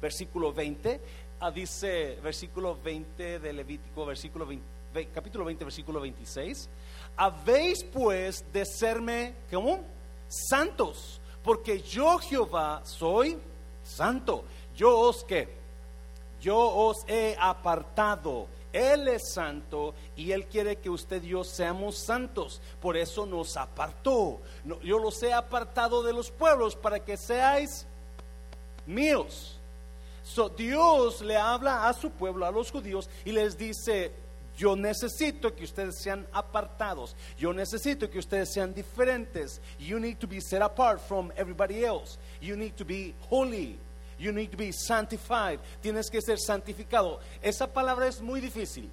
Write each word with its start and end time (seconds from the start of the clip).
versículo 0.00 0.52
20, 0.52 1.00
ah, 1.40 1.50
dice 1.50 2.18
versículo 2.22 2.76
20 2.82 3.38
de 3.38 3.52
Levítico, 3.52 4.06
versículo 4.06 4.46
20, 4.46 4.64
ve- 4.94 5.08
capítulo 5.12 5.44
20, 5.44 5.64
versículo 5.64 6.00
26. 6.00 6.68
Habéis 7.16 7.84
pues 7.84 8.44
de 8.52 8.64
serme, 8.64 9.34
¿cómo? 9.50 9.80
Santos, 10.28 11.20
porque 11.42 11.80
yo 11.80 12.18
Jehová 12.18 12.80
soy 12.84 13.38
santo. 13.82 14.44
Yo 14.76 14.98
os 14.98 15.24
que, 15.24 15.48
yo 16.40 16.56
os 16.58 16.98
he 17.08 17.36
apartado. 17.38 18.46
Él 18.72 19.08
es 19.08 19.32
santo 19.34 19.94
y 20.14 20.30
Él 20.30 20.46
quiere 20.46 20.76
que 20.76 20.88
usted 20.88 21.22
y 21.24 21.30
yo 21.30 21.42
seamos 21.42 21.96
santos. 21.98 22.62
Por 22.80 22.96
eso 22.96 23.26
nos 23.26 23.56
apartó. 23.56 24.40
Yo 24.84 24.98
los 25.00 25.20
he 25.24 25.32
apartado 25.32 26.04
de 26.04 26.12
los 26.12 26.30
pueblos 26.30 26.76
para 26.76 27.00
que 27.00 27.16
seáis 27.16 27.84
míos. 28.90 29.56
So, 30.22 30.48
Dios 30.48 31.22
le 31.22 31.36
habla 31.36 31.88
a 31.88 31.92
su 31.92 32.10
pueblo, 32.10 32.46
a 32.46 32.50
los 32.50 32.70
judíos, 32.70 33.08
y 33.24 33.32
les 33.32 33.56
dice, 33.56 34.12
yo 34.56 34.76
necesito 34.76 35.54
que 35.56 35.64
ustedes 35.64 36.02
sean 36.02 36.26
apartados. 36.32 37.16
Yo 37.38 37.52
necesito 37.52 38.10
que 38.10 38.18
ustedes 38.18 38.52
sean 38.52 38.74
diferentes. 38.74 39.60
You 39.78 39.98
need 39.98 40.18
to 40.18 40.26
be 40.26 40.40
set 40.40 40.60
apart 40.60 41.00
from 41.00 41.32
everybody 41.36 41.84
else. 41.84 42.18
You 42.42 42.56
need 42.56 42.76
to 42.76 42.84
be 42.84 43.14
holy. 43.30 43.78
You 44.18 44.32
need 44.32 44.50
to 44.50 44.58
be 44.58 44.70
sanctified. 44.70 45.60
Tienes 45.82 46.10
que 46.10 46.20
ser 46.20 46.36
santificado. 46.38 47.20
Esa 47.42 47.66
palabra 47.66 48.06
es 48.06 48.20
muy 48.20 48.40
difícil 48.40 48.90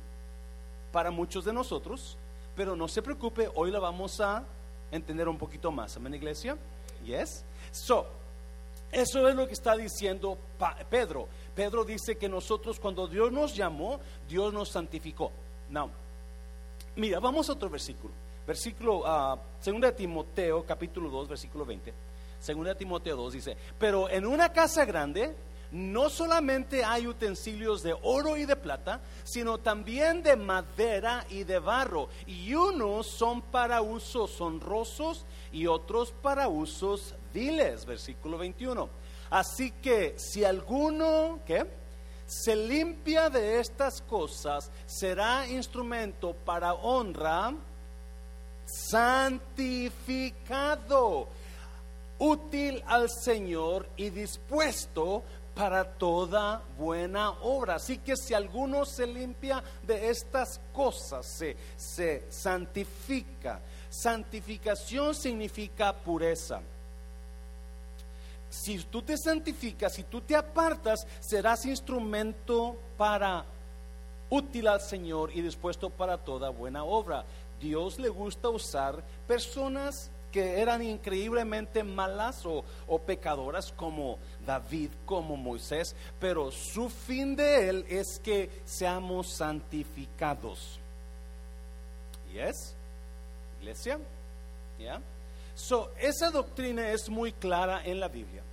para 0.94 1.12
muchos 1.12 1.44
de 1.44 1.52
nosotros, 1.52 2.18
pero 2.56 2.76
no 2.76 2.88
se 2.88 3.02
preocupe, 3.02 3.50
hoy 3.54 3.70
la 3.70 3.80
vamos 3.80 4.22
a 4.22 4.44
entender 4.90 5.28
un 5.28 5.38
poquito 5.38 5.70
más. 5.70 5.98
Amén, 5.98 6.14
iglesia? 6.14 6.58
Yes. 7.06 7.44
So, 7.72 8.08
eso 8.92 9.28
es 9.28 9.36
lo 9.36 9.48
que 9.48 9.54
está 9.54 9.76
diciendo 9.76 10.38
Pedro. 10.90 11.28
Pedro 11.54 11.84
dice 11.84 12.18
que 12.18 12.30
nosotros 12.30 12.80
cuando 12.80 13.08
Dios 13.08 13.32
nos 13.32 13.56
llamó, 13.56 14.00
Dios 14.28 14.54
nos 14.54 14.70
santificó. 14.70 15.32
Now, 15.70 15.90
mira, 16.96 17.20
vamos 17.20 17.50
a 17.50 17.54
otro 17.54 17.70
versículo. 17.70 18.14
Versículo, 18.46 19.04
2 19.64 19.82
de 19.82 19.92
Timoteo, 19.92 20.66
capítulo 20.66 21.10
2, 21.10 21.28
versículo 21.28 21.66
20. 21.66 21.94
2 22.46 22.66
de 22.66 22.76
Timoteo 22.76 23.18
2 23.18 23.34
dice, 23.34 23.58
pero 23.78 24.10
en 24.10 24.26
una 24.26 24.54
casa 24.54 24.86
grande 24.86 25.36
no 25.72 26.10
solamente 26.10 26.86
hay 26.86 27.08
utensilios 27.08 27.84
de 27.84 27.96
oro 28.02 28.38
y 28.38 28.46
de 28.46 28.56
plata, 28.56 29.02
sino 29.24 29.58
también 29.58 30.24
de 30.24 30.36
madera 30.38 31.26
y 31.30 31.44
de 31.44 31.60
barro. 31.60 32.08
Y 32.26 32.54
unos 32.54 33.08
son 33.08 33.42
para 33.42 33.82
usos 33.82 34.40
honrosos 34.40 35.26
y 35.52 35.68
otros 35.68 36.14
para 36.22 36.48
usos 36.48 37.16
Versículo 37.86 38.38
21. 38.40 38.90
Así 39.30 39.72
que 39.72 40.16
si 40.18 40.44
alguno, 40.44 41.40
¿qué? 41.46 41.68
Se 42.26 42.56
limpia 42.56 43.30
de 43.30 43.60
estas 43.60 44.02
cosas, 44.02 44.72
será 44.86 45.48
instrumento 45.48 46.34
para 46.34 46.74
honra, 46.74 47.54
santificado, 48.66 50.18
útil 52.18 52.84
al 52.88 53.10
Señor 53.10 53.88
y 53.96 54.10
dispuesto 54.10 55.22
para 55.54 55.86
toda 55.86 56.64
buena 56.78 57.30
obra. 57.42 57.76
Así 57.76 58.00
que 58.00 58.18
si 58.18 58.34
alguno 58.34 58.84
se 58.84 59.06
limpia 59.08 59.64
de 59.84 60.10
estas 60.10 60.60
cosas, 60.74 61.26
se, 61.26 61.56
se 61.78 62.26
santifica. 62.30 63.62
Santificación 63.90 65.16
significa 65.16 65.94
pureza. 65.94 66.62
Si 68.50 68.78
tú 68.80 69.02
te 69.02 69.18
santificas, 69.18 69.94
si 69.94 70.04
tú 70.04 70.22
te 70.22 70.36
apartas, 70.36 71.06
serás 71.20 71.66
instrumento 71.66 72.78
para 72.98 73.46
útil 74.30 74.68
al 74.68 74.82
Señor 74.82 75.32
y 75.34 75.42
dispuesto 75.42 75.90
para 75.90 76.18
toda 76.18 76.50
buena 76.50 76.84
obra. 76.84 77.26
Dios 77.60 78.00
le 78.00 78.10
gusta 78.10 78.50
usar 78.50 79.04
personas 79.28 80.12
que 80.32 80.62
eran 80.62 80.84
increíblemente 80.84 81.84
malas 81.84 82.46
o, 82.46 82.64
o 82.88 83.00
pecadoras 83.00 83.72
como 83.72 84.18
David, 84.46 84.92
como 85.06 85.38
Moisés, 85.38 85.96
pero 86.20 86.52
su 86.52 86.90
fin 86.90 87.36
de 87.36 87.70
él 87.70 87.86
es 87.90 88.20
que 88.20 88.50
seamos 88.66 89.34
santificados. 89.34 90.80
¿Yes? 92.32 92.76
Iglesia? 93.60 94.00
¿Ya? 94.78 95.02
So, 95.58 95.90
esa 96.00 96.30
doctrina 96.30 96.92
es 96.92 97.10
muy 97.10 97.32
clara 97.32 97.82
en 97.84 98.00
la 98.00 98.08
Biblia. 98.10 98.44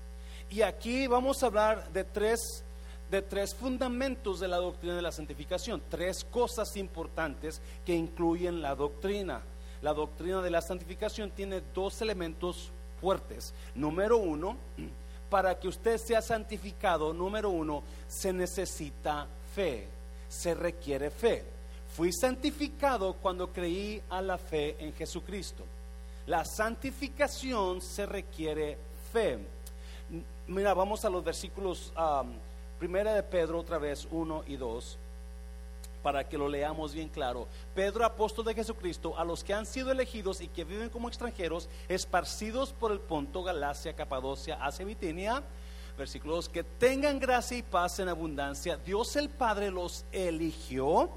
Y 0.49 0.63
aquí 0.63 1.07
vamos 1.07 1.43
a 1.43 1.47
hablar 1.47 1.93
de 1.93 2.03
tres, 2.03 2.65
de 3.11 3.21
tres 3.21 3.55
fundamentos 3.55 4.41
de 4.41 4.49
la 4.49 4.57
doctrina 4.57 4.97
de 4.97 5.03
la 5.03 5.13
santificación, 5.13 5.83
tres 5.91 6.25
cosas 6.25 6.79
importantes 6.79 7.61
que 7.85 7.95
incluyen 7.95 8.63
la 8.63 8.75
doctrina. 8.75 9.43
La 9.83 9.93
doctrina 9.93 10.41
de 10.41 10.51
la 10.51 10.63
santificación 10.63 11.31
tiene 11.31 11.61
dos 11.75 12.01
elementos 12.01 12.71
fuertes. 13.03 13.53
Número 13.75 14.17
uno, 14.17 14.57
para 15.29 15.61
que 15.61 15.69
usted 15.69 15.99
sea 15.99 16.23
santificado, 16.23 17.13
número 17.13 17.51
uno, 17.51 17.83
se 18.09 18.33
necesita 18.33 19.27
fe, 19.55 19.89
se 20.27 20.55
requiere 20.55 21.11
fe. 21.11 21.45
Fui 21.95 22.11
santificado 22.15 23.13
cuando 23.21 23.53
creí 23.53 24.01
a 24.09 24.23
la 24.23 24.39
fe 24.39 24.77
en 24.79 24.95
Jesucristo. 24.95 25.65
La 26.27 26.45
santificación 26.45 27.83
se 27.83 28.07
requiere 28.07 28.79
fe. 29.13 29.39
Mira, 30.47 30.73
vamos 30.73 31.05
a 31.05 31.11
los 31.11 31.23
versículos, 31.23 31.93
um, 31.99 32.33
de 32.81 33.23
Pedro 33.23 33.61
otra 33.61 33.79
vez, 33.79 34.07
1 34.11 34.45
y 34.47 34.57
2, 34.57 34.99
para 36.03 36.29
que 36.29 36.37
lo 36.37 36.49
leamos 36.49 36.93
bien 36.93 37.09
claro. 37.09 37.47
Pedro, 37.75 38.05
apóstol 38.05 38.45
de 38.45 38.55
Jesucristo, 38.55 39.19
a 39.19 39.25
los 39.25 39.43
que 39.43 39.55
han 39.55 39.65
sido 39.65 39.91
elegidos 39.91 40.41
y 40.41 40.49
que 40.49 40.65
viven 40.65 40.91
como 40.91 41.09
extranjeros, 41.09 41.69
esparcidos 41.89 42.73
por 42.73 42.93
el 42.93 43.01
Ponto, 43.01 43.43
Galacia, 43.43 43.95
Capadocia, 43.95 44.59
Asia, 44.63 44.85
Bitinia, 44.85 45.43
versículo 45.97 46.35
2, 46.37 46.49
que 46.49 46.65
tengan 46.65 47.19
gracia 47.19 47.57
y 47.57 47.63
paz 47.63 47.99
en 48.01 48.09
abundancia. 48.09 48.77
Dios 48.77 49.17
el 49.17 49.31
Padre 49.31 49.71
los 49.71 50.05
eligió 50.13 51.11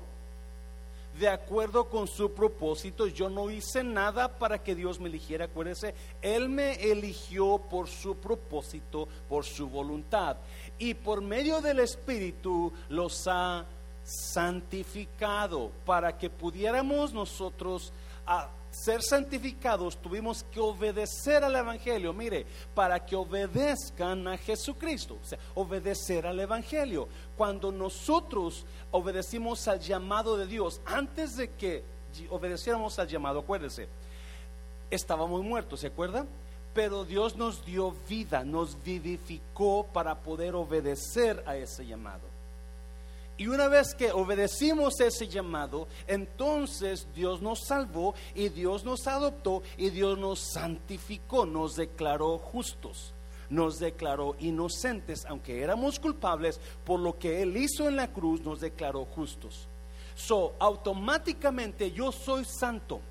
de 1.20 1.28
acuerdo 1.30 1.90
con 1.90 2.08
su 2.08 2.32
propósito. 2.32 3.08
Yo 3.08 3.30
no 3.30 3.50
hice 3.50 3.84
nada 3.84 4.38
para 4.38 4.64
que 4.64 4.76
Dios 4.76 5.00
me 5.00 5.10
eligiera, 5.10 5.46
acuérdense, 5.46 5.94
Él 6.22 6.50
me 6.50 6.74
eligió 6.92 7.58
por 7.70 7.88
su 7.88 8.18
propósito, 8.18 9.08
por 9.28 9.46
su 9.46 9.68
voluntad. 9.68 10.38
Y 10.78 10.94
por 10.94 11.22
medio 11.22 11.62
del 11.62 11.80
Espíritu 11.80 12.72
los 12.90 13.28
ha 13.28 13.66
santificado 14.04 15.72
para 15.86 16.18
que 16.18 16.30
pudiéramos 16.30 17.14
nosotros 17.14 17.92
a 18.28 18.50
ser 18.70 19.02
santificados 19.02 19.98
tuvimos 19.98 20.44
que 20.44 20.60
obedecer 20.60 21.44
al 21.44 21.56
Evangelio. 21.56 22.14
Mire, 22.14 22.46
para 22.76 23.04
que 23.04 23.16
obedezcan 23.16 24.28
a 24.28 24.38
Jesucristo, 24.38 25.18
o 25.22 25.26
sea, 25.26 25.40
obedecer 25.56 26.28
al 26.28 26.40
Evangelio. 26.40 27.08
Cuando 27.36 27.72
nosotros 27.72 28.66
obedecimos 28.92 29.68
al 29.68 29.80
llamado 29.80 30.38
de 30.38 30.46
Dios, 30.46 30.82
antes 30.86 31.38
de 31.38 31.50
que 31.52 31.84
obedeciéramos 32.30 33.00
al 33.00 33.08
llamado, 33.08 33.40
acuérdense, 33.40 33.88
estábamos 34.92 35.44
muertos, 35.44 35.80
¿se 35.80 35.88
acuerdan? 35.88 36.28
Pero 36.74 37.06
Dios 37.06 37.36
nos 37.36 37.66
dio 37.66 37.96
vida, 38.08 38.44
nos 38.44 38.84
vivificó 38.84 39.88
para 39.92 40.16
poder 40.16 40.54
obedecer 40.54 41.44
a 41.48 41.56
ese 41.56 41.86
llamado. 41.86 42.27
Y 43.38 43.48
una 43.48 43.68
vez 43.68 43.94
que 43.94 44.12
obedecimos 44.12 45.00
ese 45.00 45.28
llamado, 45.28 45.88
entonces 46.08 47.08
Dios 47.14 47.42
nos 47.42 47.66
salvó 47.68 48.16
y 48.34 48.50
Dios 48.50 48.84
nos 48.84 49.06
adoptó 49.06 49.62
y 49.78 49.92
Dios 49.92 50.18
nos 50.18 50.40
santificó, 50.54 51.46
nos 51.46 51.76
declaró 51.76 52.40
justos, 52.40 53.14
nos 53.52 53.78
declaró 53.78 54.36
inocentes, 54.40 55.24
aunque 55.28 55.62
éramos 55.62 56.00
culpables 56.00 56.60
por 56.84 57.00
lo 57.00 57.20
que 57.20 57.44
Él 57.44 57.56
hizo 57.58 57.88
en 57.88 57.96
la 57.98 58.12
cruz, 58.12 58.42
nos 58.42 58.60
declaró 58.60 59.06
justos. 59.06 59.68
So, 60.16 60.56
automáticamente 60.58 61.92
yo 61.92 62.12
soy 62.12 62.44
santo. 62.44 63.02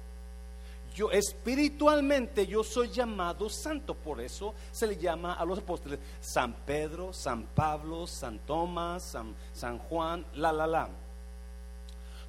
Yo 0.96 1.10
espiritualmente 1.10 2.46
yo 2.46 2.64
soy 2.64 2.88
llamado 2.88 3.50
santo, 3.50 3.94
por 3.94 4.18
eso 4.18 4.54
se 4.72 4.86
le 4.86 4.96
llama 4.96 5.34
a 5.34 5.44
los 5.44 5.58
apóstoles 5.58 5.98
San 6.22 6.54
Pedro, 6.64 7.12
San 7.12 7.42
Pablo, 7.42 8.06
San 8.06 8.38
Tomás, 8.38 9.02
San, 9.02 9.34
San 9.52 9.78
Juan, 9.78 10.24
la 10.36 10.52
la 10.52 10.66
la. 10.66 10.88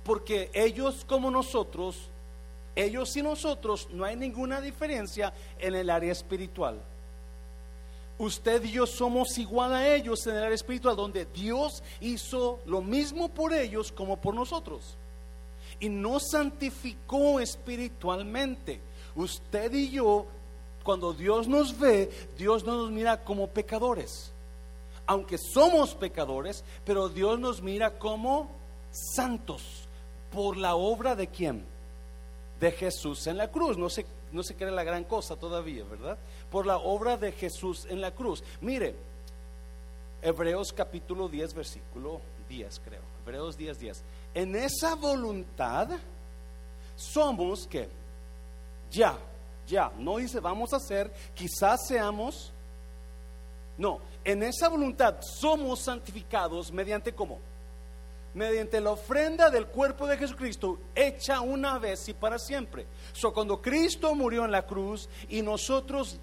Porque 0.03 0.51
ellos 0.53 1.05
como 1.07 1.31
nosotros, 1.31 2.09
ellos 2.75 3.15
y 3.15 3.21
nosotros 3.21 3.87
no 3.89 4.03
hay 4.03 4.17
ninguna 4.17 4.59
diferencia 4.59 5.33
en 5.57 5.73
el 5.73 5.89
área 5.89 6.11
espiritual. 6.11 6.77
Usted 8.17 8.65
y 8.65 8.73
yo 8.73 8.85
somos 8.85 9.37
igual 9.37 9.73
a 9.75 9.95
ellos 9.95 10.27
en 10.27 10.35
el 10.35 10.43
área 10.43 10.55
espiritual, 10.55 10.97
donde 10.97 11.23
Dios 11.23 11.81
hizo 12.01 12.59
lo 12.65 12.81
mismo 12.81 13.29
por 13.29 13.53
ellos 13.53 13.93
como 13.93 14.19
por 14.19 14.35
nosotros 14.35 14.97
y 15.79 15.89
nos 15.89 16.29
santificó 16.31 17.39
espiritualmente. 17.39 18.79
Usted 19.15 19.73
y 19.73 19.89
yo, 19.91 20.25
Cuando 20.83 21.11
Dios 21.11 21.49
nos 21.49 21.77
ve, 21.77 22.09
Dios 22.37 22.63
no 22.63 22.77
nos 22.77 22.91
mira 22.91 23.25
como 23.25 23.47
pecadores. 23.47 24.31
Aunque 25.05 25.37
somos 25.37 25.93
pecadores, 25.93 26.63
pero 26.85 27.09
Dios 27.09 27.37
nos 27.39 27.61
mira 27.61 27.99
como 27.99 28.49
santos 28.91 29.87
por 30.31 30.55
la 30.55 30.75
obra 30.75 31.13
de 31.15 31.27
quién? 31.27 31.65
De 32.61 32.71
Jesús 32.71 33.27
en 33.27 33.35
la 33.35 33.51
cruz. 33.51 33.77
No 33.77 33.89
se, 33.89 34.05
no 34.31 34.43
se 34.43 34.55
cree 34.55 34.71
la 34.71 34.85
gran 34.85 35.03
cosa 35.03 35.35
todavía, 35.35 35.83
¿verdad? 35.83 36.17
Por 36.49 36.65
la 36.65 36.77
obra 36.77 37.17
de 37.17 37.33
Jesús 37.33 37.85
en 37.89 37.99
la 37.99 38.11
cruz. 38.11 38.41
Mire, 38.61 38.95
Hebreos 40.21 40.71
capítulo 40.71 41.27
10, 41.27 41.53
versículo 41.53 42.21
10, 42.47 42.81
creo. 42.85 43.01
Hebreos 43.25 43.57
10, 43.57 43.79
10. 43.79 44.03
En 44.37 44.55
esa 44.55 44.93
voluntad 44.93 45.89
somos 46.95 47.65
que 47.65 47.89
ya, 48.91 49.17
ya, 49.65 49.91
no 49.97 50.17
dice 50.17 50.39
vamos 50.39 50.71
a 50.73 50.75
hacer, 50.75 51.11
quizás 51.33 51.87
seamos, 51.87 52.53
no, 53.79 53.99
en 54.23 54.43
esa 54.43 54.69
voluntad 54.69 55.15
somos 55.21 55.79
santificados 55.79 56.71
mediante 56.71 57.15
cómo? 57.15 57.39
Mediante 58.35 58.79
la 58.79 58.91
ofrenda 58.91 59.49
del 59.49 59.65
cuerpo 59.65 60.05
de 60.05 60.17
Jesucristo 60.17 60.77
hecha 60.93 61.41
una 61.41 61.79
vez 61.79 62.07
y 62.07 62.13
para 62.13 62.37
siempre. 62.37 62.85
So, 63.13 63.33
cuando 63.33 63.59
Cristo 63.59 64.13
murió 64.13 64.45
en 64.45 64.51
la 64.51 64.67
cruz 64.67 65.09
y 65.29 65.41
nosotros 65.41 66.19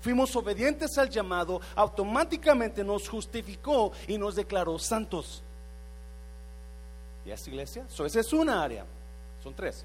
fuimos 0.00 0.36
obedientes 0.36 0.96
al 0.98 1.10
llamado, 1.10 1.60
automáticamente 1.74 2.84
nos 2.84 3.08
justificó 3.08 3.90
y 4.06 4.18
nos 4.18 4.36
declaró 4.36 4.78
santos. 4.78 5.42
¿Y 7.26 7.30
esta 7.30 7.50
iglesia? 7.50 7.84
So, 7.88 8.06
esa 8.06 8.20
es 8.20 8.32
una 8.32 8.62
área, 8.62 8.86
son 9.42 9.54
tres. 9.54 9.84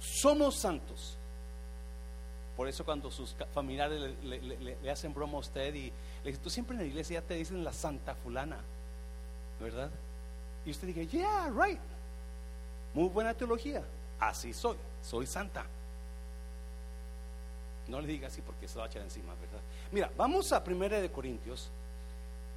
somos 0.00 0.56
santos. 0.56 1.16
Por 2.56 2.68
eso 2.68 2.84
cuando 2.84 3.10
sus 3.10 3.34
familiares 3.54 4.12
le, 4.22 4.90
hacen 4.90 5.14
broma 5.14 5.38
a 5.38 5.40
usted 5.40 5.74
y 5.74 5.92
le 6.22 6.24
dicen, 6.24 6.42
tú 6.42 6.50
siempre 6.50 6.74
en 6.76 6.82
la 6.82 6.86
iglesia 6.86 7.20
ya 7.20 7.26
te 7.26 7.34
dicen 7.34 7.64
la 7.64 7.72
santa 7.72 8.14
fulana, 8.14 8.58
¿verdad? 9.58 9.90
Y 10.66 10.70
usted 10.70 10.88
dice, 10.88 11.06
yeah, 11.06 11.48
right. 11.48 11.80
Muy 12.92 13.08
buena 13.08 13.32
teología. 13.32 13.82
Así 14.18 14.52
soy, 14.52 14.76
soy 15.02 15.26
santa. 15.26 15.64
No 17.88 18.00
le 18.00 18.06
diga 18.06 18.28
así 18.28 18.42
porque 18.42 18.68
se 18.68 18.78
va 18.78 18.84
a 18.84 18.88
echar 18.88 19.02
encima, 19.02 19.32
¿verdad? 19.40 19.60
Mira, 19.90 20.10
vamos 20.16 20.52
a 20.52 20.62
Primera 20.62 21.00
de 21.00 21.10
Corintios. 21.10 21.70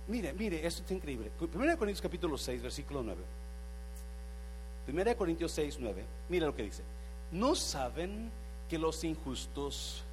Mire, 0.08 0.34
mire, 0.34 0.66
esto 0.66 0.84
es 0.84 0.92
increíble. 0.92 1.32
Primera 1.38 1.72
de 1.72 1.78
Corintios 1.78 2.02
capítulo 2.02 2.38
6, 2.38 2.62
versículo 2.62 3.04
9. 3.04 3.22
Primera 4.86 5.12
de 5.12 5.18
Corintios 5.18 5.52
6, 5.54 5.78
9. 5.80 6.04
Mira 6.30 6.48
lo 6.48 6.56
que 6.56 6.64
dice. 6.64 6.84
¿No 7.32 7.56
saben 7.56 8.30
que 8.70 8.78
los 8.78 9.04
injustos 9.04 10.04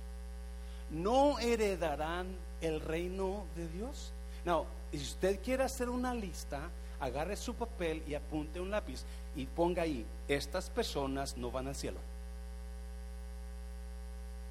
no 0.90 1.38
heredarán 1.40 2.28
el 2.60 2.81
reino 2.81 3.44
de 3.56 3.69
Dios? 3.69 4.12
No, 4.44 4.66
si 4.92 4.98
usted 4.98 5.40
quiere 5.42 5.64
hacer 5.64 5.88
una 5.88 6.14
lista, 6.14 6.70
agarre 7.00 7.37
su 7.37 7.54
papel 7.54 8.02
y 8.06 8.14
apunte 8.14 8.60
un 8.60 8.70
lápiz 8.70 9.02
y 9.34 9.46
ponga 9.46 9.82
ahí, 9.82 10.06
estas 10.28 10.70
personas 10.70 11.37
no 11.37 11.50
van 11.50 11.66
al 11.69 11.75
cielo. 11.75 11.98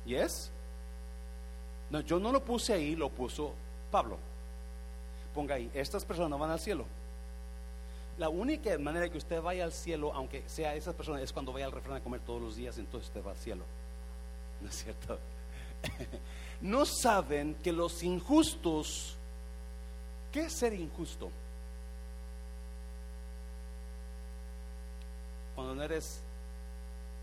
¿Yes? 0.06 0.52
No, 1.90 2.02
yo 2.02 2.20
no 2.20 2.32
lo 2.32 2.44
puse 2.44 2.74
ahí, 2.74 2.96
lo 2.96 3.10
puso 3.10 3.54
Pablo. 3.90 4.18
Ponga 5.34 5.56
ahí, 5.56 5.70
estas 5.74 6.06
personas 6.06 6.30
no 6.30 6.38
van 6.38 6.52
al 6.52 6.60
cielo. 6.60 6.86
La 8.18 8.28
única 8.28 8.78
manera 8.78 9.08
que 9.10 9.18
usted 9.18 9.42
vaya 9.42 9.64
al 9.64 9.72
cielo, 9.72 10.14
aunque 10.14 10.44
sea 10.48 10.76
esa 10.76 10.92
persona, 10.92 11.22
es 11.22 11.32
cuando 11.32 11.54
vaya 11.54 11.66
al 11.66 11.72
refrán 11.72 11.98
a 11.98 12.02
comer 12.02 12.20
todos 12.20 12.42
los 12.42 12.56
días, 12.58 12.78
entonces 12.78 13.08
usted 13.08 13.26
va 13.26 13.32
al 13.32 13.38
cielo. 13.38 13.64
¿No 14.62 14.68
es 14.68 14.76
cierto? 14.76 15.18
no 16.62 16.86
saben 16.86 17.56
que 17.64 17.72
los 17.72 18.04
injustos, 18.04 19.16
¿qué 20.34 20.42
es 20.42 20.54
ser 20.54 20.74
injusto? 20.74 21.32
Cuando 25.56 25.76
no 25.76 25.84
eres 25.84 26.20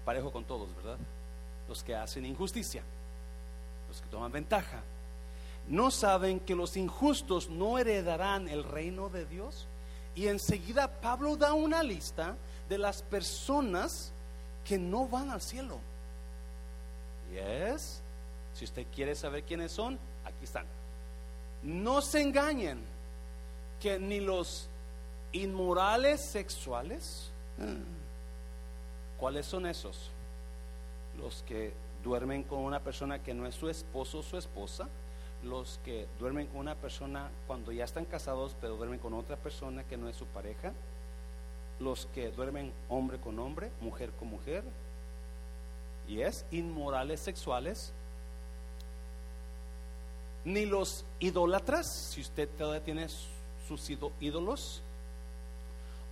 parejo 0.07 0.33
con 0.33 0.45
todos, 0.45 0.75
¿verdad? 0.77 0.97
Los 1.69 1.83
que 1.83 1.95
hacen 1.95 2.25
injusticia, 2.25 2.83
los 3.89 4.01
que 4.01 4.09
toman 4.09 4.33
ventaja. 4.33 4.83
¿No 5.69 5.91
saben 5.91 6.41
que 6.41 6.55
los 6.55 6.77
injustos 6.77 7.51
no 7.51 7.79
heredarán 7.79 8.49
el 8.49 8.63
reino 8.63 9.09
de 9.09 9.27
Dios? 9.27 9.67
Y 10.15 10.29
enseguida 10.29 11.01
Pablo 11.01 11.37
da 11.37 11.55
una 11.55 11.83
lista 11.83 12.37
de 12.69 12.79
las 12.79 13.03
personas 13.03 14.13
que 14.65 14.79
no 14.79 15.09
van 15.09 15.31
al 15.31 15.43
cielo. 15.43 15.79
Yes. 17.33 18.01
Si 18.55 18.65
usted 18.65 18.87
quiere 18.95 19.15
saber 19.15 19.43
quiénes 19.43 19.73
son, 19.73 19.99
aquí 20.25 20.45
están. 20.45 20.67
No 21.63 22.01
se 22.01 22.23
engañen 22.23 22.81
que 23.81 23.99
ni 23.99 24.21
los 24.21 24.69
inmorales 25.33 26.21
sexuales, 26.21 27.31
¿cuáles 29.19 29.47
son 29.47 29.67
esos? 29.67 30.11
Los 31.19 31.43
que 31.43 31.75
duermen 32.05 32.45
con 32.45 32.61
una 32.61 32.81
persona 32.81 33.23
que 33.23 33.35
no 33.35 33.47
es 33.47 33.55
su 33.55 33.69
esposo 33.69 34.21
o 34.21 34.23
su 34.23 34.39
esposa 34.39 34.89
los 35.47 35.81
que 35.85 36.07
duermen 36.19 36.47
con 36.49 36.59
una 36.59 36.75
persona 36.75 37.31
cuando 37.47 37.73
ya 37.73 37.85
están 37.85 38.05
casados, 38.05 38.57
pero 38.61 38.77
duermen 38.77 38.99
con 38.99 39.15
otra 39.15 39.37
persona 39.37 39.85
que 39.85 39.97
no 39.97 40.09
es 40.09 40.17
su 40.17 40.27
pareja, 40.27 40.73
los 41.81 42.07
que 42.07 42.31
duermen 42.31 42.73
hombre 42.89 43.19
con 43.19 43.39
hombre, 43.39 43.71
mujer 43.81 44.11
con 44.19 44.29
mujer, 44.29 44.65
y 46.09 46.21
es 46.21 46.45
inmorales 46.51 47.21
sexuales, 47.21 47.93
ni 50.45 50.65
los 50.65 51.05
idólatras, 51.19 51.91
si 51.91 52.21
usted 52.21 52.49
todavía 52.49 52.85
tiene 52.85 53.07
sus 53.67 53.91
ídolos, 54.21 54.83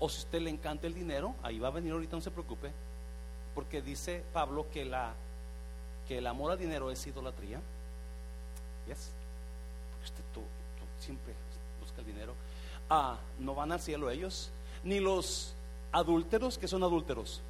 o 0.01 0.09
si 0.09 0.19
usted 0.19 0.41
le 0.41 0.51
encanta 0.51 0.87
el 0.87 0.95
dinero, 0.95 1.35
ahí 1.43 1.59
va 1.59 1.69
a 1.69 1.73
venir 1.73 1.93
ahorita, 1.93 2.17
no 2.17 2.23
se 2.23 2.31
preocupe, 2.31 2.73
porque 3.55 3.81
dice 3.81 4.25
Pablo 4.33 4.67
que 4.73 4.85
la 4.85 5.15
que 6.09 6.19
el 6.19 6.27
amor 6.27 6.53
al 6.53 6.59
dinero 6.59 6.91
es 6.91 7.07
idolatría. 7.07 7.63
Yes 8.87 9.11
siempre 10.99 11.35
busca 11.81 12.01
el 12.01 12.07
dinero. 12.07 12.35
Ah, 12.89 13.19
no 13.39 13.55
van 13.55 13.73
al 13.73 13.81
cielo 13.81 14.11
ellos, 14.11 14.51
ni 14.83 15.01
los 15.01 15.55
adúlteros, 15.93 16.59
que 16.59 16.69
son 16.69 16.83
adúlteros. 16.83 17.41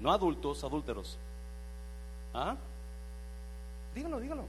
No 0.00 0.10
adultos, 0.12 0.64
adúlteros. 0.64 1.18
¿Ah? 2.34 2.56
Dígalo, 3.94 4.20
dígalo. 4.20 4.44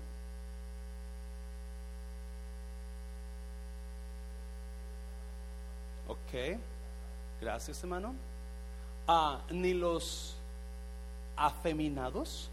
Ok, 6.07 6.59
gracias 7.41 7.81
hermano. 7.83 8.13
Ah, 9.07 9.41
ni 9.49 9.73
los 9.73 10.35
afeminados, 11.35 12.49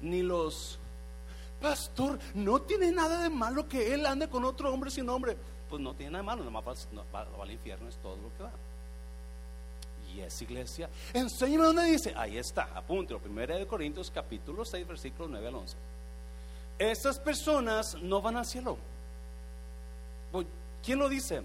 ni 0.00 0.22
los 0.22 0.78
pastor, 1.60 2.18
no 2.34 2.60
tiene 2.62 2.92
nada 2.92 3.22
de 3.22 3.30
malo 3.30 3.68
que 3.68 3.94
él 3.94 4.06
ande 4.06 4.28
con 4.28 4.44
otro 4.44 4.72
hombre 4.72 4.90
sin 4.90 5.08
hombre. 5.08 5.36
Pues 5.68 5.80
no 5.80 5.94
tiene 5.94 6.12
nada 6.12 6.22
de 6.22 6.26
malo, 6.26 6.44
nomás 6.44 6.64
va, 6.64 7.24
va, 7.24 7.42
al 7.42 7.50
infierno, 7.50 7.88
es 7.88 7.96
todo 7.96 8.16
lo 8.16 8.36
que 8.36 8.42
va. 8.42 8.52
Y 10.14 10.20
es 10.20 10.42
iglesia. 10.42 10.88
Enséñame 11.12 11.64
dónde 11.64 11.84
dice. 11.84 12.14
Ahí 12.16 12.38
está, 12.38 12.68
apúntelo. 12.74 13.18
Primera 13.18 13.56
de 13.56 13.66
Corintios, 13.66 14.10
capítulo 14.10 14.64
6, 14.64 14.86
versículo 14.86 15.28
9 15.28 15.48
al 15.48 15.54
11. 15.56 15.76
Estas 16.78 17.18
personas 17.18 17.96
no 18.02 18.20
van 18.20 18.36
al 18.36 18.46
cielo. 18.46 18.76
Pues, 20.30 20.46
¿Quién 20.84 20.98
lo 20.98 21.08
dice? 21.08 21.42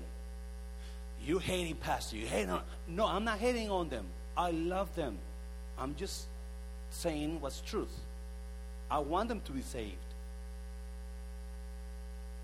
You 1.26 1.40
hating 1.40 1.76
pastor, 1.76 2.18
you 2.18 2.28
hate 2.28 2.50
on. 2.50 2.62
No, 2.88 3.08
I'm 3.08 3.24
not 3.24 3.40
hating 3.40 3.70
on 3.70 3.90
them. 3.90 4.06
I 4.38 4.52
love 4.52 4.94
them. 4.96 5.18
I'm 5.78 5.96
just 5.96 6.28
saying 6.90 7.40
what's 7.42 7.62
truth. 7.62 7.92
I 8.90 9.00
want 9.00 9.30
them 9.30 9.42
to 9.42 9.54
be 9.54 9.62
saved. 9.62 9.98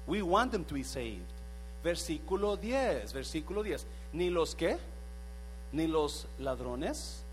We 0.08 0.22
want 0.22 0.52
them 0.52 0.64
to 0.66 0.74
be 0.74 0.84
saved. 0.84 1.26
Versículo 1.84 2.58
10, 2.58 3.14
versículo 3.14 3.64
10. 3.64 3.86
Ni 4.14 4.30
los 4.30 4.56
que, 4.56 4.78
ni 5.72 5.88
los 5.88 6.28
ladrones. 6.40 7.24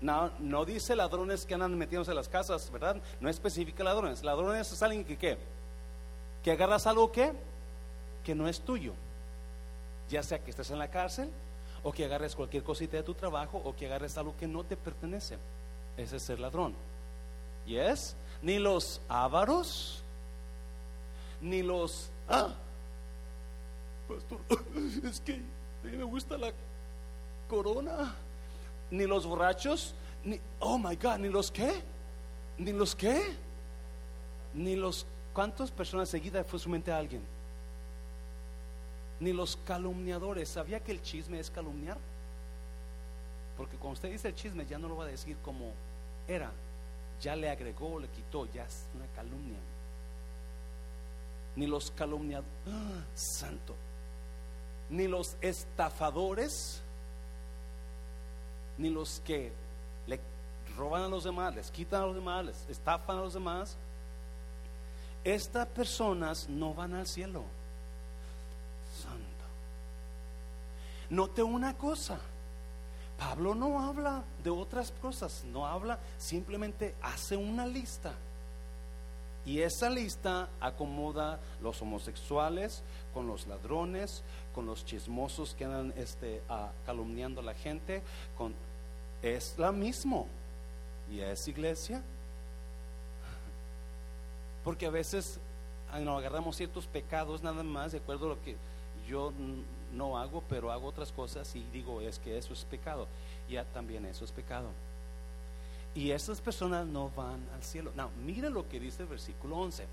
No, 0.00 0.30
no 0.38 0.64
dice 0.64 0.94
ladrones 0.94 1.44
que 1.44 1.54
andan 1.54 1.76
metiéndose 1.76 2.12
en 2.12 2.16
las 2.16 2.28
casas, 2.28 2.70
¿verdad? 2.70 2.96
No 3.20 3.28
especifica 3.28 3.82
ladrones. 3.82 4.22
Ladrones 4.22 4.70
es 4.70 4.82
alguien 4.82 5.04
que 5.04 5.16
qué? 5.16 5.38
Que 6.42 6.52
agarras 6.52 6.86
algo 6.86 7.10
que, 7.10 7.32
que 8.24 8.34
no 8.34 8.48
es 8.48 8.60
tuyo. 8.60 8.92
Ya 10.08 10.22
sea 10.22 10.38
que 10.38 10.50
estés 10.50 10.70
en 10.70 10.78
la 10.78 10.88
cárcel, 10.88 11.30
o 11.82 11.92
que 11.92 12.04
agarres 12.04 12.34
cualquier 12.36 12.62
cosita 12.62 12.96
de 12.96 13.02
tu 13.02 13.14
trabajo, 13.14 13.60
o 13.64 13.74
que 13.74 13.86
agarres 13.86 14.16
algo 14.16 14.36
que 14.38 14.46
no 14.46 14.64
te 14.64 14.76
pertenece. 14.76 15.36
Ese 15.96 16.16
es 16.16 16.22
ser 16.22 16.38
ladrón. 16.38 16.74
¿Yes? 17.66 18.14
Ni 18.42 18.58
los 18.58 19.00
ávaros, 19.08 20.02
ni 21.40 21.62
los 21.62 22.10
Ah, 22.28 22.50
pastor, 24.06 24.38
es 25.04 25.20
que 25.20 25.32
a 25.32 25.86
mí 25.86 25.96
me 25.96 26.04
gusta 26.04 26.36
la 26.36 26.52
corona. 27.48 28.14
Ni 28.90 29.06
los 29.06 29.26
borrachos, 29.26 29.94
ni, 30.24 30.40
oh 30.60 30.78
my 30.78 30.96
God, 30.96 31.18
ni 31.18 31.28
los 31.28 31.50
qué, 31.50 31.82
ni 32.56 32.72
los 32.72 32.94
qué, 32.94 33.22
ni 34.54 34.76
los 34.76 35.06
cuántas 35.34 35.70
personas 35.70 36.08
seguidas 36.08 36.46
fue 36.46 36.58
su 36.58 36.70
mente 36.70 36.90
a 36.90 36.96
alguien, 36.96 37.22
ni 39.20 39.32
los 39.32 39.56
calumniadores. 39.56 40.48
¿Sabía 40.48 40.80
que 40.80 40.92
el 40.92 41.02
chisme 41.02 41.38
es 41.38 41.50
calumniar? 41.50 41.98
Porque 43.58 43.76
cuando 43.76 43.94
usted 43.94 44.10
dice 44.10 44.28
el 44.28 44.34
chisme 44.34 44.64
ya 44.64 44.78
no 44.78 44.88
lo 44.88 44.96
va 44.96 45.04
a 45.04 45.08
decir 45.08 45.36
como 45.44 45.72
era, 46.26 46.50
ya 47.20 47.36
le 47.36 47.50
agregó, 47.50 47.98
le 47.98 48.08
quitó, 48.08 48.46
ya 48.52 48.64
es 48.64 48.86
una 48.94 49.06
calumnia. 49.08 49.58
Ni 51.56 51.66
los 51.66 51.90
calumniadores, 51.90 52.50
¡Ah! 52.68 53.02
santo, 53.14 53.74
ni 54.90 55.08
los 55.08 55.36
estafadores, 55.40 56.80
ni 58.76 58.90
los 58.90 59.20
que 59.20 59.52
le 60.06 60.20
roban 60.76 61.02
a 61.02 61.08
los 61.08 61.24
demás, 61.24 61.54
les 61.54 61.70
quitan 61.70 62.02
a 62.02 62.06
los 62.06 62.14
demás, 62.14 62.44
les 62.44 62.68
estafan 62.68 63.18
a 63.18 63.20
los 63.22 63.34
demás. 63.34 63.76
Estas 65.24 65.66
personas 65.68 66.48
no 66.48 66.74
van 66.74 66.94
al 66.94 67.06
cielo. 67.06 67.44
Santo. 69.02 69.44
Note 71.10 71.42
una 71.42 71.76
cosa. 71.76 72.20
Pablo 73.18 73.54
no 73.54 73.80
habla 73.80 74.22
de 74.44 74.50
otras 74.50 74.92
cosas, 75.02 75.44
no 75.44 75.66
habla, 75.66 75.98
simplemente 76.18 76.94
hace 77.02 77.36
una 77.36 77.66
lista. 77.66 78.12
Y 79.44 79.62
esa 79.62 79.90
lista 79.90 80.48
acomoda 80.60 81.40
los 81.60 81.80
homosexuales 81.82 82.82
con 83.14 83.26
los 83.26 83.46
ladrones, 83.46 84.22
con 84.54 84.66
los 84.66 84.84
chismosos 84.84 85.54
que 85.54 85.64
andan 85.64 85.92
este, 85.96 86.42
calumniando 86.84 87.40
a 87.40 87.44
la 87.44 87.54
gente. 87.54 88.02
Con, 88.36 88.54
es 89.22 89.58
la 89.58 89.72
mismo. 89.72 90.28
Y 91.10 91.20
es 91.20 91.48
iglesia. 91.48 92.02
Porque 94.62 94.86
a 94.86 94.90
veces 94.90 95.40
ah, 95.90 95.98
nos 95.98 96.18
agarramos 96.18 96.56
ciertos 96.56 96.86
pecados 96.86 97.42
nada 97.42 97.62
más 97.62 97.92
de 97.92 97.98
acuerdo 97.98 98.26
a 98.26 98.28
lo 98.30 98.42
que 98.42 98.54
yo 99.08 99.32
no 99.92 100.18
hago, 100.18 100.42
pero 100.48 100.70
hago 100.70 100.86
otras 100.88 101.12
cosas 101.12 101.54
y 101.54 101.64
digo, 101.72 102.00
es 102.00 102.18
que 102.18 102.38
eso 102.38 102.52
es 102.52 102.64
pecado. 102.64 103.06
Ya 103.48 103.64
también 103.64 104.04
eso 104.06 104.24
es 104.24 104.32
pecado. 104.32 104.68
Y 105.94 106.10
esas 106.10 106.40
personas 106.40 106.86
no 106.86 107.10
van 107.10 107.40
al 107.54 107.62
cielo. 107.62 107.92
No, 107.96 108.10
mira 108.24 108.50
lo 108.50 108.68
que 108.68 108.78
dice 108.78 109.02
el 109.02 109.08
versículo 109.08 109.56
11. 109.56 109.86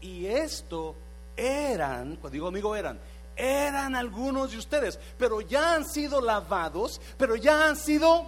Y 0.00 0.26
esto 0.26 0.94
eran, 1.36 2.16
cuando 2.16 2.30
digo 2.30 2.48
amigo 2.48 2.74
eran, 2.74 2.98
eran 3.36 3.94
algunos 3.94 4.52
de 4.52 4.58
ustedes, 4.58 4.98
pero 5.18 5.40
ya 5.40 5.74
han 5.74 5.88
sido 5.88 6.20
lavados, 6.20 7.00
pero 7.16 7.36
ya 7.36 7.68
han 7.68 7.76
sido 7.76 8.26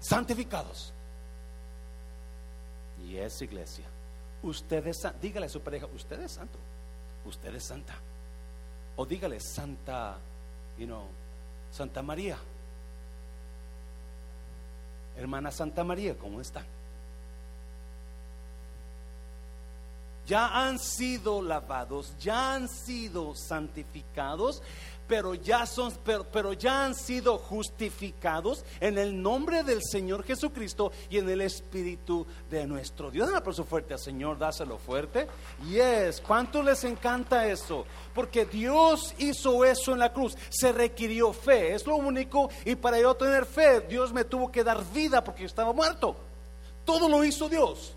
santificados. 0.00 0.92
Y 3.06 3.16
es 3.16 3.40
iglesia. 3.42 3.84
Usted 4.42 4.86
es, 4.86 5.06
dígale 5.20 5.46
a 5.46 5.48
su 5.48 5.60
pareja, 5.60 5.86
usted 5.94 6.20
es 6.20 6.32
santo, 6.32 6.58
usted 7.24 7.54
es 7.54 7.64
santa. 7.64 7.94
O 8.96 9.06
dígale 9.06 9.40
Santa, 9.40 10.18
you 10.78 10.86
know, 10.86 11.06
Santa 11.70 12.02
María. 12.02 12.36
Hermana 15.16 15.50
Santa 15.50 15.84
María, 15.84 16.16
¿cómo 16.16 16.40
está? 16.40 16.64
Ya 20.26 20.46
han 20.46 20.78
sido 20.78 21.42
lavados, 21.42 22.16
ya 22.18 22.54
han 22.54 22.68
sido 22.68 23.34
santificados 23.34 24.62
pero 25.12 25.34
ya 25.34 25.66
son, 25.66 25.92
pero, 26.32 26.54
ya 26.54 26.86
han 26.86 26.94
sido 26.94 27.36
justificados 27.36 28.64
en 28.80 28.96
el 28.96 29.20
nombre 29.20 29.62
del 29.62 29.82
Señor 29.82 30.24
Jesucristo 30.24 30.90
y 31.10 31.18
en 31.18 31.28
el 31.28 31.42
Espíritu 31.42 32.26
de 32.48 32.66
nuestro 32.66 33.10
Dios. 33.10 33.28
Un 33.28 33.36
aplauso 33.36 33.62
fuerte 33.64 33.92
al 33.92 34.00
Señor, 34.00 34.38
dáselo 34.38 34.78
fuerte. 34.78 35.28
Yes, 35.68 36.22
¿cuánto 36.26 36.62
les 36.62 36.82
encanta 36.84 37.46
eso? 37.46 37.84
Porque 38.14 38.46
Dios 38.46 39.14
hizo 39.18 39.66
eso 39.66 39.92
en 39.92 39.98
la 39.98 40.14
cruz, 40.14 40.34
se 40.48 40.72
requirió 40.72 41.34
fe, 41.34 41.74
es 41.74 41.86
lo 41.86 41.96
único, 41.96 42.48
y 42.64 42.74
para 42.74 42.98
yo 42.98 43.14
tener 43.14 43.44
fe, 43.44 43.82
Dios 43.82 44.14
me 44.14 44.24
tuvo 44.24 44.50
que 44.50 44.64
dar 44.64 44.82
vida 44.94 45.22
porque 45.22 45.44
estaba 45.44 45.74
muerto. 45.74 46.16
Todo 46.86 47.06
lo 47.06 47.22
hizo 47.22 47.50
Dios. 47.50 47.94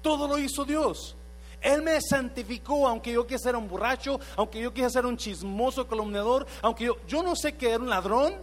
Todo 0.00 0.26
lo 0.26 0.38
hizo 0.38 0.64
Dios. 0.64 1.16
Él 1.60 1.82
me 1.82 2.00
santificó, 2.00 2.88
aunque 2.88 3.12
yo 3.12 3.26
quisiera 3.26 3.42
ser 3.42 3.56
un 3.56 3.68
borracho, 3.68 4.18
aunque 4.36 4.60
yo 4.60 4.70
quisiera 4.70 4.90
ser 4.90 5.06
un 5.06 5.16
chismoso 5.16 5.86
calumniador, 5.86 6.46
aunque 6.62 6.84
yo, 6.84 6.96
yo 7.06 7.22
no 7.22 7.36
sé 7.36 7.56
que 7.56 7.70
era 7.70 7.78
un 7.78 7.90
ladrón, 7.90 8.34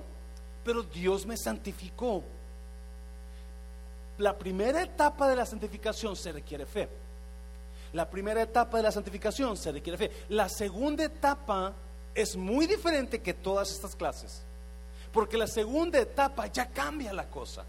pero 0.63 0.83
Dios 0.83 1.25
me 1.25 1.37
santificó. 1.37 2.23
La 4.19 4.37
primera 4.37 4.81
etapa 4.81 5.29
de 5.29 5.35
la 5.35 5.45
santificación 5.45 6.15
se 6.15 6.31
requiere 6.31 6.65
fe. 6.65 6.89
La 7.93 8.09
primera 8.09 8.41
etapa 8.41 8.77
de 8.77 8.83
la 8.83 8.91
santificación 8.91 9.55
se 9.57 9.71
requiere 9.71 9.97
fe. 9.97 10.11
La 10.29 10.49
segunda 10.49 11.03
etapa 11.03 11.73
es 12.13 12.35
muy 12.35 12.67
diferente 12.67 13.21
que 13.21 13.33
todas 13.33 13.71
estas 13.71 13.95
clases. 13.95 14.43
Porque 15.11 15.37
la 15.37 15.47
segunda 15.47 15.99
etapa 15.99 16.47
ya 16.47 16.67
cambia 16.67 17.13
la 17.13 17.29
cosa. 17.29 17.63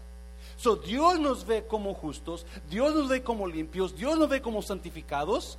So, 0.59 0.75
Dios 0.75 1.17
nos 1.21 1.45
ve 1.45 1.65
como 1.65 1.93
justos, 1.93 2.45
Dios 2.69 2.93
nos 2.93 3.07
ve 3.07 3.23
como 3.23 3.47
limpios, 3.47 3.95
Dios 3.95 4.19
nos 4.19 4.27
ve 4.27 4.41
como 4.41 4.61
santificados. 4.61 5.57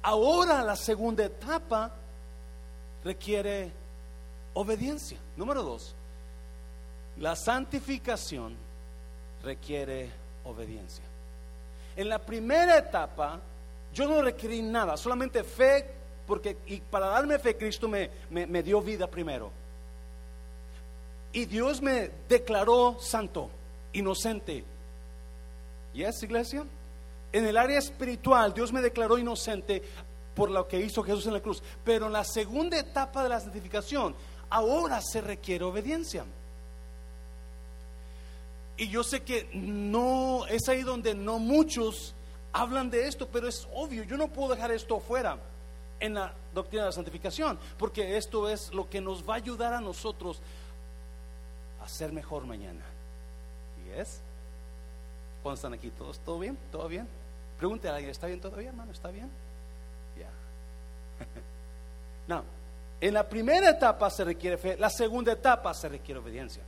Ahora 0.00 0.62
la 0.62 0.76
segunda 0.76 1.26
etapa 1.26 1.92
requiere 3.04 3.70
obediencia. 4.54 5.18
Número 5.36 5.62
dos, 5.62 5.94
la 7.18 7.36
santificación 7.36 8.56
requiere 9.44 10.10
obediencia. 10.44 11.04
En 11.94 12.08
la 12.08 12.18
primera 12.18 12.78
etapa 12.78 13.40
yo 13.92 14.08
no 14.08 14.22
requerí 14.22 14.62
nada, 14.62 14.96
solamente 14.96 15.44
fe, 15.44 15.86
porque 16.26 16.56
y 16.64 16.80
para 16.80 17.08
darme 17.08 17.38
fe 17.38 17.58
Cristo 17.58 17.88
me, 17.88 18.08
me 18.30 18.62
dio 18.62 18.80
vida 18.80 19.06
primero. 19.06 19.50
Y 21.34 21.44
Dios 21.44 21.82
me 21.82 22.10
declaró 22.26 22.96
santo 22.98 23.50
inocente. 23.92 24.64
¿Y 25.94 26.02
es 26.02 26.22
iglesia? 26.22 26.64
En 27.32 27.46
el 27.46 27.56
área 27.56 27.78
espiritual, 27.78 28.52
Dios 28.52 28.72
me 28.72 28.82
declaró 28.82 29.18
inocente 29.18 29.82
por 30.34 30.50
lo 30.50 30.66
que 30.66 30.80
hizo 30.80 31.02
Jesús 31.02 31.26
en 31.26 31.34
la 31.34 31.40
cruz. 31.40 31.62
Pero 31.84 32.06
en 32.06 32.12
la 32.12 32.24
segunda 32.24 32.78
etapa 32.78 33.22
de 33.22 33.28
la 33.28 33.40
santificación, 33.40 34.14
ahora 34.50 35.00
se 35.00 35.20
requiere 35.20 35.64
obediencia. 35.64 36.24
Y 38.76 38.88
yo 38.88 39.04
sé 39.04 39.22
que 39.22 39.48
no, 39.52 40.46
es 40.46 40.68
ahí 40.68 40.82
donde 40.82 41.14
no 41.14 41.38
muchos 41.38 42.14
hablan 42.52 42.90
de 42.90 43.06
esto, 43.06 43.28
pero 43.28 43.48
es 43.48 43.66
obvio, 43.74 44.02
yo 44.02 44.16
no 44.16 44.28
puedo 44.28 44.54
dejar 44.54 44.72
esto 44.72 44.98
fuera 45.00 45.38
en 46.00 46.14
la 46.14 46.34
doctrina 46.52 46.84
de 46.84 46.88
la 46.88 46.92
santificación, 46.92 47.58
porque 47.78 48.16
esto 48.16 48.48
es 48.48 48.72
lo 48.74 48.90
que 48.90 49.00
nos 49.00 49.26
va 49.26 49.34
a 49.34 49.36
ayudar 49.36 49.72
a 49.72 49.80
nosotros 49.80 50.40
a 51.82 51.88
ser 51.88 52.12
mejor 52.12 52.44
mañana 52.44 52.91
es? 54.00 54.20
¿Cuándo 55.42 55.56
están 55.56 55.74
aquí? 55.74 55.90
¿Todos? 55.90 56.18
¿Todo 56.20 56.38
bien? 56.38 56.56
¿Todo 56.70 56.86
bien? 56.88 57.08
Pregúntale 57.58 57.90
a 57.90 57.96
alguien, 57.96 58.10
¿está 58.10 58.26
bien 58.26 58.40
todavía, 58.40 58.68
hermano? 58.68 58.92
¿Está 58.92 59.10
bien? 59.10 59.28
Ya. 60.18 60.28
no. 62.34 62.44
En 63.00 63.14
la 63.14 63.28
primera 63.28 63.70
etapa 63.70 64.08
se 64.10 64.22
requiere 64.22 64.56
fe, 64.56 64.76
la 64.76 64.88
segunda 64.88 65.32
etapa 65.32 65.74
se 65.74 65.88
requiere 65.88 66.20
obediencia. 66.20 66.62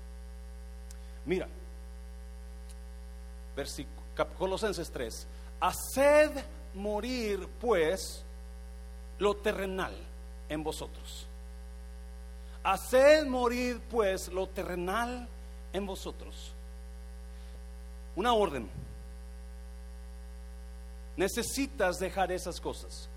Mira, 1.25 1.47
versículo, 3.55 4.03
Colosenses 4.37 4.91
3. 4.91 5.27
Haced 5.61 6.31
morir, 6.75 7.49
pues, 7.61 8.25
lo 9.19 9.37
terrenal 9.37 9.95
en 10.49 10.65
vosotros. 10.65 11.27
Haced 12.65 13.27
morir, 13.27 13.81
pues, 13.89 14.29
lo 14.29 14.49
terrenal 14.49 15.29
en 15.73 15.87
vosotros 15.87 16.54
una 18.17 18.33
orden. 18.33 18.69
Necesitas 21.17 21.99
dejar 21.99 22.33
esas 22.33 22.61
cosas. 22.61 23.09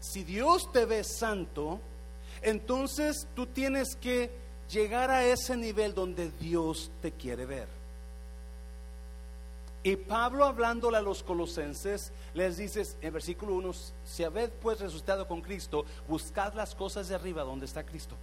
Si 0.00 0.24
Dios 0.24 0.70
te 0.72 0.84
ve 0.84 1.04
santo, 1.04 1.80
entonces 2.42 3.26
tú 3.34 3.46
tienes 3.46 3.96
que 3.96 4.30
llegar 4.70 5.10
a 5.10 5.24
ese 5.24 5.56
nivel 5.56 5.94
donde 5.94 6.30
Dios 6.30 6.90
te 7.00 7.12
quiere 7.12 7.46
ver. 7.46 7.68
Y 9.82 9.96
Pablo 9.96 10.46
hablándole 10.46 10.96
a 10.96 11.02
los 11.02 11.22
colosenses, 11.22 12.10
les 12.32 12.56
dice 12.56 12.82
en 13.02 13.12
versículo 13.12 13.54
1, 13.54 13.72
si 14.04 14.24
habéis 14.24 14.50
pues 14.62 14.80
resucitado 14.80 15.28
con 15.28 15.42
Cristo, 15.42 15.84
buscad 16.08 16.54
las 16.54 16.74
cosas 16.74 17.08
de 17.08 17.14
arriba 17.14 17.42
donde 17.42 17.66
está 17.66 17.84
Cristo. 17.84 18.16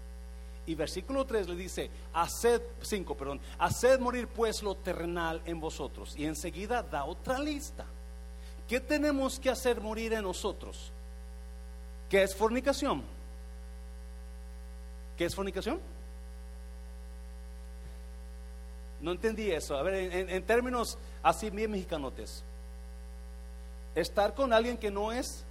Y 0.66 0.76
versículo 0.76 1.26
3 1.26 1.50
le 1.50 1.56
dice, 1.56 1.90
haced, 2.14 2.62
5, 2.82 3.18
perdón, 3.18 3.42
haced 3.58 4.00
morir 4.00 4.28
pues 4.28 4.62
lo 4.62 4.76
terrenal 4.76 5.42
en 5.46 5.60
vosotros. 5.60 6.16
Y 6.18 6.26
enseguida 6.26 6.84
da 6.84 7.06
otra 7.06 7.40
lista. 7.40 7.86
¿Qué 8.68 8.80
tenemos 8.80 9.40
que 9.40 9.50
hacer 9.50 9.82
morir 9.82 10.14
en 10.14 10.24
nosotros? 10.24 10.92
¿Qué 12.10 12.24
es 12.24 12.36
fornicación? 12.36 13.04
¿Qué 15.18 15.26
es 15.26 15.36
fornicación? 15.36 15.80
No 19.02 19.12
entendí 19.12 19.50
eso. 19.50 19.76
A 19.76 19.82
ver, 19.82 19.96
en, 19.96 20.30
en 20.30 20.44
términos 20.44 20.98
así 21.24 21.50
bien 21.50 21.72
mexicanotes. 21.72 22.44
Estar 23.96 24.36
con 24.36 24.54
alguien 24.54 24.78
que 24.78 24.92
no 24.92 25.12
es 25.12 25.44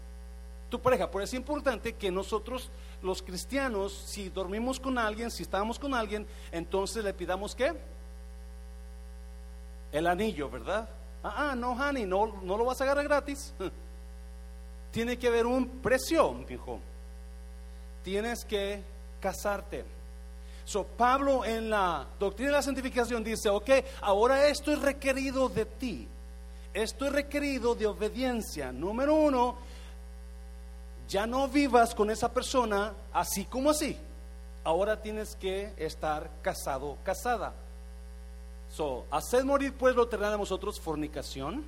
tu 0.71 0.81
pareja. 0.81 1.11
Por 1.11 1.23
eso 1.23 1.37
es 1.37 1.41
importante 1.41 1.93
que 1.95 2.11
nosotros, 2.11 2.71
los 3.03 3.23
cristianos, 3.23 3.93
si 4.07 4.31
dormimos 4.31 4.81
con 4.81 4.97
alguien, 4.97 5.31
si 5.31 5.43
estamos 5.43 5.79
con 5.79 5.93
alguien, 5.93 6.27
entonces 6.53 7.05
le 7.05 7.13
pidamos 7.13 7.55
qué? 7.55 7.75
El 9.93 10.07
anillo, 10.07 10.49
¿verdad? 10.49 10.89
Ah, 11.23 11.51
ah 11.51 11.55
no, 11.55 11.73
honey, 11.73 12.07
no, 12.07 12.41
no 12.43 12.57
lo 12.57 12.65
vas 12.65 12.81
a 12.81 12.85
agarrar 12.85 13.05
gratis. 13.05 13.53
Tiene 14.93 15.19
que 15.19 15.29
haber 15.29 15.47
un 15.47 15.69
precio, 15.69 16.45
hijo. 16.49 16.81
Tienes 18.03 18.45
que 18.45 18.83
casarte. 19.21 19.85
So, 20.65 20.85
Pablo 20.85 21.45
en 21.45 21.69
la 21.69 22.07
doctrina 22.19 22.51
de 22.51 22.57
la 22.57 22.63
santificación 22.63 23.25
dice, 23.25 23.49
ok, 23.49 23.71
ahora 24.03 24.47
esto 24.47 24.73
es 24.73 24.81
requerido 24.81 25.49
de 25.49 25.67
ti. 25.67 26.09
Esto 26.73 27.07
es 27.07 27.13
requerido 27.13 27.75
de 27.75 27.87
obediencia. 27.87 28.71
Número 28.71 29.15
uno, 29.15 29.57
ya 31.11 31.27
no 31.27 31.49
vivas 31.49 31.93
con 31.93 32.09
esa 32.09 32.33
persona 32.33 32.95
así 33.13 33.45
como 33.45 33.71
así. 33.71 33.99
Ahora 34.63 35.03
tienes 35.03 35.35
que 35.35 35.75
estar 35.77 36.31
casado, 36.41 36.97
casada. 37.03 37.53
So, 38.71 39.05
haced 39.11 39.43
morir 39.45 39.75
pues 39.75 39.97
lo 39.97 40.07
terrenal 40.07 40.35
de 40.35 40.39
vosotros 40.39 40.79
fornicación, 40.81 41.65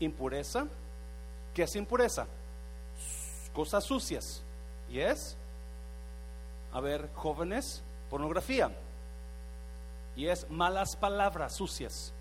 impureza. 0.00 0.66
¿Qué 1.54 1.62
es 1.62 1.76
impureza? 1.76 2.26
Cosas 3.54 3.84
sucias. 3.84 4.42
¿Y 4.90 4.98
es? 4.98 5.36
A 6.72 6.80
ver, 6.80 7.10
jóvenes, 7.14 7.80
pornografía. 8.10 8.72
Y 10.16 10.26
es 10.26 10.50
malas 10.50 10.96
palabras 10.96 11.54
sucias. 11.54 12.12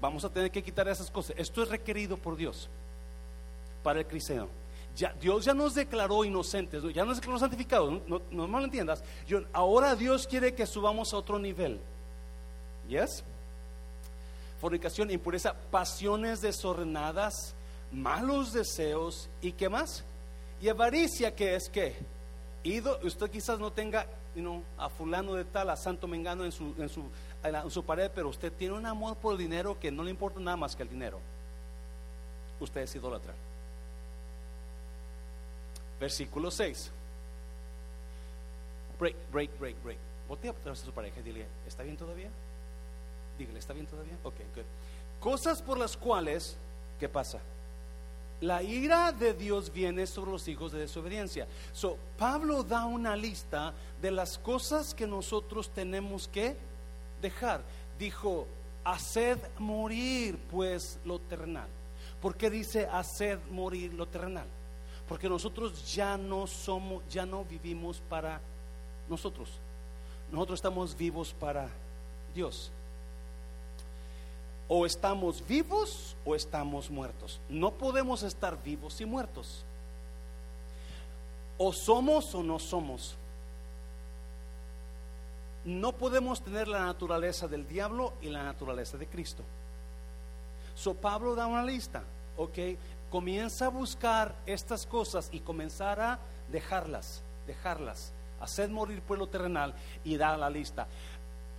Vamos 0.00 0.24
a 0.24 0.30
tener 0.30 0.52
que 0.52 0.62
quitar 0.62 0.86
esas 0.86 1.10
cosas. 1.10 1.34
Esto 1.36 1.60
es 1.64 1.70
requerido 1.70 2.16
por 2.16 2.36
Dios 2.36 2.68
para 3.88 4.00
el 4.00 4.06
cristiano. 4.06 4.48
Ya, 4.94 5.14
Dios 5.18 5.46
ya 5.46 5.54
nos 5.54 5.74
declaró 5.74 6.22
inocentes, 6.22 6.82
ya 6.92 7.06
nos 7.06 7.16
declaró 7.16 7.38
santificados, 7.38 8.02
no, 8.06 8.20
no, 8.30 8.46
no 8.46 8.62
entiendas. 8.62 9.02
Yo, 9.26 9.44
ahora 9.54 9.96
Dios 9.96 10.26
quiere 10.26 10.54
que 10.54 10.66
subamos 10.66 11.14
a 11.14 11.16
otro 11.16 11.38
nivel. 11.38 11.80
¿Yes? 12.86 13.24
Fornicación, 14.60 15.10
impureza, 15.10 15.54
pasiones 15.70 16.42
desordenadas, 16.42 17.54
malos 17.90 18.52
deseos 18.52 19.30
y 19.40 19.52
qué 19.52 19.70
más? 19.70 20.04
Y 20.60 20.68
avaricia, 20.68 21.34
que 21.34 21.54
es 21.54 21.70
que 21.70 21.96
usted 23.04 23.30
quizás 23.30 23.58
no 23.58 23.72
tenga 23.72 24.06
a 24.76 24.90
fulano 24.90 25.32
de 25.32 25.46
tal, 25.46 25.70
a 25.70 25.76
santo 25.76 26.06
mengano 26.06 26.44
en 26.44 26.52
su, 26.52 26.74
en, 26.76 26.90
su, 26.90 27.04
en 27.42 27.70
su 27.70 27.82
pared, 27.86 28.10
pero 28.14 28.28
usted 28.28 28.52
tiene 28.52 28.74
un 28.74 28.84
amor 28.84 29.16
por 29.16 29.32
el 29.32 29.38
dinero 29.38 29.80
que 29.80 29.90
no 29.90 30.02
le 30.02 30.10
importa 30.10 30.40
nada 30.40 30.58
más 30.58 30.76
que 30.76 30.82
el 30.82 30.90
dinero. 30.90 31.18
Usted 32.60 32.82
es 32.82 32.94
idólatra. 32.94 33.32
Versículo 36.00 36.50
6. 36.50 36.90
Break, 38.98 39.16
break, 39.30 39.58
break, 39.58 39.82
break. 39.82 39.98
Voltea 40.28 40.54
a 40.70 40.74
su 40.74 40.92
pareja 40.92 41.20
y 41.20 41.22
dile, 41.22 41.46
¿está 41.66 41.82
bien 41.82 41.96
todavía? 41.96 42.28
Dígale, 43.38 43.58
¿está 43.58 43.72
bien 43.72 43.86
todavía? 43.86 44.14
Ok, 44.24 44.34
good. 44.54 44.64
Cosas 45.20 45.62
por 45.62 45.78
las 45.78 45.96
cuales, 45.96 46.56
¿qué 47.00 47.08
pasa? 47.08 47.40
La 48.40 48.62
ira 48.62 49.10
de 49.10 49.34
Dios 49.34 49.72
viene 49.72 50.06
sobre 50.06 50.32
los 50.32 50.46
hijos 50.46 50.70
de 50.70 50.80
desobediencia. 50.80 51.48
So, 51.72 51.96
Pablo 52.16 52.62
da 52.62 52.84
una 52.84 53.16
lista 53.16 53.72
de 54.00 54.10
las 54.10 54.38
cosas 54.38 54.94
que 54.94 55.06
nosotros 55.06 55.70
tenemos 55.70 56.28
que 56.28 56.56
dejar. 57.20 57.62
Dijo, 57.98 58.46
haced 58.84 59.38
morir 59.58 60.38
pues 60.50 60.98
lo 61.04 61.18
terrenal. 61.18 61.68
¿Por 62.20 62.36
qué 62.36 62.48
dice 62.48 62.86
haced 62.86 63.38
morir 63.50 63.92
lo 63.94 64.06
terrenal? 64.06 64.46
Porque 65.08 65.28
nosotros 65.28 65.94
ya 65.94 66.16
no 66.16 66.46
somos, 66.46 67.02
ya 67.08 67.24
no 67.24 67.44
vivimos 67.44 68.00
para 68.08 68.40
nosotros. 69.08 69.48
Nosotros 70.30 70.58
estamos 70.58 70.96
vivos 70.96 71.34
para 71.38 71.70
Dios 72.34 72.70
o 74.68 74.84
estamos 74.84 75.44
vivos 75.46 76.14
o 76.24 76.34
estamos 76.34 76.90
muertos. 76.90 77.40
No 77.48 77.72
podemos 77.72 78.22
estar 78.22 78.62
vivos 78.62 79.00
y 79.00 79.06
muertos. 79.06 79.64
O 81.56 81.72
somos 81.72 82.34
o 82.34 82.42
no 82.42 82.58
somos. 82.58 83.16
No 85.64 85.92
podemos 85.92 86.42
tener 86.42 86.68
la 86.68 86.84
naturaleza 86.84 87.48
del 87.48 87.66
diablo 87.66 88.12
y 88.20 88.28
la 88.28 88.42
naturaleza 88.42 88.96
de 88.98 89.06
Cristo. 89.06 89.42
So 90.74 90.94
Pablo 90.94 91.34
da 91.34 91.46
una 91.46 91.64
lista, 91.64 92.04
¿ok? 92.36 92.58
Comienza 93.10 93.66
a 93.66 93.70
buscar 93.70 94.34
estas 94.46 94.86
cosas 94.86 95.28
y 95.32 95.40
comenzar 95.40 96.00
a 96.00 96.18
dejarlas, 96.50 97.22
dejarlas. 97.46 98.12
Hacer 98.40 98.68
morir 98.68 99.02
pueblo 99.02 99.26
terrenal 99.26 99.74
y 100.04 100.16
da 100.16 100.36
la 100.36 100.48
lista. 100.48 100.86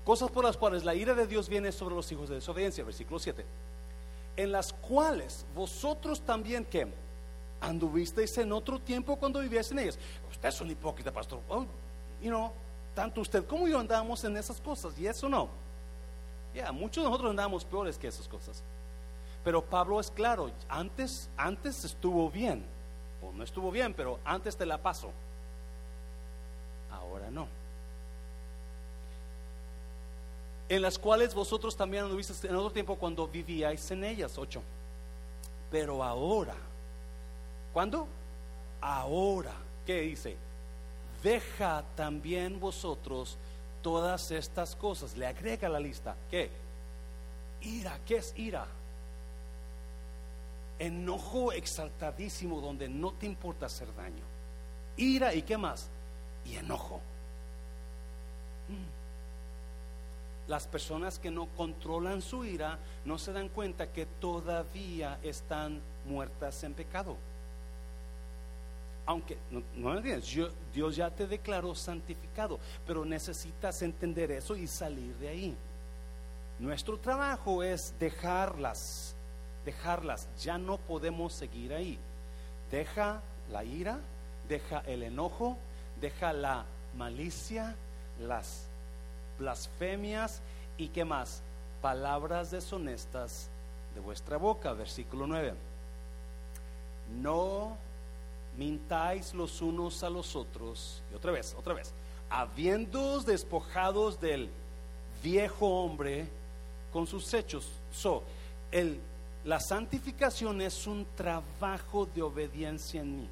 Cosas 0.06 0.32
por 0.32 0.46
las 0.46 0.58
cuales 0.58 0.86
la 0.86 0.96
ira 0.96 1.14
de 1.14 1.28
Dios 1.28 1.50
viene 1.50 1.72
sobre 1.72 1.96
los 1.96 2.12
hijos 2.12 2.30
de 2.30 2.36
desobediencia, 2.36 2.84
versículo 2.84 3.20
7. 3.20 3.46
En 4.38 4.52
las 4.52 4.72
cuales 4.72 5.46
vosotros 5.54 6.22
también 6.22 6.64
que 6.66 6.88
anduvisteis 7.62 8.38
en 8.38 8.52
otro 8.52 8.80
tiempo 8.80 9.18
cuando 9.18 9.40
vivíais 9.40 9.72
en 9.72 9.80
ellas. 9.80 10.00
Usted 10.30 10.50
es 10.50 10.62
un 10.62 10.72
hipócrita, 10.72 11.12
pastor. 11.12 11.42
Oh, 11.50 11.66
you 12.22 12.30
know, 12.30 12.52
tanto 12.96 13.22
usted 13.22 13.46
como 13.46 13.68
yo 13.68 13.80
andamos 13.80 14.24
en 14.24 14.38
esas 14.38 14.60
cosas, 14.62 14.98
y 14.98 15.08
eso 15.08 15.28
no. 15.28 15.50
Ya, 16.54 16.72
muchos 16.72 17.04
de 17.04 17.10
nosotros 17.10 17.30
andamos 17.30 17.64
peores 17.66 17.98
que 17.98 18.08
esas 18.08 18.28
cosas. 18.28 18.64
Pero 19.43 19.63
Pablo 19.63 19.99
es 19.99 20.12
claro, 20.12 20.52
antes, 20.67 21.30
antes 21.38 21.86
estuvo 21.86 22.30
bien, 22.30 22.65
o 23.21 23.32
no 23.32 23.43
estuvo 23.43 23.71
bien, 23.71 23.93
pero 23.93 24.19
antes 24.25 24.56
te 24.58 24.65
la 24.65 24.78
paso. 24.78 25.12
Ahora 26.91 27.30
no 27.32 27.60
en 30.69 30.84
las 30.84 30.99
cuales 30.99 31.34
vosotros 31.34 31.75
también 31.75 32.04
anduvisteis 32.04 32.43
en 32.43 32.56
otro 32.56 32.71
tiempo 32.71 32.95
cuando 32.95 33.28
vivíais 33.28 33.89
en 33.89 34.04
ellas. 34.04 34.38
Ocho. 34.38 34.62
Pero 35.71 36.04
ahora, 36.04 36.56
¿cuándo? 37.73 38.08
Ahora, 38.80 39.54
¿qué 39.86 40.02
dice? 40.02 40.38
Deja 41.23 41.84
también 41.95 42.60
vosotros 42.60 43.36
todas 43.82 44.30
estas 44.30 44.75
cosas. 44.75 45.17
Le 45.17 45.25
agrega 45.25 45.67
la 45.67 45.80
lista. 45.80 46.15
¿Qué? 46.30 46.52
Ira, 47.62 47.99
¿qué 48.06 48.17
es 48.17 48.34
ira? 48.38 48.67
Enojo 50.80 51.52
exaltadísimo 51.52 52.62
donde 52.62 52.89
no 52.89 53.12
te 53.12 53.26
importa 53.26 53.68
hacer 53.68 53.94
daño. 53.96 54.24
Ira 54.98 55.34
y 55.34 55.44
qué 55.44 55.58
más? 55.58 55.89
Y 56.46 56.56
enojo. 56.56 57.02
Mm 58.70 59.00
las 60.50 60.68
personas 60.68 61.20
que 61.20 61.30
no 61.30 61.46
controlan 61.56 62.24
su 62.24 62.44
ira 62.44 62.80
no 63.06 63.20
se 63.20 63.32
dan 63.32 63.50
cuenta 63.50 63.94
que 63.94 64.08
todavía 64.08 65.20
están 65.22 65.80
muertas 66.06 66.63
en 66.63 66.74
pecado. 66.74 67.15
Aunque, 69.06 69.38
no, 69.52 69.62
me 69.76 69.98
entiendes, 69.98 70.52
Dios 70.74 70.96
ya 70.96 71.10
te 71.12 71.28
declaró 71.28 71.76
santificado, 71.76 72.60
pero 72.86 73.06
necesitas 73.06 73.82
entender 73.84 74.32
eso 74.32 74.56
y 74.56 74.65
salir 74.65 75.15
de 75.18 75.30
ahí. 75.30 75.56
Nuestro 76.58 76.98
trabajo 76.98 77.63
es 77.63 77.94
dejarlas, 78.00 79.15
dejarlas, 79.65 80.28
ya 80.39 80.58
no 80.58 80.78
podemos 80.78 81.34
seguir 81.34 81.74
ahí. 81.74 82.00
Deja 82.72 83.22
la 83.52 83.63
ira, 83.63 84.00
deja 84.48 84.80
el 84.86 85.04
enojo, 85.04 85.58
deja 86.00 86.34
la 86.34 86.65
malicia, 86.95 87.76
las 88.19 88.65
blasfemias 89.38 90.41
y 90.78 90.89
qué 90.89 91.06
más, 91.06 91.41
palabras 91.82 92.52
deshonestas 92.52 93.50
de 93.95 94.02
vuestra 94.02 94.38
boca, 94.38 94.74
versículo 94.74 95.28
9. 95.28 95.54
No 97.22 97.78
mintáis 98.58 99.34
los 99.34 99.62
unos 99.62 100.04
a 100.04 100.10
los 100.10 100.36
otros, 100.36 101.02
y 101.12 101.15
otra 101.15 101.32
vez, 101.32 101.56
otra 101.58 101.74
vez, 101.74 101.93
habiendo 102.30 103.22
despojados 103.22 104.19
del 104.19 104.50
viejo 105.24 105.67
hombre 105.84 106.28
con 106.91 107.08
sus 107.08 107.34
hechos. 107.34 107.67
So, 107.91 108.24
el, 108.72 109.00
la 109.45 109.60
santificación 109.60 110.62
es 110.62 110.86
un 110.88 111.06
trabajo 111.15 112.06
de 112.06 112.21
obediencia 112.21 113.02
en 113.02 113.21
mí 113.21 113.30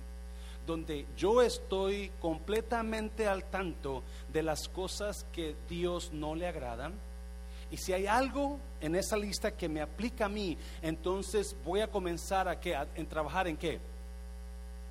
donde 0.68 1.06
yo 1.16 1.42
estoy 1.42 2.12
completamente 2.20 3.26
al 3.26 3.46
tanto 3.46 4.04
de 4.32 4.44
las 4.44 4.68
cosas 4.68 5.26
que 5.32 5.56
Dios 5.68 6.12
no 6.12 6.36
le 6.36 6.46
agradan. 6.46 6.94
Y 7.72 7.78
si 7.78 7.94
hay 7.94 8.06
algo 8.06 8.60
en 8.82 8.96
esa 8.96 9.18
lista 9.18 9.52
que 9.52 9.70
me 9.70 9.82
aplica 9.82 10.26
a 10.26 10.30
mí, 10.30 10.58
entonces 10.82 11.56
voy 11.66 11.80
a 11.80 11.88
comenzar 11.88 12.50
a, 12.50 12.60
en 12.96 13.08
trabajar 13.08 13.48
en 13.48 13.58
qué? 13.58 13.80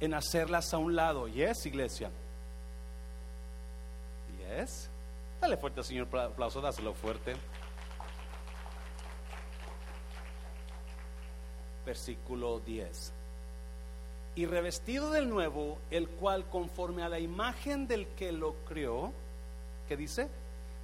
En 0.00 0.14
hacerlas 0.14 0.72
a 0.72 0.78
un 0.78 0.96
lado. 0.96 1.28
Yes, 1.28 1.66
iglesia. 1.66 2.10
Yes. 4.38 4.88
Dale 5.40 5.58
fuerte, 5.58 5.82
Señor, 5.82 6.08
aplauso, 6.18 6.60
dáselo 6.60 6.94
fuerte. 6.94 7.36
Versículo 11.86 12.60
10. 12.60 13.12
Y 14.34 14.44
revestido 14.44 15.10
del 15.12 15.30
nuevo, 15.30 15.78
el 15.90 16.08
cual 16.08 16.44
conforme 16.50 17.02
a 17.02 17.08
la 17.08 17.18
imagen 17.18 17.86
del 17.86 18.06
que 18.08 18.32
lo 18.32 18.54
creó, 18.68 19.12
¿qué 19.88 19.96
dice? 19.96 20.28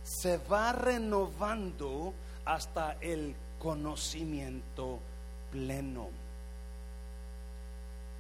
Se 0.02 0.38
va 0.38 0.72
renovando 0.72 2.14
hasta 2.46 2.96
el 3.00 3.34
conocimiento 3.58 5.00
pleno. 5.50 6.08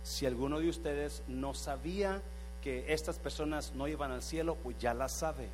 Si 0.02 0.26
alguno 0.26 0.60
de 0.60 0.68
ustedes 0.68 1.22
no 1.28 1.54
sabía 1.54 2.20
que 2.62 2.92
estas 2.92 3.18
personas 3.18 3.72
no 3.74 3.88
iban 3.88 4.10
al 4.10 4.22
cielo, 4.22 4.56
pues 4.56 4.76
ya 4.78 4.92
la 4.92 5.08
sabe. 5.08 5.48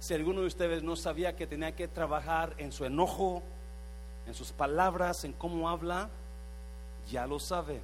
Si 0.00 0.14
alguno 0.14 0.40
de 0.40 0.46
ustedes 0.46 0.82
no 0.82 0.96
sabía 0.96 1.36
que 1.36 1.46
tenía 1.46 1.74
que 1.74 1.88
trabajar 1.88 2.54
en 2.58 2.72
su 2.72 2.84
enojo, 2.84 3.42
en 4.28 4.34
sus 4.34 4.52
palabras, 4.52 5.24
en 5.24 5.32
cómo 5.32 5.70
habla, 5.70 6.10
ya 7.10 7.26
lo 7.26 7.40
sabe. 7.40 7.80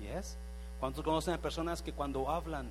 ¿Yes? 0.00 0.36
¿Cuántos 0.80 1.04
conocen 1.04 1.34
a 1.34 1.38
personas 1.38 1.80
que 1.80 1.92
cuando 1.92 2.28
hablan 2.28 2.68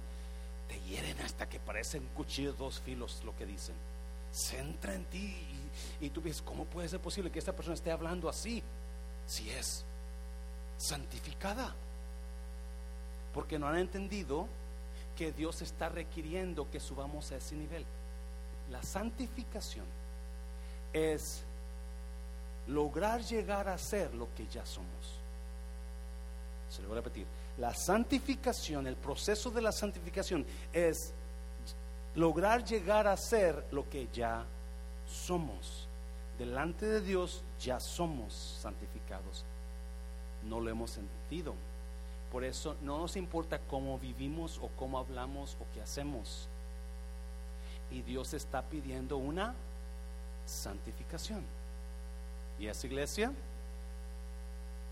te 0.67 0.79
hieren 0.81 1.19
hasta 1.21 1.47
que 1.47 1.59
parecen 1.59 2.07
cuchillos 2.13 2.57
dos 2.57 2.81
filos 2.81 3.21
lo 3.23 3.35
que 3.35 3.45
dicen? 3.45 3.73
Centra 4.31 4.93
en 4.93 5.05
ti 5.05 5.33
y, 6.01 6.09
tú 6.09 6.21
dices, 6.21 6.41
¿cómo 6.41 6.65
puede 6.65 6.89
ser 6.89 6.99
posible 6.99 7.31
que 7.31 7.39
esta 7.39 7.53
persona 7.53 7.75
esté 7.75 7.89
hablando 7.89 8.27
así? 8.27 8.61
Si 9.25 9.49
es 9.49 9.85
santificada. 10.77 11.73
Porque 13.33 13.57
no 13.57 13.67
han 13.67 13.77
entendido 13.77 14.47
que 15.17 15.31
Dios 15.31 15.61
está 15.61 15.87
requiriendo 15.87 16.69
que 16.69 16.81
subamos 16.81 17.31
a 17.31 17.37
ese 17.37 17.55
nivel. 17.55 17.85
La 18.69 18.83
santificación 18.83 19.85
es 20.91 21.43
lograr 22.67 23.21
llegar 23.21 23.67
a 23.67 23.77
ser 23.77 24.13
lo 24.13 24.27
que 24.35 24.47
ya 24.47 24.65
somos. 24.65 25.19
Se 26.69 26.81
lo 26.81 26.89
voy 26.89 26.97
a 26.97 27.01
repetir. 27.01 27.25
La 27.57 27.73
santificación, 27.73 28.87
el 28.87 28.95
proceso 28.95 29.49
de 29.49 29.61
la 29.61 29.71
santificación 29.71 30.45
es 30.73 31.13
lograr 32.15 32.63
llegar 32.63 33.07
a 33.07 33.15
ser 33.15 33.65
lo 33.71 33.89
que 33.89 34.07
ya 34.13 34.45
somos. 35.07 35.87
Delante 36.37 36.85
de 36.85 37.01
Dios 37.01 37.43
ya 37.59 37.79
somos 37.79 38.33
santificados. 38.61 39.45
No 40.43 40.59
lo 40.59 40.69
hemos 40.69 40.91
sentido. 40.91 41.53
Por 42.31 42.43
eso 42.43 42.75
no 42.81 42.97
nos 42.97 43.15
importa 43.15 43.59
cómo 43.59 43.97
vivimos 43.97 44.59
o 44.61 44.67
cómo 44.75 44.99
hablamos 44.99 45.55
o 45.61 45.65
qué 45.73 45.81
hacemos. 45.81 46.49
Y 47.91 48.01
Dios 48.01 48.33
está 48.33 48.61
pidiendo 48.63 49.15
una 49.15 49.53
santificación. 50.45 51.43
¿Y 52.59 52.67
esa 52.67 52.87
iglesia? 52.87 53.31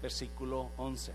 Versículo 0.02 0.70
11. 0.78 1.14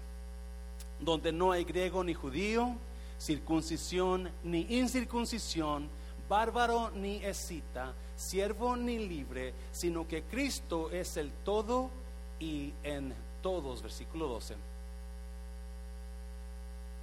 Donde 1.01 1.33
no 1.33 1.53
hay 1.53 1.65
griego 1.65 2.03
ni 2.03 2.15
judío, 2.15 2.75
circuncisión 3.19 4.31
ni 4.45 4.63
incircuncisión, 4.79 5.89
bárbaro 6.29 6.91
ni 6.91 7.17
escita, 7.25 7.93
siervo 8.17 8.77
ni 8.77 8.99
libre, 8.99 9.55
sino 9.73 10.07
que 10.07 10.23
Cristo 10.23 10.91
es 10.91 11.17
el 11.17 11.31
todo 11.45 11.91
y 12.41 12.73
en 12.83 13.15
todos. 13.43 13.83
Versículo 13.83 14.29
12. 14.29 14.55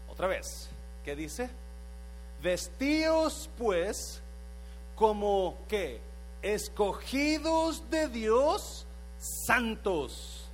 Otra 0.09 0.27
vez, 0.27 0.69
¿qué 1.03 1.15
dice? 1.15 1.49
Vestíos 2.41 3.49
pues 3.57 4.21
como 4.95 5.57
que 5.67 5.99
escogidos 6.41 7.89
de 7.89 8.07
Dios, 8.07 8.84
santos. 9.19 10.49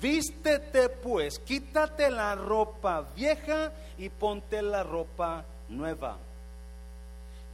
Vístete 0.00 0.88
pues, 0.88 1.38
quítate 1.38 2.10
la 2.10 2.34
ropa 2.34 3.06
vieja 3.14 3.72
y 3.96 4.08
ponte 4.08 4.60
la 4.60 4.82
ropa 4.82 5.44
nueva. 5.68 6.18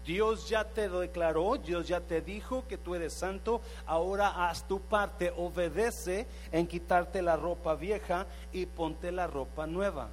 Dios 0.05 0.49
ya 0.49 0.65
te 0.65 0.89
declaró, 0.89 1.57
Dios 1.57 1.87
ya 1.87 2.01
te 2.01 2.23
dijo 2.23 2.67
que 2.67 2.79
tú 2.79 2.95
eres 2.95 3.13
santo, 3.13 3.61
ahora 3.87 4.49
haz 4.49 4.67
tu 4.67 4.81
parte, 4.81 5.33
obedece 5.37 6.27
en 6.51 6.67
quitarte 6.67 7.23
la 7.23 7.37
ropa 7.37 7.75
vieja 7.75 8.27
y 8.53 8.67
ponte 8.67 9.13
la 9.13 9.27
ropa 9.27 9.67
nueva. 9.67 10.09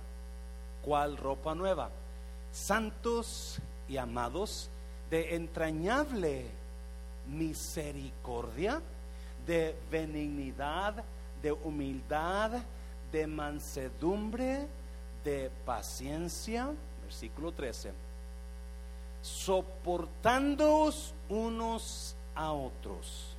¿Cuál 0.83 1.17
ropa 1.17 1.55
nueva? 1.55 1.89
Santos 2.51 3.59
y 3.87 3.97
amados 3.97 4.69
de 5.09 5.35
entrañable 5.35 6.45
misericordia, 7.27 8.81
de 9.47 9.75
benignidad, 9.89 11.03
de 11.41 11.51
humildad, 11.51 12.51
de 13.11 13.25
mansedumbre, 13.25 14.67
de 15.23 15.49
paciencia. 15.65 16.69
Versículo 17.03 17.51
13. 17.53 17.93
Soportándoos 19.21 21.13
unos 21.29 22.15
a 22.35 22.51
otros. 22.51 23.33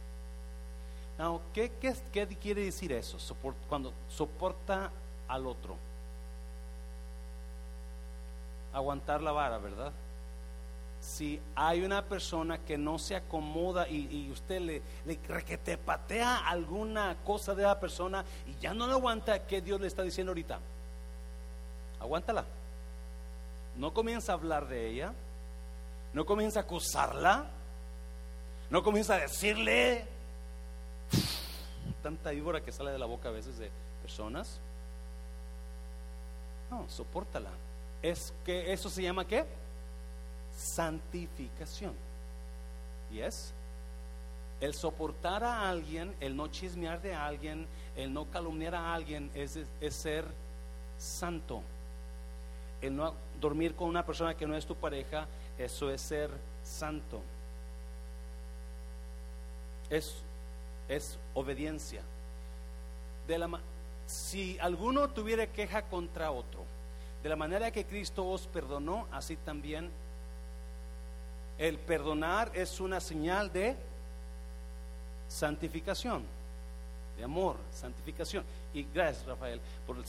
¿qué, 1.53 1.73
qué, 1.81 2.27
quiere 2.40 2.64
decir 2.64 2.92
eso? 2.92 3.18
cuando 3.68 3.92
soporta 4.09 4.90
al 5.27 5.47
otro. 5.47 5.77
Aguantar 8.73 9.23
la 9.23 9.33
vara, 9.33 9.59
¿verdad? 9.59 9.92
Si 11.00 11.40
hay 11.54 11.82
una 11.82 12.04
persona 12.04 12.58
que 12.58 12.76
no 12.76 12.98
se 12.98 13.16
acomoda 13.16 13.88
y, 13.88 14.30
usted 14.30 14.61
le, 14.61 14.82
le 15.06 15.78
patea 15.78 16.38
alguna 16.48 17.16
cosa 17.24 17.54
de 17.54 17.62
la 17.62 17.78
persona 17.78 18.24
y 18.46 18.61
ya 18.61 18.74
no 18.74 18.87
le 18.87 18.94
aguanta, 18.94 19.46
¿qué 19.46 19.61
Dios 19.61 19.80
le 19.80 19.87
está 19.87 20.02
diciendo 20.02 20.30
ahorita? 20.30 20.58
Aguántala. 22.00 22.44
No 23.76 23.94
comienza 23.94 24.32
a 24.32 24.34
hablar 24.34 24.66
de 24.66 24.88
ella, 24.88 25.12
no 26.12 26.26
comienza 26.26 26.61
a 26.61 26.62
acusarla, 26.62 27.46
no 28.70 28.82
comienza 28.82 29.14
a 29.14 29.18
decirle 29.18 30.04
tanta 32.02 32.30
víbora 32.30 32.61
que 32.61 32.72
sale 32.72 32.90
de 32.90 32.98
la 32.98 33.06
boca 33.06 33.28
a 33.28 33.32
veces 33.32 33.58
de 33.58 33.70
personas. 34.02 34.61
No, 36.70 36.88
soportala. 36.88 37.50
Es 38.02 38.34
que 38.44 38.72
eso 38.72 38.90
se 38.90 39.02
llama 39.02 39.26
qué? 39.26 39.46
Santificación. 40.59 41.94
¿Y 43.12 43.21
es? 43.21 43.53
El 44.61 44.75
soportar 44.75 45.44
a 45.44 45.71
alguien, 45.71 46.14
el 46.21 46.37
no 46.37 46.49
chismear 46.49 47.01
de 47.01 47.14
alguien, 47.14 47.66
el 47.97 48.12
no 48.12 48.29
calumniar 48.29 48.75
a 48.75 48.92
alguien 48.92 49.31
es, 49.35 49.59
es 49.81 49.94
ser 49.94 50.25
santo. 50.99 51.62
El 52.81 52.97
no 52.97 53.14
dormir 53.40 53.75
con 53.75 53.88
una 53.88 54.05
persona 54.05 54.37
que 54.37 54.47
no 54.47 54.57
es 54.57 54.66
tu 54.66 54.75
pareja, 54.75 55.27
eso 55.57 55.90
es 55.90 56.01
ser 56.01 56.31
santo. 56.64 57.21
Es, 59.88 60.16
es 60.88 61.18
obediencia. 61.35 62.03
De 63.29 63.38
la, 63.38 63.49
si 64.07 64.59
alguno 64.59 65.09
tuviera 65.11 65.47
queja 65.47 65.83
contra 65.83 66.33
otro, 66.33 66.64
de 67.23 67.29
la 67.29 67.37
manera 67.37 67.71
que 67.71 67.85
Cristo 67.85 68.29
os 68.29 68.47
perdonó, 68.49 69.07
así 69.12 69.37
también 69.37 69.90
el 71.59 71.79
perdonar 71.79 72.53
es 72.55 72.81
una 72.81 73.01
señal 73.01 73.53
de 73.53 73.77
santificación, 75.29 76.23
de 77.16 77.25
amor, 77.25 77.57
santificación. 77.73 78.44
Y 78.73 78.85
gracias, 78.94 79.27
Rafael, 79.27 79.61
por, 79.87 79.97
el, 79.97 80.05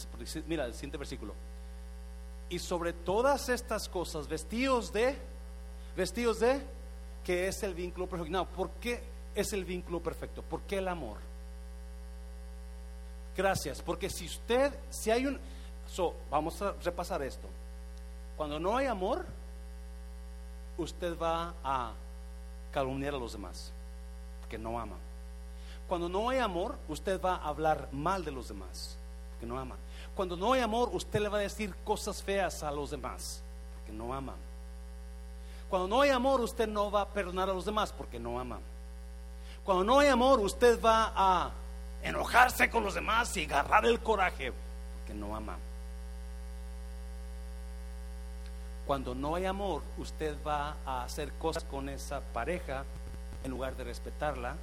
mira 0.48 0.66
el 0.66 0.74
siguiente 0.74 0.98
versículo. 0.98 1.34
Y 2.50 2.60
sobre 2.60 2.94
todas 2.94 3.50
estas 3.50 3.90
cosas, 3.90 4.28
vestidos 4.28 4.94
de, 4.94 5.16
vestidos 5.96 6.40
de, 6.40 6.62
que 7.24 7.48
es 7.48 7.62
el 7.64 7.74
vínculo 7.74 8.08
perfecto. 8.08 8.32
No, 8.32 8.48
¿por 8.48 8.72
qué 8.72 9.02
es 9.36 9.52
el 9.54 9.66
vínculo 9.66 10.00
perfecto? 10.02 10.44
¿Por 10.44 10.62
qué 10.62 10.78
el 10.78 10.88
amor? 10.88 11.18
Gracias, 13.36 13.82
porque 13.82 14.10
si 14.10 14.26
usted, 14.26 14.74
si 14.90 15.12
hay 15.12 15.26
un, 15.26 15.40
so, 15.88 16.14
vamos 16.30 16.62
a 16.62 16.74
repasar 16.84 17.24
esto. 17.24 17.48
Cuando 18.36 18.60
no 18.60 18.78
hay 18.78 18.86
amor, 18.86 19.26
usted 20.80 21.18
va 21.18 21.54
a 21.64 21.92
calumniar 22.72 23.14
a 23.14 23.18
los 23.18 23.34
demás, 23.34 23.72
porque 24.42 24.58
no 24.58 24.80
ama. 24.80 24.96
Cuando 25.88 26.08
no 26.08 26.30
hay 26.30 26.40
amor, 26.40 26.78
usted 26.88 27.20
va 27.22 27.36
a 27.36 27.48
hablar 27.48 27.90
mal 27.92 28.24
de 28.24 28.32
los 28.32 28.48
demás, 28.48 28.98
porque 29.32 29.46
no 29.46 29.60
ama. 29.60 29.76
Cuando 30.16 30.36
no 30.36 30.54
hay 30.54 30.62
amor, 30.62 30.90
usted 30.94 31.20
le 31.20 31.30
va 31.30 31.38
a 31.38 31.42
decir 31.42 31.74
cosas 31.84 32.22
feas 32.22 32.64
a 32.64 32.72
los 32.72 32.92
demás, 32.92 33.42
porque 33.76 33.92
no 33.92 34.14
ama. 34.14 34.34
Cuando 35.70 35.88
no 35.88 36.02
hay 36.02 36.10
amor, 36.10 36.42
usted 36.42 36.68
no 36.68 36.90
va 36.90 37.02
a 37.02 37.08
perdonar 37.08 37.50
a 37.50 37.54
los 37.54 37.66
demás, 37.66 37.94
porque 37.96 38.20
no 38.20 38.40
ama. 38.40 38.60
Cuando 39.64 39.84
no 39.84 40.00
hay 40.00 40.08
amor, 40.08 40.40
usted 40.40 40.82
va 40.84 41.14
a 41.16 41.52
enojarse 42.02 42.70
con 42.70 42.84
los 42.84 42.94
demás 42.94 43.36
y 43.38 43.46
agarrar 43.46 43.86
el 43.86 44.00
coraje, 44.00 44.52
porque 44.98 45.14
no 45.14 45.36
ama. 45.36 45.58
Cuando 48.90 49.14
no 49.14 49.36
hay 49.36 49.46
amor, 49.46 49.84
usted 50.00 50.36
va 50.44 50.76
a 50.84 51.04
hacer 51.04 51.32
cosas 51.34 51.64
con 51.64 51.90
esa 51.90 52.22
pareja 52.22 52.86
en 53.44 53.52
lugar 53.52 53.76
de 53.78 53.84
respetarla 53.84 54.56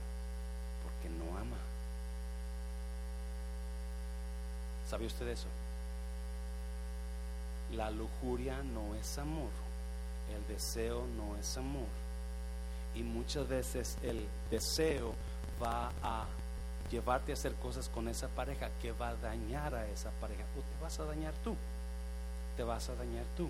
porque 0.83 1.09
no 1.17 1.39
ama. 1.39 1.57
¿Sabe 4.91 5.07
usted 5.07 5.29
eso? 5.29 5.47
La 7.71 7.89
lujuria 7.93 8.65
no 8.65 8.97
es 8.97 9.17
amor, 9.17 9.51
el 10.35 10.45
deseo 10.53 11.05
no 11.17 11.37
es 11.37 11.57
amor. 11.57 11.87
Y 12.97 13.05
muchas 13.05 13.47
veces 13.47 13.97
el 14.03 14.27
deseo 14.51 15.15
va 15.63 15.93
a 16.03 16.25
llevarte 16.91 17.31
a 17.31 17.35
hacer 17.35 17.55
cosas 17.55 17.89
con 17.89 18.09
esa 18.09 18.27
pareja 18.27 18.71
que 18.83 18.91
va 18.91 19.11
a 19.11 19.15
dañar 19.15 19.73
a 19.77 19.87
esa 19.87 20.11
pareja. 20.21 20.43
O 20.59 20.63
te 20.63 20.83
vas 20.83 20.99
a 20.99 21.05
dañar 21.05 21.33
tú, 21.45 21.55
te 22.57 22.65
vas 22.65 22.89
a 22.89 22.97
dañar 22.97 23.25
tú. 23.37 23.49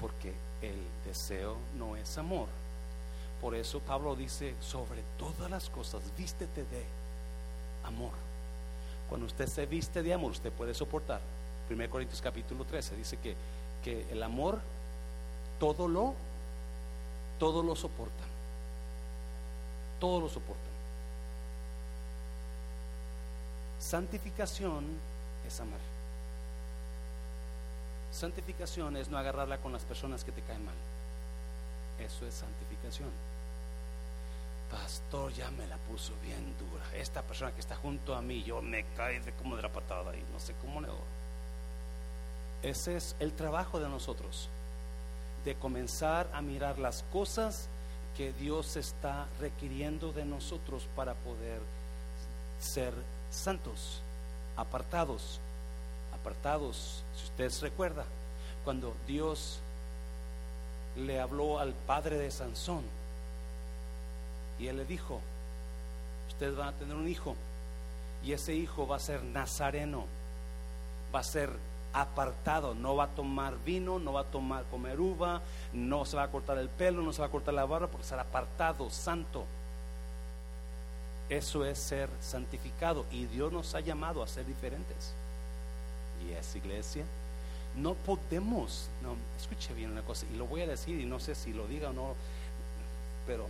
Porque 0.00 0.32
el 0.62 0.78
deseo 1.04 1.56
no 1.76 1.96
es 1.96 2.18
amor. 2.18 2.48
Por 3.40 3.54
eso 3.54 3.80
Pablo 3.80 4.16
dice, 4.16 4.54
sobre 4.60 5.02
todas 5.18 5.50
las 5.50 5.70
cosas, 5.70 6.02
vístete 6.16 6.64
de 6.64 6.84
amor. 7.84 8.12
Cuando 9.08 9.26
usted 9.26 9.46
se 9.46 9.66
viste 9.66 10.02
de 10.02 10.12
amor, 10.12 10.32
usted 10.32 10.52
puede 10.52 10.74
soportar. 10.74 11.20
1 11.70 11.90
Corintios 11.90 12.20
capítulo 12.20 12.64
13 12.64 12.96
dice 12.96 13.18
que, 13.18 13.34
que 13.84 14.06
el 14.10 14.22
amor 14.22 14.60
todo 15.58 15.88
lo, 15.88 16.14
todo 17.38 17.62
lo 17.62 17.74
soporta. 17.76 18.24
Todo 20.00 20.20
lo 20.20 20.28
soporta. 20.28 20.62
Santificación 23.78 24.84
es 25.46 25.60
amar. 25.60 25.97
Santificación 28.10 28.96
es 28.96 29.08
no 29.08 29.18
agarrarla 29.18 29.58
con 29.58 29.72
las 29.72 29.84
personas 29.84 30.24
que 30.24 30.32
te 30.32 30.42
caen 30.42 30.64
mal. 30.64 30.74
Eso 31.98 32.26
es 32.26 32.34
santificación. 32.34 33.10
Pastor, 34.70 35.32
ya 35.32 35.50
me 35.50 35.66
la 35.66 35.76
puso 35.76 36.12
bien 36.22 36.54
dura. 36.58 36.84
Esta 36.94 37.22
persona 37.22 37.52
que 37.52 37.60
está 37.60 37.76
junto 37.76 38.14
a 38.14 38.22
mí, 38.22 38.42
yo 38.42 38.60
me 38.60 38.84
cae 38.96 39.20
de 39.20 39.32
como 39.32 39.56
de 39.56 39.62
la 39.62 39.72
patada 39.72 40.14
y 40.14 40.22
no 40.32 40.38
sé 40.38 40.54
cómo 40.60 40.80
le 40.80 40.88
Ese 42.62 42.96
es 42.96 43.16
el 43.18 43.32
trabajo 43.32 43.80
de 43.80 43.88
nosotros, 43.88 44.48
de 45.44 45.54
comenzar 45.54 46.28
a 46.32 46.42
mirar 46.42 46.78
las 46.78 47.02
cosas 47.04 47.68
que 48.16 48.32
Dios 48.32 48.76
está 48.76 49.26
requiriendo 49.40 50.12
de 50.12 50.24
nosotros 50.24 50.86
para 50.96 51.14
poder 51.14 51.60
ser 52.58 52.92
santos, 53.30 54.02
apartados, 54.56 55.40
apartados. 56.28 57.02
Si 57.16 57.24
usted 57.24 57.50
se 57.50 57.62
recuerda, 57.62 58.04
cuando 58.64 58.94
Dios 59.06 59.60
le 60.96 61.20
habló 61.20 61.58
al 61.58 61.72
padre 61.72 62.18
de 62.18 62.30
Sansón 62.30 62.82
y 64.58 64.66
él 64.66 64.76
le 64.76 64.84
dijo, 64.84 65.20
ustedes 66.28 66.54
van 66.56 66.68
a 66.68 66.72
tener 66.72 66.94
un 66.96 67.08
hijo 67.08 67.34
y 68.22 68.32
ese 68.32 68.54
hijo 68.54 68.86
va 68.86 68.96
a 68.96 69.00
ser 69.00 69.22
nazareno, 69.22 70.04
va 71.14 71.20
a 71.20 71.24
ser 71.24 71.50
apartado, 71.94 72.74
no 72.74 72.94
va 72.94 73.04
a 73.04 73.08
tomar 73.08 73.54
vino, 73.64 73.98
no 73.98 74.12
va 74.12 74.20
a 74.20 74.24
tomar 74.24 74.64
comer 74.64 75.00
uva, 75.00 75.40
no 75.72 76.04
se 76.04 76.16
va 76.16 76.24
a 76.24 76.30
cortar 76.30 76.58
el 76.58 76.68
pelo, 76.68 77.00
no 77.00 77.12
se 77.14 77.22
va 77.22 77.28
a 77.28 77.30
cortar 77.30 77.54
la 77.54 77.64
barba, 77.64 77.86
porque 77.86 78.06
será 78.06 78.22
apartado, 78.22 78.90
santo. 78.90 79.46
Eso 81.30 81.64
es 81.64 81.78
ser 81.78 82.10
santificado 82.20 83.06
y 83.10 83.26
Dios 83.26 83.50
nos 83.50 83.74
ha 83.74 83.80
llamado 83.80 84.22
a 84.22 84.28
ser 84.28 84.44
diferentes. 84.44 85.14
Y 86.28 86.32
esa 86.32 86.58
iglesia, 86.58 87.04
no 87.76 87.94
podemos, 87.94 88.88
no, 89.02 89.16
escuche 89.40 89.72
bien 89.74 89.92
una 89.92 90.02
cosa, 90.02 90.26
y 90.32 90.36
lo 90.36 90.46
voy 90.46 90.62
a 90.62 90.66
decir 90.66 91.00
y 91.00 91.06
no 91.06 91.20
sé 91.20 91.34
si 91.34 91.52
lo 91.52 91.66
diga 91.66 91.90
o 91.90 91.92
no, 91.92 92.14
pero 93.26 93.46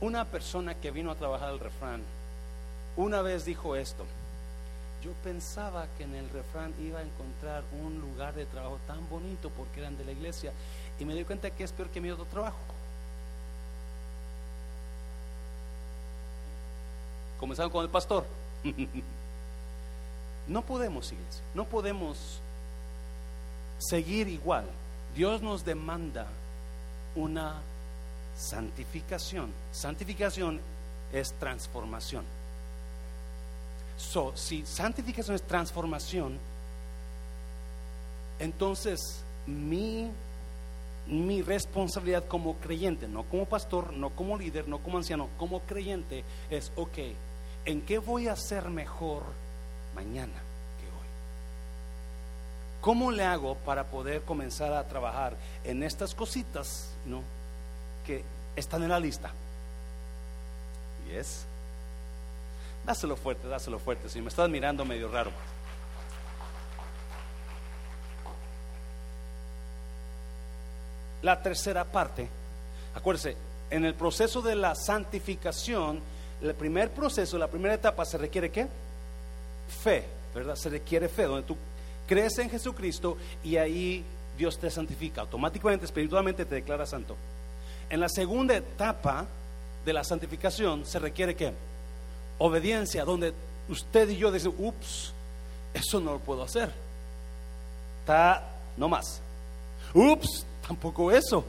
una 0.00 0.24
persona 0.24 0.74
que 0.74 0.90
vino 0.90 1.10
a 1.10 1.14
trabajar 1.14 1.50
el 1.50 1.60
refrán, 1.60 2.02
una 2.96 3.22
vez 3.22 3.44
dijo 3.44 3.76
esto, 3.76 4.04
yo 5.04 5.12
pensaba 5.22 5.86
que 5.98 6.04
en 6.04 6.14
el 6.14 6.30
refrán 6.30 6.72
iba 6.80 7.00
a 7.00 7.02
encontrar 7.02 7.62
un 7.82 8.00
lugar 8.00 8.34
de 8.34 8.46
trabajo 8.46 8.78
tan 8.86 9.06
bonito 9.10 9.50
porque 9.50 9.80
eran 9.80 9.98
de 9.98 10.04
la 10.04 10.12
iglesia 10.12 10.52
y 10.98 11.04
me 11.04 11.14
di 11.14 11.24
cuenta 11.24 11.50
que 11.50 11.64
es 11.64 11.72
peor 11.72 11.90
que 11.90 12.00
mi 12.00 12.10
otro 12.10 12.24
trabajo. 12.24 12.56
Comenzaron 17.38 17.70
con 17.70 17.84
el 17.84 17.90
pastor. 17.90 18.24
no 20.46 20.62
podemos, 20.62 21.12
iglesia, 21.12 21.42
no 21.54 21.64
podemos 21.64 22.40
seguir 23.78 24.28
igual. 24.28 24.64
Dios 25.14 25.42
nos 25.42 25.64
demanda 25.64 26.26
una 27.14 27.60
santificación. 28.36 29.52
Santificación 29.72 30.60
es 31.12 31.32
transformación. 31.34 32.24
So, 33.96 34.36
si 34.36 34.66
santificación 34.66 35.36
es 35.36 35.42
transformación, 35.42 36.38
entonces 38.40 39.22
mi, 39.46 40.10
mi 41.06 41.42
responsabilidad 41.42 42.26
como 42.26 42.56
creyente, 42.56 43.06
no 43.06 43.22
como 43.24 43.44
pastor, 43.44 43.92
no 43.92 44.10
como 44.10 44.36
líder, 44.36 44.66
no 44.66 44.78
como 44.78 44.98
anciano, 44.98 45.28
como 45.38 45.60
creyente, 45.60 46.24
es, 46.50 46.72
ok, 46.74 46.98
¿en 47.64 47.82
qué 47.82 47.98
voy 47.98 48.26
a 48.26 48.34
ser 48.34 48.68
mejor 48.68 49.22
mañana 49.94 50.32
que 50.80 50.86
hoy? 50.86 51.06
¿Cómo 52.80 53.10
le 53.10 53.24
hago 53.24 53.56
para 53.56 53.84
poder 53.84 54.22
comenzar 54.22 54.72
a 54.72 54.86
trabajar 54.88 55.36
en 55.64 55.82
estas 55.82 56.14
cositas 56.14 56.90
¿no? 57.06 57.22
que 58.06 58.24
están 58.56 58.82
en 58.82 58.90
la 58.90 59.00
lista? 59.00 59.32
Y 61.08 61.12
es, 61.12 61.44
dáselo 62.84 63.16
fuerte, 63.16 63.48
dáselo 63.48 63.78
fuerte, 63.78 64.08
si 64.08 64.20
me 64.20 64.28
estás 64.28 64.48
mirando 64.48 64.84
medio 64.84 65.08
raro. 65.08 65.30
La 71.22 71.40
tercera 71.40 71.84
parte, 71.84 72.28
acuérdese, 72.94 73.36
en 73.70 73.84
el 73.84 73.94
proceso 73.94 74.42
de 74.42 74.54
la 74.54 74.74
santificación, 74.74 76.00
el 76.42 76.54
primer 76.54 76.90
proceso, 76.90 77.38
la 77.38 77.48
primera 77.48 77.74
etapa, 77.74 78.04
se 78.04 78.18
requiere 78.18 78.50
qué? 78.50 78.68
Fe, 79.68 80.04
¿verdad? 80.34 80.56
Se 80.56 80.68
requiere 80.68 81.08
fe, 81.08 81.24
donde 81.24 81.46
tú 81.46 81.56
crees 82.06 82.38
en 82.38 82.50
Jesucristo 82.50 83.16
y 83.42 83.56
ahí 83.56 84.04
Dios 84.36 84.58
te 84.58 84.70
santifica. 84.70 85.22
Automáticamente, 85.22 85.86
espiritualmente 85.86 86.44
te 86.44 86.56
declara 86.56 86.86
santo. 86.86 87.16
En 87.88 88.00
la 88.00 88.08
segunda 88.08 88.56
etapa 88.56 89.26
de 89.84 89.92
la 89.92 90.04
santificación 90.04 90.86
se 90.86 90.98
requiere 90.98 91.34
qué? 91.34 91.52
Obediencia, 92.38 93.04
donde 93.04 93.32
usted 93.68 94.08
y 94.08 94.16
yo 94.16 94.30
decimos, 94.30 94.56
ups, 94.58 95.12
eso 95.72 96.00
no 96.00 96.12
lo 96.12 96.18
puedo 96.18 96.42
hacer. 96.42 96.72
Está, 98.00 98.42
no 98.76 98.88
más. 98.88 99.20
Ups, 99.94 100.44
tampoco 100.66 101.10
eso. 101.10 101.44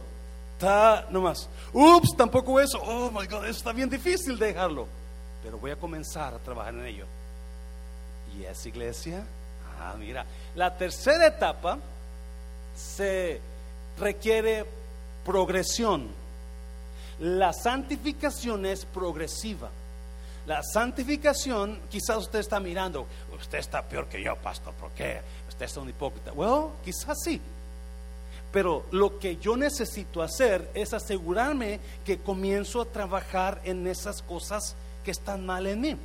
Está 0.53 1.07
nomás. 1.09 1.49
Ups, 1.73 2.15
tampoco 2.15 2.59
eso. 2.59 2.79
Oh 2.81 3.11
my 3.11 3.27
God, 3.27 3.45
eso 3.45 3.57
está 3.57 3.73
bien 3.73 3.89
difícil 3.89 4.37
dejarlo. 4.37 4.87
Pero 5.43 5.57
voy 5.57 5.71
a 5.71 5.75
comenzar 5.75 6.33
a 6.33 6.39
trabajar 6.39 6.73
en 6.75 6.85
ello. 6.85 7.05
¿Y 8.37 8.43
esa 8.45 8.67
iglesia? 8.67 9.23
Ah, 9.79 9.95
mira. 9.97 10.25
La 10.55 10.75
tercera 10.77 11.27
etapa 11.27 11.77
se 12.75 13.39
requiere 13.99 14.65
progresión. 15.23 16.07
La 17.19 17.53
santificación 17.53 18.65
es 18.65 18.85
progresiva. 18.85 19.69
La 20.45 20.61
santificación, 20.61 21.79
quizás 21.89 22.17
usted 22.17 22.39
está 22.39 22.59
mirando, 22.59 23.07
usted 23.39 23.57
está 23.57 23.81
peor 23.81 24.07
que 24.07 24.23
yo, 24.23 24.35
pastor, 24.35 24.73
¿por 24.75 24.91
qué? 24.91 25.21
Usted 25.49 25.65
es 25.65 25.77
un 25.77 25.89
hipócrita. 25.89 26.31
Bueno, 26.31 26.73
quizás 26.83 27.17
sí. 27.23 27.41
Pero 28.51 28.85
lo 28.91 29.17
que 29.17 29.37
yo 29.37 29.57
necesito 29.57 30.21
hacer 30.21 30.69
es 30.75 30.93
asegurarme 30.93 31.79
que 32.05 32.19
comienzo 32.19 32.81
a 32.81 32.85
trabajar 32.85 33.59
en 33.63 33.87
esas 33.87 34.21
cosas 34.21 34.75
que 35.03 35.11
están 35.11 35.45
mal 35.45 35.65
en 35.65 35.81
mí. 35.81 35.97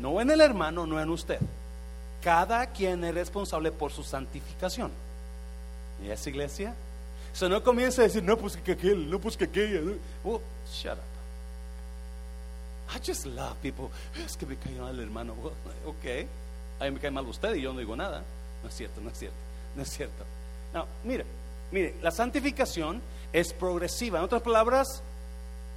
No 0.00 0.20
en 0.20 0.30
el 0.30 0.40
hermano, 0.40 0.86
no 0.86 1.00
en 1.00 1.10
usted. 1.10 1.38
Cada 2.22 2.66
quien 2.66 3.04
es 3.04 3.14
responsable 3.14 3.72
por 3.72 3.92
su 3.92 4.02
santificación. 4.02 4.90
¿Y 6.04 6.10
esa 6.10 6.28
iglesia? 6.28 6.74
O 7.32 7.36
sea, 7.36 7.48
no 7.48 7.62
comienza 7.62 8.02
a 8.02 8.04
decir, 8.04 8.22
no, 8.22 8.36
pues 8.36 8.56
que 8.56 8.72
aquel, 8.72 9.10
no, 9.10 9.18
pues 9.18 9.36
que 9.36 9.44
aquella. 9.44 9.80
Oh, 10.24 10.40
shut 10.72 10.92
up. 10.92 11.18
I 12.94 12.98
just 13.04 13.26
love 13.26 13.56
people. 13.60 13.90
Es 14.24 14.36
que 14.36 14.46
me 14.46 14.56
cae 14.56 14.74
mal 14.74 14.94
el 14.94 15.04
hermano. 15.04 15.34
ok. 15.86 16.26
A 16.80 16.84
mí 16.84 16.92
me 16.92 17.00
cae 17.00 17.10
mal 17.10 17.26
usted 17.26 17.54
y 17.54 17.62
yo 17.62 17.72
no 17.72 17.80
digo 17.80 17.96
nada. 17.96 18.22
No 18.62 18.68
es 18.68 18.74
cierto, 18.74 19.00
no 19.00 19.10
es 19.10 19.18
cierto, 19.18 19.36
no 19.76 19.82
es 19.82 19.90
cierto. 19.90 20.24
No, 20.72 20.86
mire, 21.04 21.24
mire, 21.70 21.96
la 22.02 22.10
santificación 22.10 23.00
es 23.32 23.52
progresiva. 23.52 24.18
En 24.18 24.24
otras 24.24 24.42
palabras, 24.42 25.02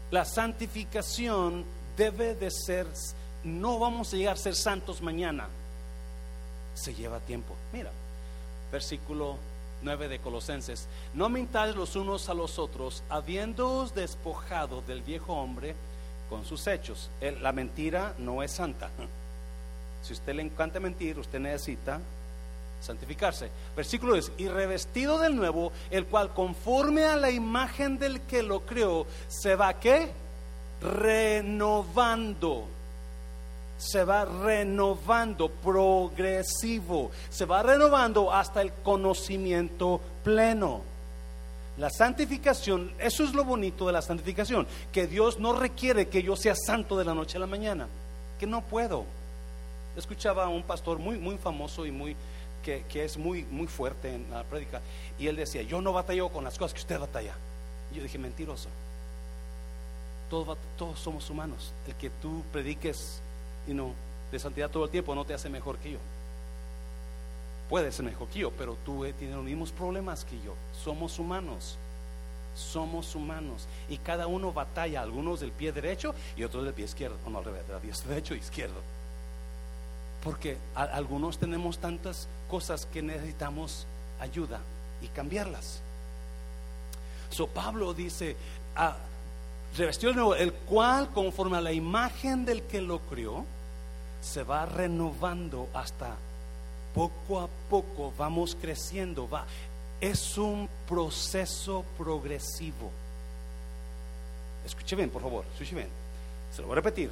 la 0.09 0.25
santificación 0.25 1.65
debe 1.97 2.35
de 2.35 2.49
ser, 2.51 2.87
no 3.43 3.79
vamos 3.79 4.13
a 4.13 4.17
llegar 4.17 4.33
a 4.33 4.37
ser 4.37 4.55
santos 4.55 5.01
mañana. 5.01 5.47
Se 6.73 6.93
lleva 6.93 7.19
tiempo. 7.19 7.55
Mira, 7.73 7.91
versículo 8.71 9.37
9 9.81 10.07
de 10.07 10.19
Colosenses. 10.19 10.87
No 11.13 11.29
mintáis 11.29 11.75
los 11.75 11.95
unos 11.95 12.29
a 12.29 12.33
los 12.33 12.59
otros, 12.59 13.03
habiéndoos 13.09 13.93
despojado 13.93 14.81
del 14.81 15.01
viejo 15.01 15.33
hombre 15.33 15.75
con 16.29 16.45
sus 16.45 16.67
hechos. 16.67 17.09
La 17.41 17.51
mentira 17.51 18.15
no 18.17 18.43
es 18.43 18.51
santa. 18.51 18.89
Si 20.01 20.13
usted 20.13 20.33
le 20.33 20.41
encanta 20.41 20.79
mentir, 20.79 21.19
usted 21.19 21.39
necesita 21.39 22.01
santificarse. 22.81 23.51
Versículo 23.75 24.13
10, 24.13 24.31
y 24.39 24.47
revestido 24.47 25.19
del 25.19 25.35
nuevo, 25.35 25.71
el 25.91 26.07
cual 26.07 26.33
conforme 26.33 27.03
a 27.03 27.15
la 27.15 27.29
imagen 27.29 27.99
del 27.99 28.21
que 28.21 28.41
lo 28.41 28.65
creó, 28.65 29.05
se 29.27 29.55
va 29.55 29.79
qué? 29.79 30.11
Renovando. 30.81 32.65
Se 33.81 34.03
va 34.03 34.25
renovando, 34.25 35.49
progresivo. 35.49 37.09
Se 37.31 37.45
va 37.45 37.63
renovando 37.63 38.31
hasta 38.31 38.61
el 38.61 38.71
conocimiento 38.73 39.99
pleno. 40.23 40.81
La 41.79 41.89
santificación, 41.89 42.91
eso 42.99 43.23
es 43.23 43.33
lo 43.33 43.43
bonito 43.43 43.87
de 43.87 43.93
la 43.93 44.03
santificación, 44.03 44.67
que 44.91 45.07
Dios 45.07 45.39
no 45.39 45.53
requiere 45.53 46.09
que 46.09 46.21
yo 46.21 46.35
sea 46.35 46.53
santo 46.53 46.95
de 46.95 47.05
la 47.05 47.15
noche 47.15 47.37
a 47.37 47.39
la 47.39 47.47
mañana, 47.47 47.87
que 48.39 48.45
no 48.45 48.61
puedo. 48.61 49.03
Escuchaba 49.97 50.43
a 50.43 50.49
un 50.49 50.61
pastor 50.61 50.99
muy, 50.99 51.17
muy 51.17 51.39
famoso 51.39 51.87
y 51.87 51.91
muy, 51.91 52.15
que, 52.61 52.83
es 52.93 53.17
muy, 53.17 53.45
muy 53.45 53.65
fuerte 53.65 54.13
en 54.13 54.29
la 54.29 54.43
prédica, 54.43 54.79
y 55.17 55.25
él 55.25 55.35
decía, 55.37 55.63
yo 55.63 55.81
no 55.81 55.91
batallo 55.91 56.29
con 56.29 56.43
las 56.43 56.55
cosas 56.55 56.75
que 56.75 56.81
usted 56.81 56.99
batalla. 56.99 57.33
yo 57.91 58.03
dije, 58.03 58.19
mentiroso. 58.19 58.69
Todos, 60.29 60.57
todos 60.77 60.99
somos 60.99 61.27
humanos. 61.31 61.73
El 61.87 61.95
que 61.95 62.11
tú 62.11 62.43
prediques 62.51 63.21
y 63.67 63.73
no, 63.73 63.93
de 64.31 64.39
santidad 64.39 64.69
todo 64.69 64.85
el 64.85 64.91
tiempo 64.91 65.13
no 65.13 65.25
te 65.25 65.33
hace 65.33 65.49
mejor 65.49 65.77
que 65.77 65.93
yo. 65.93 65.99
Puede 67.69 67.91
ser 67.91 68.05
mejor 68.05 68.27
que 68.27 68.39
yo, 68.39 68.51
pero 68.51 68.75
tú 68.85 69.05
eh, 69.05 69.13
tienes 69.13 69.35
los 69.35 69.45
mismos 69.45 69.71
problemas 69.71 70.25
que 70.25 70.35
yo. 70.41 70.55
Somos 70.83 71.19
humanos. 71.19 71.77
Somos 72.55 73.15
humanos. 73.15 73.65
Y 73.87 73.97
cada 73.97 74.27
uno 74.27 74.51
batalla, 74.51 75.01
algunos 75.01 75.39
del 75.39 75.51
pie 75.51 75.71
derecho 75.71 76.13
y 76.35 76.43
otros 76.43 76.65
del 76.65 76.73
pie 76.73 76.85
izquierdo. 76.85 77.17
No 77.29 77.37
al 77.37 77.45
revés, 77.45 77.67
del 77.67 77.79
pie 77.79 77.91
derecho 78.07 78.33
e 78.33 78.37
izquierdo. 78.37 78.81
Porque 80.23 80.57
algunos 80.75 81.37
tenemos 81.37 81.79
tantas 81.79 82.27
cosas 82.49 82.85
que 82.85 83.01
necesitamos 83.01 83.87
ayuda 84.19 84.59
y 85.01 85.07
cambiarlas. 85.07 85.81
So 87.29 87.47
Pablo 87.47 87.93
dice, 87.93 88.35
ah, 88.75 88.97
revestió 89.77 90.09
de 90.09 90.15
nuevo, 90.15 90.35
el 90.35 90.53
cual 90.53 91.09
conforme 91.11 91.57
a 91.57 91.61
la 91.61 91.71
imagen 91.71 92.45
del 92.45 92.63
que 92.63 92.81
lo 92.81 92.99
crió, 92.99 93.45
se 94.21 94.43
va 94.43 94.65
renovando 94.65 95.67
hasta 95.73 96.15
poco 96.93 97.39
a 97.39 97.47
poco 97.69 98.13
vamos 98.17 98.57
creciendo, 98.59 99.29
va. 99.29 99.45
Es 99.99 100.37
un 100.37 100.67
proceso 100.87 101.85
progresivo. 101.97 102.91
Escuche 104.65 104.95
bien, 104.95 105.09
por 105.09 105.21
favor, 105.21 105.45
escuche 105.53 105.75
bien. 105.75 105.89
Se 106.53 106.61
lo 106.61 106.67
voy 106.67 106.73
a 106.73 106.75
repetir. 106.75 107.11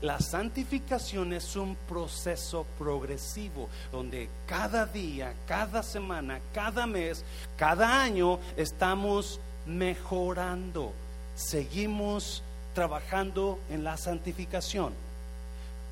La 0.00 0.20
santificación 0.20 1.32
es 1.32 1.56
un 1.56 1.74
proceso 1.88 2.64
progresivo 2.78 3.68
donde 3.90 4.28
cada 4.46 4.86
día, 4.86 5.34
cada 5.46 5.82
semana, 5.82 6.40
cada 6.54 6.86
mes, 6.86 7.24
cada 7.56 8.00
año 8.00 8.38
estamos 8.56 9.40
mejorando. 9.66 10.92
Seguimos 11.38 12.42
trabajando 12.74 13.58
en 13.70 13.84
la 13.84 13.96
santificación. 13.96 14.92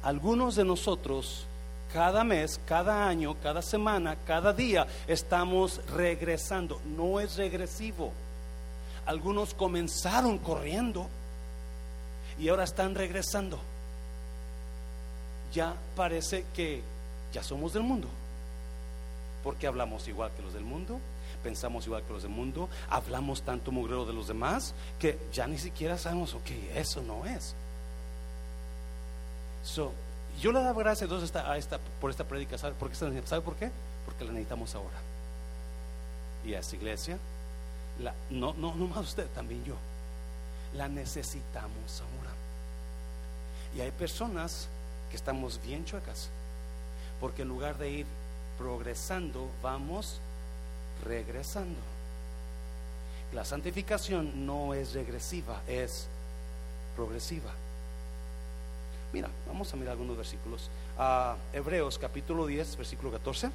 Algunos 0.02 0.56
de 0.56 0.64
nosotros 0.64 1.46
cada 1.92 2.24
mes, 2.24 2.60
cada 2.66 3.06
año, 3.06 3.36
cada 3.42 3.62
semana, 3.62 4.16
cada 4.26 4.52
día 4.52 4.86
estamos 5.06 5.80
regresando. 5.94 6.80
No 6.96 7.20
es 7.20 7.36
regresivo. 7.36 8.12
Algunos 9.06 9.54
comenzaron 9.54 10.38
corriendo 10.38 11.06
y 12.38 12.48
ahora 12.48 12.64
están 12.64 12.94
regresando 12.94 13.58
ya 15.56 15.74
parece 15.94 16.44
que 16.54 16.82
ya 17.32 17.42
somos 17.42 17.72
del 17.72 17.82
mundo. 17.82 18.08
Porque 19.42 19.66
hablamos 19.66 20.06
igual 20.06 20.30
que 20.36 20.42
los 20.42 20.52
del 20.52 20.64
mundo, 20.64 20.98
pensamos 21.46 21.86
igual 21.86 22.02
que 22.02 22.12
los 22.12 22.22
del 22.22 22.32
mundo, 22.32 22.68
hablamos 22.90 23.42
tanto 23.42 23.70
mugrero 23.70 24.04
de 24.04 24.12
los 24.12 24.26
demás 24.26 24.74
que 24.98 25.16
ya 25.32 25.46
ni 25.46 25.58
siquiera 25.58 25.96
sabemos, 25.96 26.34
ok, 26.34 26.50
eso 26.74 27.00
no 27.02 27.24
es. 27.24 27.54
So, 29.62 29.92
yo 30.42 30.50
le 30.50 30.60
doy 30.60 30.74
gracias 30.76 31.08
a 31.36 31.56
esta, 31.56 31.78
por 32.00 32.10
esta 32.10 32.24
predica, 32.24 32.58
¿sabe 32.58 32.74
por 32.74 32.90
qué? 32.90 32.96
¿Sabe 32.96 33.42
por 33.42 33.54
qué? 33.54 33.70
Porque 34.04 34.24
la 34.24 34.32
necesitamos 34.32 34.74
ahora. 34.74 34.98
Y 36.44 36.54
a 36.54 36.58
esta 36.58 36.74
iglesia, 36.74 37.16
no, 38.30 38.52
no, 38.54 38.74
no 38.74 38.88
más 38.88 38.98
usted, 38.98 39.28
también 39.28 39.64
yo, 39.64 39.76
la 40.74 40.88
necesitamos 40.88 42.00
ahora. 42.00 42.34
Y 43.76 43.82
hay 43.82 43.92
personas 43.92 44.66
que 45.10 45.16
estamos 45.16 45.60
bien 45.62 45.84
chuecas, 45.84 46.28
porque 47.20 47.42
en 47.42 47.48
lugar 47.48 47.78
de 47.78 47.88
ir 47.88 48.06
progresando, 48.58 49.48
vamos 49.62 50.20
regresando. 51.04 51.78
La 53.32 53.44
santificación 53.44 54.46
no 54.46 54.74
es 54.74 54.94
regresiva, 54.94 55.62
es 55.66 56.06
progresiva. 56.94 57.50
Mira, 59.12 59.28
vamos 59.46 59.72
a 59.72 59.76
mirar 59.76 59.92
algunos 59.92 60.16
versículos. 60.16 60.70
Hebreos 61.52 61.98
capítulo 61.98 62.46
10, 62.46 62.76
versículo 62.76 63.10
14. 63.12 63.50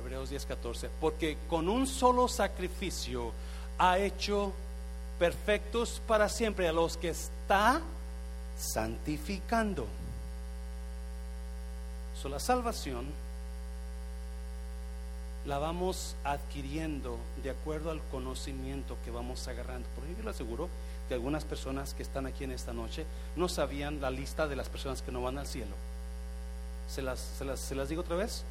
Hebreos 0.00 0.30
10, 0.30 0.46
14. 0.46 0.90
Porque 1.00 1.38
con 1.48 1.68
un 1.68 1.86
solo 1.86 2.28
sacrificio 2.28 3.32
ha 3.78 3.98
hecho 3.98 4.52
perfectos 5.18 6.00
para 6.06 6.28
siempre 6.28 6.68
a 6.68 6.72
los 6.72 6.96
que 6.96 7.10
está 7.10 7.80
santificando. 8.58 9.86
So, 12.20 12.28
la 12.28 12.40
salvación 12.40 13.06
la 15.46 15.58
vamos 15.58 16.16
adquiriendo 16.24 17.18
de 17.42 17.50
acuerdo 17.50 17.90
al 17.90 18.02
conocimiento 18.10 18.96
que 19.04 19.10
vamos 19.10 19.46
agarrando. 19.48 19.88
Por 19.90 20.04
ejemplo, 20.04 20.24
le 20.24 20.30
aseguro 20.30 20.68
que 21.08 21.14
algunas 21.14 21.44
personas 21.44 21.94
que 21.94 22.02
están 22.02 22.26
aquí 22.26 22.44
en 22.44 22.50
esta 22.50 22.72
noche 22.72 23.06
no 23.36 23.48
sabían 23.48 24.00
la 24.00 24.10
lista 24.10 24.48
de 24.48 24.56
las 24.56 24.68
personas 24.68 25.02
que 25.02 25.12
no 25.12 25.22
van 25.22 25.38
al 25.38 25.46
cielo. 25.46 25.74
¿Se 26.88 27.02
las, 27.02 27.20
se 27.20 27.44
las, 27.44 27.60
se 27.60 27.74
las 27.74 27.88
digo 27.88 28.02
otra 28.02 28.16
vez? 28.16 28.44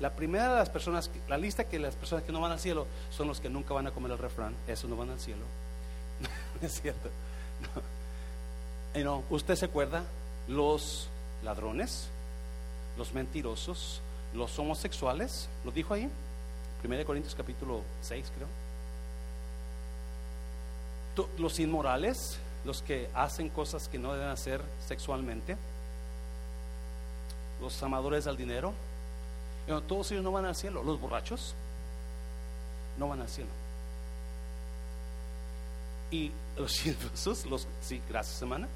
La 0.00 0.14
primera 0.14 0.50
de 0.50 0.58
las 0.58 0.70
personas, 0.70 1.10
la 1.28 1.38
lista 1.38 1.64
que 1.64 1.78
las 1.78 1.94
personas 1.94 2.24
que 2.24 2.32
no 2.32 2.40
van 2.40 2.52
al 2.52 2.60
cielo 2.60 2.86
son 3.10 3.28
los 3.28 3.40
que 3.40 3.48
nunca 3.48 3.72
van 3.72 3.86
a 3.86 3.90
comer 3.92 4.12
el 4.12 4.18
refrán, 4.18 4.54
esos 4.66 4.88
no 4.90 4.96
van 4.96 5.10
al 5.10 5.20
cielo. 5.20 5.44
es 6.62 6.80
cierto. 6.80 7.08
No 7.62 8.02
no, 9.00 9.22
usted 9.30 9.56
se 9.56 9.64
acuerda, 9.64 10.04
los 10.48 11.08
ladrones, 11.42 12.08
los 12.98 13.14
mentirosos, 13.14 14.02
los 14.34 14.58
homosexuales, 14.58 15.48
lo 15.64 15.70
dijo 15.70 15.94
ahí, 15.94 16.10
1 16.84 17.04
Corintios 17.04 17.34
capítulo 17.34 17.82
6 18.02 18.32
creo. 18.36 18.48
Los 21.38 21.58
inmorales, 21.60 22.38
los 22.64 22.82
que 22.82 23.10
hacen 23.14 23.50
cosas 23.50 23.88
que 23.88 23.98
no 23.98 24.14
deben 24.14 24.28
hacer 24.28 24.62
sexualmente, 24.86 25.56
los 27.60 27.82
amadores 27.82 28.24
del 28.24 28.36
dinero, 28.36 28.72
todos 29.86 30.10
ellos 30.10 30.24
no 30.24 30.32
van 30.32 30.46
al 30.46 30.56
cielo, 30.56 30.82
los 30.82 31.00
borrachos 31.00 31.54
no 32.98 33.08
van 33.08 33.20
al 33.20 33.28
cielo. 33.28 33.50
Y 36.10 36.32
los 36.56 36.72
chismosos, 36.76 37.46
los, 37.46 37.66
sí, 37.80 38.00
gracias 38.08 38.38
semana 38.38 38.68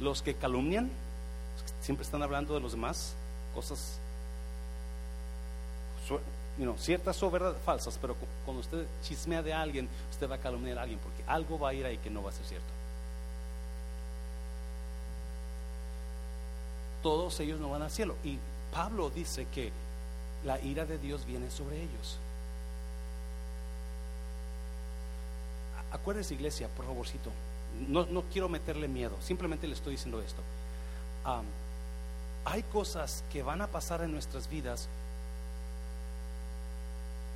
los 0.00 0.22
que 0.22 0.34
calumnian, 0.34 0.90
siempre 1.80 2.04
están 2.04 2.22
hablando 2.22 2.54
de 2.54 2.60
los 2.60 2.72
demás, 2.72 3.14
cosas, 3.54 3.98
ciertas 6.78 7.22
o 7.22 7.30
verdad, 7.30 7.56
falsas, 7.64 7.98
pero 8.00 8.16
cuando 8.44 8.60
usted 8.60 8.86
chismea 9.02 9.42
de 9.42 9.52
alguien, 9.52 9.88
usted 10.10 10.28
va 10.28 10.36
a 10.36 10.38
calumniar 10.38 10.78
a 10.78 10.82
alguien, 10.82 10.98
porque 11.00 11.22
algo 11.26 11.58
va 11.58 11.70
a 11.70 11.74
ir 11.74 11.86
ahí 11.86 11.98
que 11.98 12.10
no 12.10 12.22
va 12.22 12.30
a 12.30 12.32
ser 12.32 12.46
cierto. 12.46 12.66
Todos 17.02 17.40
ellos 17.40 17.58
no 17.60 17.70
van 17.70 17.82
al 17.82 17.90
cielo. 17.90 18.16
Y 18.24 18.38
Pablo 18.72 19.10
dice 19.10 19.46
que 19.52 19.72
la 20.44 20.60
ira 20.60 20.84
de 20.84 20.98
Dios 20.98 21.24
viene 21.26 21.50
sobre 21.50 21.76
ellos. 21.76 22.18
Acuérdese, 25.92 26.34
iglesia, 26.34 26.68
por 26.68 26.86
favorcito, 26.86 27.30
no, 27.88 28.06
no 28.06 28.22
quiero 28.32 28.48
meterle 28.48 28.86
miedo, 28.86 29.16
simplemente 29.20 29.66
le 29.66 29.74
estoy 29.74 29.92
diciendo 29.92 30.20
esto. 30.20 30.42
hay 32.44 32.62
cosas 32.64 33.24
que 33.32 33.42
van 33.42 33.60
a 33.60 33.66
pasar 33.66 34.02
en 34.02 34.12
nuestras 34.12 34.48
vidas 34.48 34.88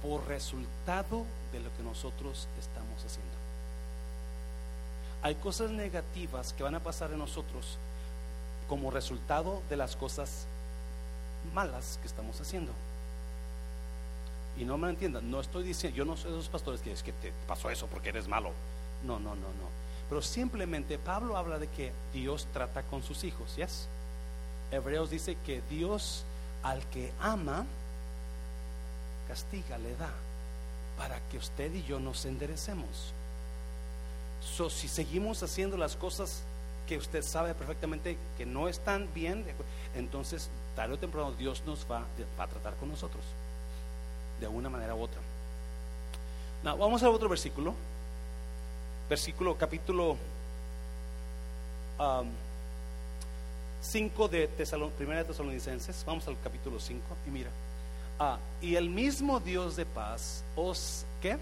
por 0.05 0.29
resultado 0.29 1.25
de 1.51 1.61
lo 1.61 1.75
que 1.77 1.83
nosotros 1.83 2.47
estamos 2.61 3.03
haciendo. 3.05 3.33
Hay 5.23 5.35
cosas 5.37 5.71
negativas 5.71 6.53
que 6.53 6.63
van 6.63 6.75
a 6.75 6.81
pasar 6.81 7.11
en 7.11 7.19
nosotros 7.19 7.79
como 8.69 8.91
resultado 8.91 9.63
de 9.71 9.79
las 9.79 9.97
cosas 9.97 10.47
malas 11.55 11.99
que 12.03 12.07
estamos 12.07 12.39
haciendo. 12.39 12.71
Y 14.59 14.65
no 14.65 14.77
me 14.77 14.91
entiendan, 14.91 15.31
no 15.31 15.41
estoy 15.41 15.65
diciendo, 15.65 15.97
yo 15.97 16.05
no 16.05 16.19
soy 16.19 16.33
de 16.33 16.39
esos 16.39 16.51
pastores 16.51 16.83
que 16.83 16.93
es 16.93 17.03
que 17.03 17.13
te 17.13 17.33
pasó 17.49 17.71
eso 17.71 17.87
porque 17.87 18.11
eres 18.11 18.29
malo. 18.29 18.51
No, 19.05 19.19
no, 19.19 19.35
no, 19.35 19.49
no. 19.49 19.85
Pero 20.11 20.21
simplemente 20.21 20.99
Pablo 20.99 21.39
habla 21.39 21.59
de 21.59 21.69
que 21.69 21.93
Dios 22.13 22.47
trata 22.53 22.83
con 22.83 23.03
sus 23.03 23.25
hijos, 23.25 23.57
¿yes? 23.57 23.89
Hebreos 24.71 25.09
dice 25.09 25.37
que 25.47 25.63
Dios 25.71 26.25
al 26.63 26.87
que 26.89 27.13
ama, 27.21 27.65
castiga, 29.29 29.79
le 29.79 29.95
da, 29.97 30.11
para 30.97 31.19
que 31.29 31.39
usted 31.39 31.73
y 31.75 31.83
yo 31.85 31.99
nos 31.99 32.25
enderecemos. 32.25 33.13
So, 34.41 34.71
si 34.71 34.89
seguimos 34.89 35.43
haciendo 35.43 35.77
las 35.77 35.97
cosas 35.97 36.43
que 36.87 36.99
usted 36.99 37.23
sabe 37.23 37.55
perfectamente 37.55 38.19
que 38.37 38.45
no 38.45 38.69
están 38.69 39.09
bien, 39.15 39.45
entonces 39.95 40.51
tarde 40.77 40.95
o 40.95 40.99
temprano 40.99 41.33
Dios 41.33 41.63
nos 41.67 41.87
va, 41.91 42.05
a 42.39 42.47
tratar 42.47 42.75
con 42.75 42.91
nosotros, 42.91 43.23
de 44.41 44.49
una 44.49 44.69
manera 44.69 44.95
u 44.95 45.03
otra. 45.03 45.21
vamos 46.63 47.03
a 47.03 47.11
otro 47.11 47.29
versículo, 47.29 47.75
versículo 49.09 49.57
capítulo 49.57 50.19
5 53.81 54.29
de 54.29 54.49
Tesalon, 54.49 54.91
Primera 54.91 55.21
de 55.21 55.27
Tesalonicenses, 55.27 56.05
vamos 56.07 56.27
al 56.29 56.37
capítulo 56.43 56.79
5 56.79 57.03
y 57.27 57.31
mira, 57.31 57.51
ah, 58.19 58.39
y 58.61 58.77
el 58.77 58.91
mismo 58.91 59.41
Dios 59.41 59.77
de 59.77 59.87
paz 59.87 60.45
os, 60.57 61.05
¿qué? 61.21 61.39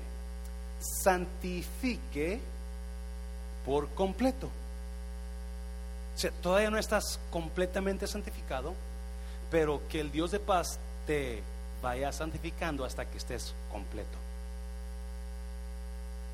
Santifique 0.80 2.40
por 3.64 3.88
completo. 3.90 4.48
O 6.14 6.18
sea, 6.18 6.30
todavía 6.42 6.70
no 6.70 6.78
estás 6.78 7.18
completamente 7.30 8.06
santificado, 8.06 8.74
pero 9.50 9.80
que 9.88 10.00
el 10.00 10.12
Dios 10.12 10.30
de 10.30 10.40
paz 10.40 10.78
te 11.06 11.42
vaya 11.80 12.12
santificando 12.12 12.84
hasta 12.84 13.04
que 13.06 13.18
estés 13.18 13.54
completo. 13.70 14.18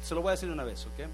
Se 0.04 0.14
lo 0.14 0.22
voy 0.22 0.30
a 0.30 0.32
decir 0.32 0.50
una 0.50 0.64
vez, 0.64 0.84
¿ok? 0.86 1.08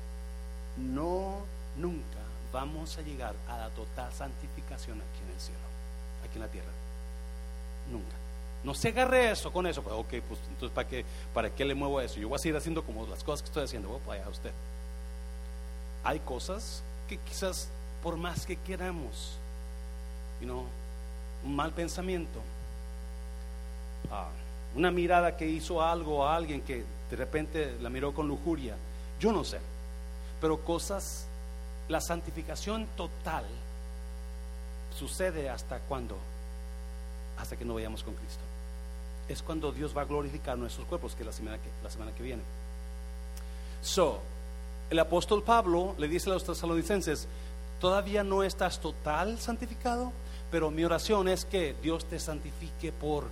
No, 0.77 1.45
nunca 1.77 2.19
vamos 2.53 2.97
a 2.99 3.03
llegar 3.03 3.35
a 3.49 3.59
la 3.59 3.69
total 3.71 4.13
santificación 4.13 5.01
aquí 5.01 5.23
en 5.27 5.35
el 5.35 5.41
cielo, 5.41 5.61
aquí 6.25 6.37
en 6.37 6.41
la 6.41 6.49
tierra. 6.49 6.71
Nunca. 7.91 8.24
No 8.65 8.75
se 8.75 8.89
agarre 8.89 9.31
eso 9.31 9.53
con 9.53 9.67
eso. 9.67 9.83
Pues, 9.83 9.95
ok, 9.95 10.09
pues 10.27 10.41
entonces 10.49 10.75
¿para 10.75 10.89
qué, 10.89 11.05
¿para 11.33 11.51
qué 11.51 11.65
le 11.65 11.75
muevo 11.75 12.01
eso? 12.01 12.19
Yo 12.19 12.29
voy 12.29 12.37
a 12.37 12.39
seguir 12.39 12.57
haciendo 12.57 12.83
como 12.83 13.07
las 13.07 13.23
cosas 13.23 13.43
que 13.43 13.49
estoy 13.49 13.65
haciendo. 13.65 13.89
Voy 13.89 14.01
para 14.07 14.23
allá 14.23 14.31
usted. 14.31 14.53
Hay 16.03 16.19
cosas 16.21 16.83
que 17.09 17.19
quizás 17.19 17.69
por 18.03 18.17
más 18.17 18.45
que 18.45 18.57
queramos, 18.57 19.39
un 20.43 21.57
mal 21.57 21.73
pensamiento, 21.73 22.39
ah, 24.11 24.29
una 24.75 24.91
mirada 24.91 25.37
que 25.39 25.49
hizo 25.49 25.81
algo 25.81 26.27
a 26.27 26.37
alguien 26.37 26.61
que 26.61 26.85
de 27.11 27.17
repente 27.17 27.77
la 27.81 27.89
miró 27.89 28.13
con 28.13 28.29
lujuria, 28.29 28.77
yo 29.19 29.33
no 29.33 29.43
sé, 29.43 29.59
pero 30.39 30.61
cosas, 30.61 31.27
la 31.89 32.01
santificación 32.03 32.87
total 32.95 33.47
sucede 34.99 35.49
hasta 35.49 35.79
cuando, 35.81 36.19
hasta 37.39 37.57
que 37.57 37.65
no 37.65 37.73
vayamos 37.73 38.03
con 38.03 38.15
Cristo. 38.15 38.44
Es 39.29 39.43
cuando 39.43 39.73
Dios 39.73 39.97
va 39.97 40.03
a 40.03 40.05
glorificar 40.05 40.59
nuestros 40.59 40.87
cuerpos, 40.87 41.15
que 41.15 41.23
es 41.23 41.27
la 41.27 41.33
semana 41.33 41.59
que, 41.59 41.69
la 41.83 41.91
semana 41.91 42.13
que 42.15 42.23
viene. 42.23 42.43
So, 43.83 44.21
el 44.91 44.99
apóstol 44.99 45.43
Pablo 45.43 45.95
le 45.99 46.09
dice 46.09 46.31
a 46.31 46.35
los 46.35 46.45
tesalonicenses, 46.45 47.27
todavía 47.81 48.23
no 48.23 48.43
estás 48.43 48.81
total 48.81 49.39
santificado, 49.39 50.13
pero 50.51 50.71
mi 50.71 50.85
oración 50.85 51.29
es 51.29 51.45
que 51.45 51.75
Dios 51.83 52.05
te 52.05 52.19
santifique 52.19 52.93
por 52.93 53.25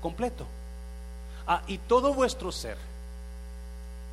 completo. 0.00 0.46
Ah, 1.46 1.62
y 1.66 1.78
todo 1.78 2.14
vuestro 2.14 2.52
ser, 2.52 2.76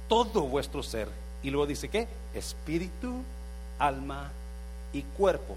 todo 0.07 0.43
vuestro 0.43 0.81
ser, 0.81 1.09
y 1.43 1.49
luego 1.49 1.67
dice 1.67 1.89
que 1.89 2.07
espíritu, 2.33 3.21
alma 3.77 4.31
y 4.93 5.01
cuerpo. 5.01 5.55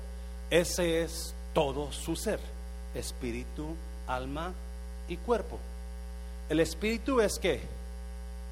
Ese 0.51 1.03
es 1.03 1.35
todo 1.55 1.93
su 1.93 2.17
ser, 2.17 2.41
espíritu, 2.95 3.75
alma 4.07 4.53
y 5.09 5.17
cuerpo. 5.17 5.59
El 6.49 6.61
espíritu 6.61 7.21
es 7.21 7.39
que 7.39 7.61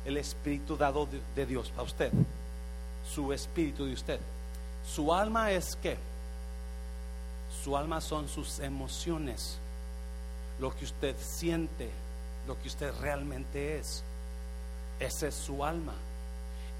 el 0.04 0.16
espíritu 0.16 0.76
dado 0.76 1.08
de, 1.34 1.46
Dios 1.46 1.72
a 1.76 1.82
usted, 1.82 2.10
su 3.14 3.32
espíritu 3.32 3.84
de 3.84 3.92
usted. 3.92 4.20
Su 4.86 5.12
alma 5.12 5.50
es 5.50 5.76
qué? 5.82 5.96
Su 7.62 7.76
alma 7.76 8.00
son 8.00 8.28
sus 8.28 8.60
emociones, 8.60 9.58
lo 10.58 10.74
que 10.74 10.84
usted 10.84 11.16
siente, 11.18 11.90
lo 12.46 12.60
que 12.60 12.68
usted 12.68 12.92
realmente 13.00 13.78
es. 13.78 14.02
Esa 14.98 15.28
es 15.28 15.34
su 15.34 15.64
alma. 15.64 15.94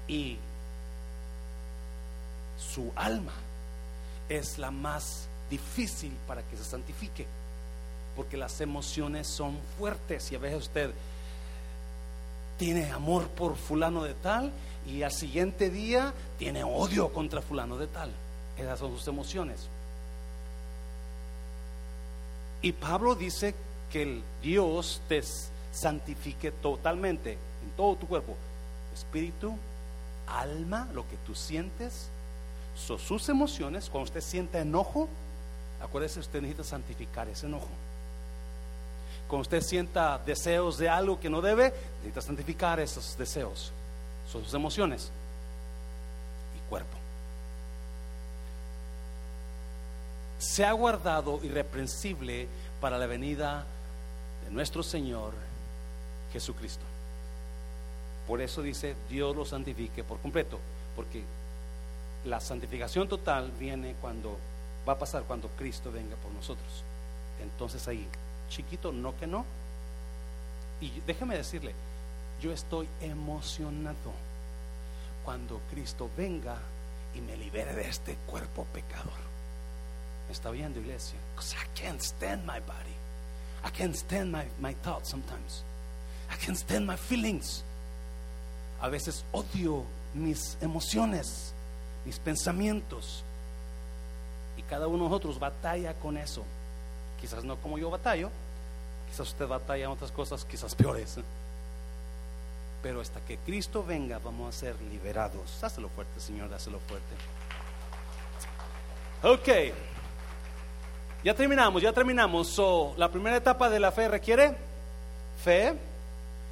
Y 0.07 0.37
su 2.57 2.91
alma 2.95 3.33
es 4.29 4.57
la 4.57 4.71
más 4.71 5.27
difícil 5.49 6.13
para 6.27 6.41
que 6.43 6.55
se 6.57 6.63
santifique, 6.63 7.25
porque 8.15 8.37
las 8.37 8.59
emociones 8.61 9.27
son 9.27 9.57
fuertes 9.77 10.31
y 10.31 10.35
a 10.35 10.39
veces 10.39 10.63
usted 10.63 10.91
tiene 12.57 12.91
amor 12.91 13.27
por 13.29 13.55
fulano 13.55 14.03
de 14.03 14.13
tal 14.13 14.51
y 14.85 15.03
al 15.03 15.11
siguiente 15.11 15.69
día 15.69 16.13
tiene 16.37 16.63
odio 16.63 17.11
contra 17.13 17.41
fulano 17.41 17.77
de 17.77 17.87
tal. 17.87 18.11
Esas 18.57 18.79
son 18.79 18.95
sus 18.95 19.07
emociones. 19.07 19.67
Y 22.61 22.73
Pablo 22.73 23.15
dice 23.15 23.55
que 23.91 24.03
el 24.03 24.23
Dios 24.41 25.01
te 25.07 25.21
santifique 25.71 26.51
totalmente 26.51 27.31
en 27.31 27.71
todo 27.75 27.95
tu 27.95 28.07
cuerpo, 28.07 28.35
espíritu, 28.93 29.55
alma, 30.27 30.87
lo 30.93 31.07
que 31.07 31.17
tú 31.25 31.33
sientes, 31.33 32.09
son 32.75 32.99
sus 32.99 33.29
emociones. 33.29 33.89
Cuando 33.89 34.05
usted 34.05 34.21
siente 34.21 34.59
enojo, 34.59 35.07
acuérdese, 35.81 36.19
usted 36.19 36.41
necesita 36.41 36.63
santificar 36.63 37.27
ese 37.27 37.47
enojo. 37.47 37.69
Cuando 39.31 39.43
usted 39.43 39.61
sienta 39.61 40.19
deseos 40.25 40.77
de 40.77 40.89
algo 40.89 41.17
que 41.17 41.29
no 41.29 41.39
debe, 41.39 41.73
necesita 41.99 42.21
santificar 42.21 42.81
esos 42.81 43.17
deseos. 43.17 43.71
Sus 44.29 44.53
emociones 44.53 45.09
y 46.57 46.69
cuerpo. 46.69 46.97
Se 50.37 50.65
ha 50.65 50.73
guardado 50.73 51.39
irreprensible 51.43 52.49
para 52.81 52.97
la 52.97 53.05
venida 53.05 53.63
de 54.43 54.51
nuestro 54.51 54.83
Señor 54.83 55.31
Jesucristo. 56.33 56.83
Por 58.27 58.41
eso 58.41 58.61
dice, 58.61 58.97
Dios 59.09 59.33
lo 59.33 59.45
santifique 59.45 60.03
por 60.03 60.19
completo, 60.19 60.59
porque 60.93 61.23
la 62.25 62.41
santificación 62.41 63.07
total 63.07 63.49
viene 63.57 63.95
cuando 64.01 64.37
va 64.85 64.91
a 64.91 64.99
pasar 64.99 65.23
cuando 65.23 65.47
Cristo 65.57 65.89
venga 65.89 66.17
por 66.17 66.33
nosotros. 66.33 66.83
Entonces 67.41 67.87
ahí 67.87 68.05
chiquito, 68.51 68.91
no 68.91 69.17
que 69.17 69.25
no. 69.25 69.45
Y 70.79 70.91
déjeme 71.07 71.37
decirle, 71.37 71.73
yo 72.41 72.51
estoy 72.51 72.87
emocionado 73.01 74.11
cuando 75.23 75.59
Cristo 75.71 76.09
venga 76.17 76.57
y 77.15 77.21
me 77.21 77.37
libere 77.37 77.73
de 77.73 77.87
este 77.87 78.15
cuerpo 78.27 78.65
pecador. 78.73 79.19
¿Me 80.27 80.33
está 80.33 80.51
viendo, 80.51 80.79
iglesia? 80.79 81.17
I 81.37 81.79
can't 81.79 82.01
stand 82.01 82.45
my 82.45 82.59
body. 82.59 82.95
I 83.63 83.69
can't 83.69 83.95
stand 83.95 84.31
my, 84.31 84.45
my 84.59 84.73
thoughts 84.83 85.09
sometimes. 85.09 85.63
I 86.29 86.37
can't 86.37 86.57
stand 86.57 86.85
my 86.85 86.97
feelings. 86.97 87.63
A 88.81 88.89
veces 88.89 89.23
odio 89.31 89.85
mis 90.13 90.57
emociones, 90.61 91.53
mis 92.05 92.17
pensamientos. 92.17 93.23
Y 94.57 94.63
cada 94.63 94.87
uno 94.87 95.03
de 95.03 95.09
nosotros 95.09 95.39
batalla 95.39 95.93
con 95.93 96.17
eso. 96.17 96.43
Quizás 97.21 97.43
no 97.43 97.55
como 97.57 97.77
yo 97.77 97.89
batallo, 97.89 98.29
quizás 99.09 99.27
usted 99.27 99.47
batalla 99.47 99.85
en 99.85 99.91
otras 99.91 100.11
cosas, 100.11 100.43
quizás 100.43 100.75
peores. 100.75 101.17
Pero 102.81 102.99
hasta 102.99 103.21
que 103.21 103.37
Cristo 103.37 103.83
venga, 103.83 104.19
vamos 104.19 104.55
a 104.55 104.59
ser 104.59 104.75
liberados. 104.81 105.63
Házelo 105.63 105.87
fuerte, 105.89 106.19
Señor, 106.19 106.51
házelo 106.53 106.79
fuerte. 106.79 107.15
Ok, 109.23 109.75
ya 111.23 111.35
terminamos, 111.35 111.83
ya 111.83 111.93
terminamos. 111.93 112.47
So, 112.47 112.95
la 112.97 113.09
primera 113.09 113.37
etapa 113.37 113.69
de 113.69 113.79
la 113.79 113.91
fe 113.91 114.07
requiere 114.07 114.55
fe. 115.43 115.75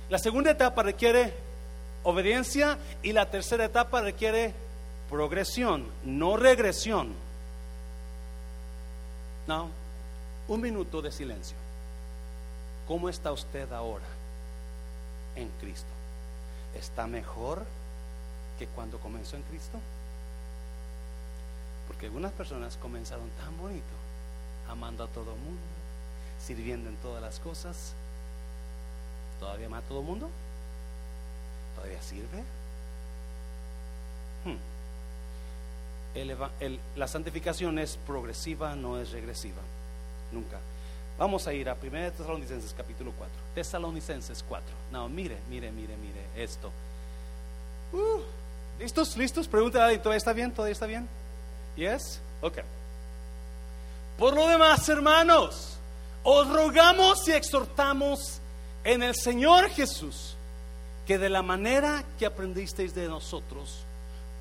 La 0.10 0.20
segunda 0.20 0.52
etapa 0.52 0.84
requiere 0.84 1.34
obediencia. 2.04 2.78
Y 3.02 3.14
la 3.14 3.32
tercera 3.32 3.66
etapa 3.66 4.02
requiere 4.02 4.54
progresión, 5.10 5.88
no 6.04 6.38
regresión. 6.38 7.14
No, 9.48 9.70
un 10.50 10.62
minuto 10.62 11.02
de 11.02 11.12
silencio. 11.12 11.56
¿Cómo 12.88 13.08
está 13.08 13.32
usted 13.32 13.72
ahora 13.72 14.06
en 15.36 15.48
Cristo? 15.62 15.88
¿Está 16.76 17.08
mejor 17.08 17.64
que 18.58 18.68
cuando 18.68 19.00
comenzó 19.00 19.36
en 19.36 19.44
Cristo? 19.44 19.80
Porque 21.88 22.08
algunas 22.08 22.32
personas 22.34 22.78
comenzaron 22.78 23.30
tan 23.44 23.58
bonito, 23.58 23.84
amando 24.68 25.04
a 25.04 25.08
todo 25.08 25.34
el 25.34 25.40
mundo, 25.40 25.62
sirviendo 26.44 26.90
en 26.90 26.96
todas 26.98 27.22
las 27.22 27.40
cosas, 27.40 27.94
¿Todavía 29.40 29.68
ama 29.68 29.78
a 29.78 29.82
todo 29.82 30.02
el 30.02 30.06
mundo? 30.06 30.30
¿Todavía 31.76 32.02
sirve? 32.02 32.44
Hmm. 34.44 34.58
la 36.96 37.08
santificación 37.08 37.80
es 37.80 37.98
progresiva, 38.06 38.76
no 38.76 39.00
es 39.00 39.12
regresiva. 39.12 39.62
Nunca. 40.32 40.60
Vamos 41.18 41.46
a 41.48 41.54
ir 41.54 41.70
a 41.70 41.74
1 41.74 42.12
Tesalonicenses 42.12 42.74
capítulo 42.76 43.12
4. 43.18 43.36
Tesalonicenses 43.56 44.44
4. 44.48 44.66
No, 44.92 45.10
mire, 45.10 45.38
mire, 45.50 45.72
mire, 45.72 45.98
mire 45.98 46.26
esto. 46.36 46.72
Uh, 47.92 48.22
¿Listos? 48.80 49.18
¿Listos? 49.18 49.48
Pregunta 49.48 49.80
¿todavía 49.98 50.18
está 50.18 50.32
bien? 50.32 50.52
¿Todavía 50.54 50.74
está 50.74 50.86
bien? 50.86 51.08
¿Yes? 51.76 52.22
Ok. 52.42 52.60
Por 54.18 54.34
lo 54.34 54.48
demás, 54.48 54.88
hermanos, 54.88 55.78
os 56.24 56.48
rogamos 56.48 57.28
y 57.28 57.32
exhortamos 57.32 58.40
en 58.84 59.04
el 59.04 59.16
Señor 59.16 59.70
Jesús 59.70 60.36
que 61.06 61.18
de 61.18 61.30
la 61.30 61.42
manera 61.42 62.04
que 62.18 62.26
aprendisteis 62.26 62.94
de 62.94 63.08
nosotros, 63.08 63.80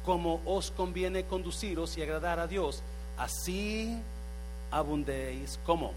como 0.05 0.41
os 0.45 0.71
conviene 0.71 1.25
conduciros 1.25 1.97
y 1.97 2.03
agradar 2.03 2.39
a 2.39 2.47
Dios, 2.47 2.83
así 3.17 3.99
abundéis 4.71 5.59
como 5.65 5.93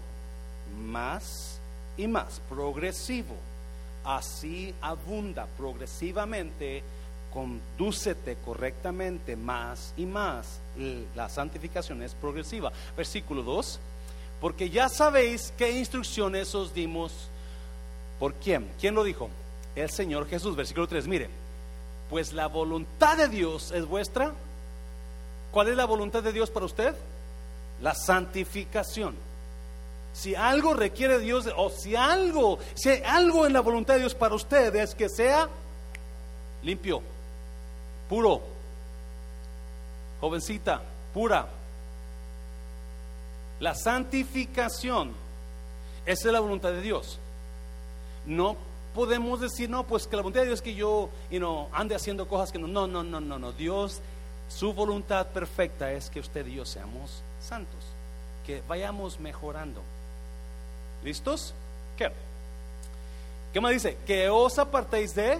más 0.78 1.58
y 1.96 2.06
más, 2.06 2.40
progresivo. 2.48 3.36
Así 4.04 4.74
abunda 4.80 5.46
progresivamente, 5.56 6.82
condúcete 7.32 8.36
correctamente 8.44 9.36
más 9.36 9.94
y 9.96 10.06
más. 10.06 10.58
La 11.14 11.28
santificación 11.28 12.02
es 12.02 12.14
progresiva. 12.14 12.72
Versículo 12.96 13.42
2. 13.42 13.80
Porque 14.40 14.70
ya 14.70 14.88
sabéis 14.88 15.52
qué 15.56 15.78
instrucciones 15.78 16.54
os 16.54 16.74
dimos. 16.74 17.12
¿Por 18.18 18.34
quién? 18.34 18.68
¿Quién 18.80 18.94
lo 18.94 19.04
dijo? 19.04 19.30
El 19.76 19.90
Señor 19.90 20.28
Jesús. 20.28 20.56
Versículo 20.56 20.88
3. 20.88 21.06
Mire, 21.06 21.28
pues 22.10 22.32
la 22.32 22.48
voluntad 22.48 23.16
de 23.16 23.28
Dios 23.28 23.70
es 23.70 23.86
vuestra. 23.86 24.32
¿Cuál 25.52 25.68
es 25.68 25.76
la 25.76 25.84
voluntad 25.84 26.22
de 26.22 26.32
Dios 26.32 26.50
para 26.50 26.66
usted? 26.66 26.94
La 27.82 27.94
santificación. 27.94 29.14
Si 30.12 30.34
algo 30.34 30.74
requiere 30.74 31.18
Dios, 31.18 31.48
o 31.56 31.70
si 31.70 31.96
algo, 31.96 32.58
si 32.74 32.90
hay 32.90 33.02
algo 33.04 33.46
en 33.46 33.52
la 33.52 33.60
voluntad 33.60 33.94
de 33.94 34.00
Dios 34.00 34.14
para 34.14 34.34
usted 34.34 34.74
es 34.76 34.94
que 34.94 35.08
sea 35.08 35.48
limpio, 36.62 37.02
puro, 38.08 38.40
jovencita, 40.20 40.82
pura. 41.12 41.48
La 43.58 43.74
santificación, 43.74 45.12
esa 46.04 46.28
es 46.28 46.32
la 46.32 46.40
voluntad 46.40 46.72
de 46.72 46.82
Dios. 46.82 47.18
No 48.26 48.56
podemos 48.94 49.40
decir, 49.40 49.70
no, 49.70 49.84
pues 49.84 50.06
que 50.06 50.14
la 50.14 50.22
voluntad 50.22 50.40
de 50.40 50.46
Dios 50.46 50.58
es 50.58 50.62
que 50.62 50.74
yo 50.74 51.08
you 51.30 51.66
ande 51.72 51.94
haciendo 51.94 52.28
cosas 52.28 52.52
que 52.52 52.58
no, 52.58 52.68
no, 52.68 52.86
no, 52.86 53.02
no, 53.02 53.20
no, 53.20 53.38
no. 53.38 53.52
Dios, 53.52 54.00
su 54.48 54.72
voluntad 54.74 55.28
perfecta 55.28 55.90
es 55.90 56.10
que 56.10 56.20
usted 56.20 56.46
y 56.46 56.56
yo 56.56 56.66
seamos 56.66 57.22
santos, 57.42 57.84
que 58.46 58.62
vayamos 58.68 59.18
mejorando. 59.20 59.82
¿Listos? 61.04 61.54
¿Qué? 61.96 62.10
¿Qué 63.52 63.60
más 63.60 63.72
dice? 63.72 63.98
Que 64.06 64.28
os 64.28 64.58
apartéis 64.58 65.14
de... 65.14 65.38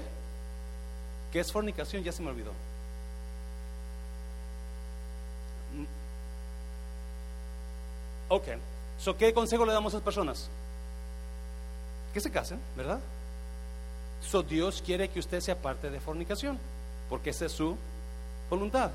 ¿Qué 1.33 1.41
es 1.41 1.51
fornicación? 1.51 2.03
Ya 2.03 2.13
se 2.13 2.23
me 2.23 2.31
olvidó. 2.31 2.51
Mm. 5.75 5.85
Ok. 8.29 8.49
So, 8.99 9.17
¿Qué 9.17 9.33
consejo 9.33 9.65
le 9.65 9.73
damos 9.73 9.95
a 9.95 9.97
las 9.97 10.05
personas? 10.05 10.49
Que 12.13 12.21
se 12.21 12.31
casen, 12.31 12.61
¿verdad? 12.77 13.01
So, 14.21 14.43
Dios 14.43 14.83
quiere 14.85 15.09
que 15.09 15.19
usted 15.19 15.41
sea 15.41 15.57
parte 15.57 15.91
de 15.91 15.99
fornicación, 15.99 16.59
porque 17.09 17.31
esa 17.31 17.47
es 17.47 17.53
su 17.53 17.77
voluntad. 18.51 18.91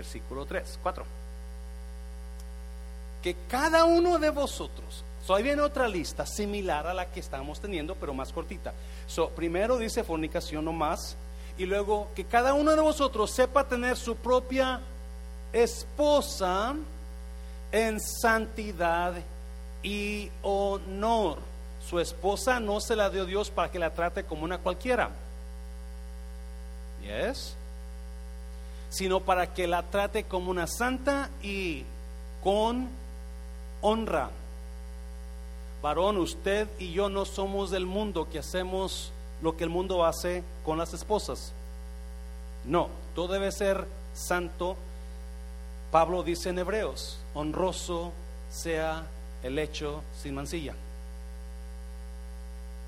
Versículo 0.00 0.46
3, 0.46 0.78
4 0.82 1.04
que 3.22 3.36
cada 3.48 3.84
uno 3.84 4.18
de 4.18 4.30
vosotros, 4.30 5.04
so 5.26 5.34
ahí 5.34 5.42
viene 5.42 5.62
otra 5.62 5.86
lista 5.86 6.24
similar 6.24 6.86
a 6.86 6.94
la 6.94 7.06
que 7.06 7.20
estamos 7.20 7.60
teniendo, 7.60 7.94
pero 7.94 8.14
más 8.14 8.32
cortita. 8.32 8.72
So, 9.06 9.30
primero 9.30 9.78
dice 9.78 10.04
fornicación 10.04 10.64
no 10.64 10.72
más, 10.72 11.16
y 11.58 11.66
luego 11.66 12.08
que 12.14 12.24
cada 12.24 12.54
uno 12.54 12.74
de 12.74 12.80
vosotros 12.80 13.30
sepa 13.30 13.68
tener 13.68 13.96
su 13.96 14.16
propia 14.16 14.80
esposa 15.52 16.74
en 17.72 18.00
santidad 18.00 19.14
y 19.82 20.30
honor. 20.42 21.38
Su 21.86 21.98
esposa 21.98 22.60
no 22.60 22.80
se 22.80 22.96
la 22.96 23.10
dio 23.10 23.26
Dios 23.26 23.50
para 23.50 23.70
que 23.70 23.78
la 23.78 23.92
trate 23.92 24.24
como 24.24 24.44
una 24.44 24.58
cualquiera. 24.58 25.10
Yes. 27.02 27.56
Sino 28.90 29.20
para 29.20 29.54
que 29.54 29.66
la 29.66 29.84
trate 29.84 30.24
como 30.24 30.50
una 30.50 30.66
santa 30.66 31.30
y 31.42 31.84
con 32.42 32.88
honra. 33.80 34.30
Varón, 35.82 36.18
usted 36.18 36.68
y 36.78 36.92
yo 36.92 37.08
no 37.08 37.24
somos 37.24 37.70
del 37.70 37.86
mundo 37.86 38.28
que 38.30 38.40
hacemos 38.40 39.12
lo 39.40 39.56
que 39.56 39.64
el 39.64 39.70
mundo 39.70 40.04
hace 40.04 40.44
con 40.64 40.76
las 40.76 40.92
esposas. 40.92 41.52
No, 42.64 42.88
todo 43.14 43.32
debe 43.32 43.50
ser 43.52 43.86
santo. 44.12 44.76
Pablo 45.90 46.22
dice 46.22 46.50
en 46.50 46.58
Hebreos, 46.58 47.18
honroso 47.34 48.12
sea 48.50 49.06
el 49.42 49.58
hecho 49.58 50.02
sin 50.20 50.34
mancilla. 50.34 50.74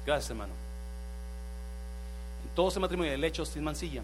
Gracias, 0.04 0.30
hermano. 0.30 0.52
En 2.44 2.54
todo 2.54 2.68
ese 2.68 2.80
matrimonio, 2.80 3.12
el 3.12 3.24
hecho 3.24 3.46
sin 3.46 3.64
mancilla, 3.64 4.02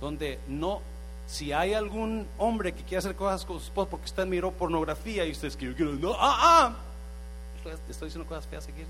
donde 0.00 0.38
no 0.48 0.80
si 1.26 1.52
hay 1.52 1.74
algún 1.74 2.26
hombre 2.38 2.72
que 2.72 2.82
quiere 2.82 2.98
hacer 2.98 3.16
cosas 3.16 3.44
con 3.44 3.58
su 3.58 3.66
esposa 3.66 3.90
porque 3.90 4.04
usted 4.06 4.26
miró 4.26 4.52
pornografía 4.52 5.24
y 5.24 5.32
usted 5.32 5.48
escribió, 5.48 5.86
no, 5.86 6.12
ah, 6.12 6.38
ah, 6.40 6.76
estoy 7.88 8.06
diciendo 8.06 8.28
cosas 8.28 8.46
feas 8.46 8.64
aquí. 8.64 8.82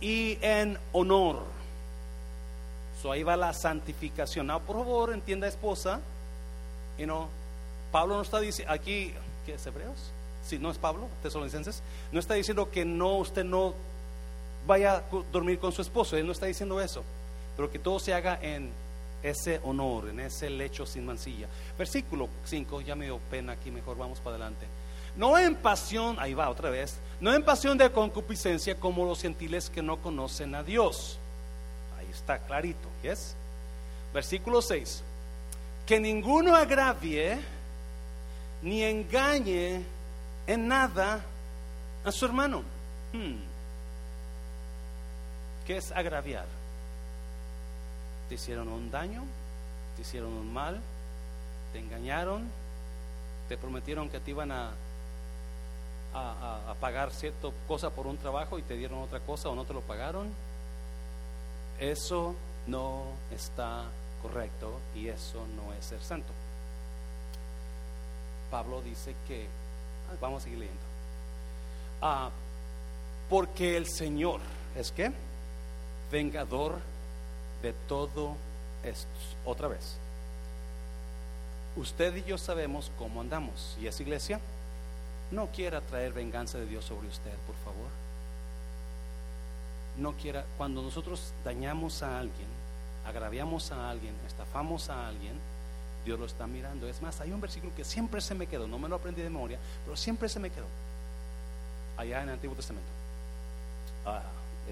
Y 0.00 0.38
en 0.40 0.78
honor. 0.92 1.42
So 3.02 3.10
ahí 3.10 3.24
va 3.24 3.36
la 3.36 3.52
santificación. 3.52 4.46
No, 4.46 4.60
por 4.60 4.76
favor, 4.76 5.12
entienda, 5.12 5.48
esposa. 5.48 6.00
You 6.96 7.06
know, 7.06 7.28
Pablo 7.90 8.16
no 8.16 8.22
está 8.22 8.38
diciendo 8.38 8.72
aquí, 8.72 9.12
¿qué 9.44 9.54
es 9.54 9.66
Hebreos? 9.66 10.12
Si 10.44 10.58
no 10.58 10.70
es 10.70 10.78
Pablo, 10.78 11.08
tesalonicenses. 11.22 11.82
No 12.12 12.20
está 12.20 12.34
diciendo 12.34 12.70
que 12.70 12.84
no, 12.84 13.16
usted 13.16 13.44
no 13.44 13.74
vaya 14.66 14.96
a 14.96 15.02
dormir 15.32 15.58
con 15.58 15.72
su 15.72 15.82
esposo. 15.82 16.16
Él 16.16 16.26
no 16.26 16.32
está 16.32 16.46
diciendo 16.46 16.80
eso. 16.80 17.02
Pero 17.58 17.72
que 17.72 17.80
todo 17.80 17.98
se 17.98 18.14
haga 18.14 18.38
en 18.40 18.70
ese 19.20 19.60
honor, 19.64 20.10
en 20.10 20.20
ese 20.20 20.48
lecho 20.48 20.86
sin 20.86 21.04
mancilla. 21.04 21.48
Versículo 21.76 22.28
5, 22.44 22.82
ya 22.82 22.94
me 22.94 23.06
dio 23.06 23.18
pena 23.32 23.54
aquí, 23.54 23.72
mejor 23.72 23.98
vamos 23.98 24.20
para 24.20 24.36
adelante. 24.36 24.64
No 25.16 25.36
en 25.36 25.56
pasión, 25.56 26.16
ahí 26.20 26.34
va 26.34 26.50
otra 26.50 26.70
vez, 26.70 27.00
no 27.20 27.34
en 27.34 27.44
pasión 27.44 27.76
de 27.76 27.90
concupiscencia 27.90 28.76
como 28.76 29.04
los 29.04 29.20
gentiles 29.20 29.70
que 29.70 29.82
no 29.82 29.96
conocen 29.96 30.54
a 30.54 30.62
Dios. 30.62 31.18
Ahí 31.98 32.06
está 32.12 32.38
clarito, 32.38 32.88
¿yes? 33.02 33.34
Versículo 34.14 34.62
6. 34.62 35.02
Que 35.84 35.98
ninguno 35.98 36.54
agravie 36.54 37.40
ni 38.62 38.84
engañe 38.84 39.82
en 40.46 40.68
nada 40.68 41.24
a 42.04 42.12
su 42.12 42.24
hermano. 42.24 42.62
Hmm. 43.12 43.34
¿Qué 45.66 45.78
es 45.78 45.90
agraviar? 45.90 46.57
Te 48.28 48.34
hicieron 48.34 48.68
un 48.68 48.90
daño, 48.90 49.24
te 49.96 50.02
hicieron 50.02 50.32
un 50.32 50.52
mal, 50.52 50.80
te 51.72 51.78
engañaron, 51.78 52.48
te 53.48 53.56
prometieron 53.56 54.08
que 54.08 54.20
te 54.20 54.30
iban 54.30 54.52
a, 54.52 54.70
a, 56.14 56.74
pagar 56.80 57.12
cierta 57.12 57.48
cosa 57.66 57.90
por 57.90 58.06
un 58.06 58.16
trabajo 58.16 58.58
y 58.58 58.62
te 58.62 58.76
dieron 58.76 59.00
otra 59.00 59.20
cosa 59.20 59.48
o 59.48 59.54
no 59.54 59.64
te 59.64 59.74
lo 59.74 59.80
pagaron. 59.80 60.28
Eso 61.78 62.34
no 62.66 63.04
está 63.30 63.84
correcto 64.22 64.78
y 64.94 65.08
eso 65.08 65.44
no 65.56 65.72
es 65.74 65.84
ser 65.84 66.00
santo. 66.02 66.32
Pablo 68.50 68.80
dice 68.82 69.14
que, 69.26 69.46
ah, 70.10 70.16
vamos 70.20 70.42
a 70.42 70.44
seguir 70.44 70.58
leyendo, 70.58 70.82
ah, 72.00 72.30
porque 73.28 73.76
el 73.76 73.86
Señor 73.86 74.40
es 74.74 74.90
que 74.90 75.12
vengador 76.10 76.78
de 77.62 77.72
todo 77.88 78.36
esto. 78.84 79.08
Otra 79.44 79.68
vez, 79.68 79.96
usted 81.76 82.14
y 82.16 82.24
yo 82.24 82.38
sabemos 82.38 82.90
cómo 82.98 83.20
andamos. 83.20 83.76
¿Y 83.80 83.86
esa 83.86 84.02
iglesia? 84.02 84.40
No 85.30 85.48
quiera 85.48 85.80
traer 85.80 86.12
venganza 86.12 86.58
de 86.58 86.66
Dios 86.66 86.84
sobre 86.84 87.08
usted, 87.08 87.34
por 87.46 87.56
favor. 87.56 87.88
No 89.98 90.12
quiera, 90.12 90.44
cuando 90.56 90.80
nosotros 90.80 91.32
dañamos 91.44 92.02
a 92.02 92.18
alguien, 92.18 92.48
agraviamos 93.06 93.72
a 93.72 93.90
alguien, 93.90 94.14
estafamos 94.26 94.90
a 94.90 95.08
alguien, 95.08 95.34
Dios 96.04 96.18
lo 96.18 96.26
está 96.26 96.46
mirando. 96.46 96.88
Es 96.88 97.02
más, 97.02 97.20
hay 97.20 97.32
un 97.32 97.40
versículo 97.40 97.74
que 97.74 97.84
siempre 97.84 98.20
se 98.20 98.34
me 98.34 98.46
quedó, 98.46 98.66
no 98.68 98.78
me 98.78 98.88
lo 98.88 98.96
aprendí 98.96 99.22
de 99.22 99.30
memoria, 99.30 99.58
pero 99.84 99.96
siempre 99.96 100.28
se 100.28 100.40
me 100.40 100.50
quedó. 100.50 100.66
allá 101.96 102.22
en 102.22 102.28
el 102.28 102.34
Antiguo 102.34 102.54
Testamento, 102.54 102.88
ah, 104.06 104.22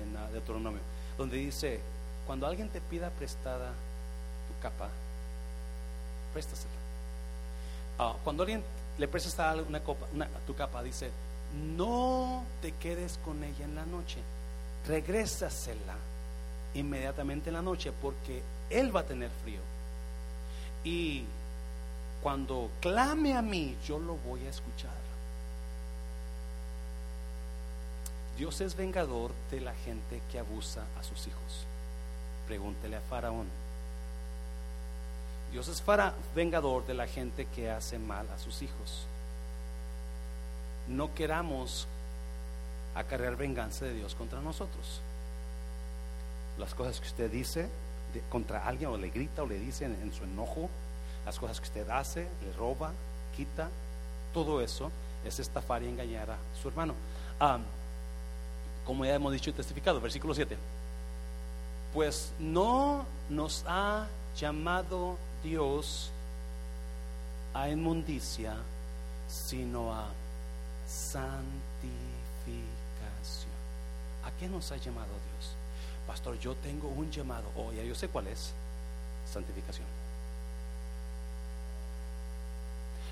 en 0.01 0.16
uh, 0.16 0.32
Deuteronomio, 0.32 0.80
donde 1.18 1.37
dice, 1.37 1.80
cuando 2.27 2.47
alguien 2.47 2.68
te 2.68 2.81
pida 2.81 3.11
prestada 3.11 3.70
tu 4.49 4.61
capa, 4.61 4.89
préstasela. 6.33 6.74
Ah, 7.99 8.14
cuando 8.24 8.43
alguien 8.43 8.62
le 8.99 9.09
presta 9.09 9.55
una 9.55 9.81
copa, 9.81 10.07
una, 10.12 10.27
tu 10.47 10.55
capa, 10.55 10.83
dice, 10.83 11.11
no 11.77 12.45
te 12.61 12.72
quedes 12.72 13.18
con 13.24 13.43
ella 13.45 13.64
en 13.64 13.74
la 13.74 13.87
noche, 13.87 14.18
regrésasela 14.87 15.97
inmediatamente 16.74 17.51
en 17.51 17.55
la 17.55 17.62
noche 17.62 17.93
porque 17.93 18.43
él 18.70 18.95
va 18.95 19.01
a 19.01 19.05
tener 19.05 19.31
frío. 19.43 19.61
Y 20.85 21.24
cuando 22.22 22.70
clame 22.81 23.37
a 23.37 23.43
mí, 23.43 23.77
yo 23.87 23.99
lo 23.99 24.16
voy 24.16 24.45
a 24.47 24.51
escuchar. 24.51 25.07
Dios 28.37 28.61
es 28.61 28.77
vengador 28.77 29.33
de 29.51 29.61
la 29.61 29.74
gente 29.74 30.20
que 30.31 30.39
abusa 30.39 30.85
a 31.01 31.03
sus 31.03 31.27
hijos. 31.27 31.66
Pregúntele 32.47 32.97
a 32.97 33.01
Faraón. 33.01 33.47
Dios 35.53 35.68
es 35.68 35.82
vengador 36.34 36.86
de 36.86 36.94
la 36.94 37.07
gente 37.07 37.47
que 37.47 37.70
hace 37.70 37.99
mal 37.99 38.28
a 38.30 38.38
sus 38.38 38.62
hijos. 38.62 39.07
No 40.88 41.14
queramos 41.14 41.86
acarrear 42.94 43.36
venganza 43.36 43.84
de 43.84 43.94
Dios 43.94 44.14
contra 44.14 44.40
nosotros. 44.40 45.01
Las 46.59 46.74
cosas 46.74 47.01
que 47.01 47.07
usted 47.07 47.30
dice 47.30 47.68
contra 48.30 48.66
alguien 48.66 48.90
o 48.90 48.97
le 48.97 49.11
grita 49.11 49.42
o 49.42 49.47
le 49.47 49.59
dice 49.59 49.84
en, 49.84 50.12
su 50.12 50.24
enojo, 50.24 50.70
las 51.24 51.38
cosas 51.38 51.61
que 51.61 51.66
usted 51.66 51.88
hace, 51.90 52.26
le 52.44 52.53
roba, 52.57 52.92
quita, 53.36 53.68
todo 54.32 54.61
eso 54.61 54.90
es 55.24 55.38
estafar 55.38 55.82
y 55.82 55.88
engañar 55.88 56.30
a 56.30 56.36
su 56.61 56.68
hermano. 56.68 56.94
como 58.84 59.05
ya 59.05 59.14
hemos 59.14 59.32
dicho 59.32 59.51
y 59.51 59.53
testificado, 59.53 60.01
versículo 60.01 60.34
7. 60.34 60.57
Pues 61.97 62.30
no 62.38 63.07
nos 63.30 63.64
ha 63.66 64.07
llamado 64.38 65.16
Dios 65.42 66.11
a 67.55 67.70
inmundicia, 67.70 68.55
sino 69.26 69.94
a 69.94 70.05
santificación. 70.86 71.57
¿A 74.26 74.30
qué 74.38 74.47
nos 74.47 74.70
ha 74.72 74.76
llamado 74.76 75.07
Dios? 75.07 75.55
Pastor, 76.07 76.38
yo 76.38 76.55
tengo 76.57 76.88
un 76.88 77.11
llamado. 77.11 77.51
Oh, 77.57 77.72
ya 77.72 77.82
yo 77.82 77.94
sé 77.94 78.09
cuál 78.09 78.26
es. 78.26 78.53
Santificación. 79.32 79.86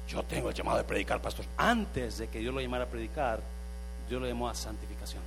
Yo 0.08 0.22
tengo 0.24 0.50
el 0.50 0.54
llamado 0.54 0.76
de 0.76 0.84
predicar, 0.84 1.22
pastor. 1.22 1.46
Antes 1.56 2.18
de 2.18 2.28
que 2.28 2.40
Dios 2.40 2.52
lo 2.52 2.60
llamara 2.60 2.84
a 2.84 2.88
predicar, 2.88 3.40
Dios 4.10 4.20
lo 4.20 4.28
llamó 4.28 4.46
a 4.46 4.54
santificación. 4.54 5.22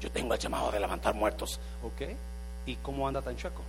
Yo 0.00 0.10
tengo 0.10 0.34
el 0.34 0.40
llamado 0.40 0.70
de 0.70 0.80
levantar 0.80 1.14
muertos. 1.14 1.58
¿Ok? 1.82 2.10
¿Y 2.66 2.76
cómo 2.76 3.06
anda 3.06 3.22
tan 3.22 3.36
chueco? 3.36 3.62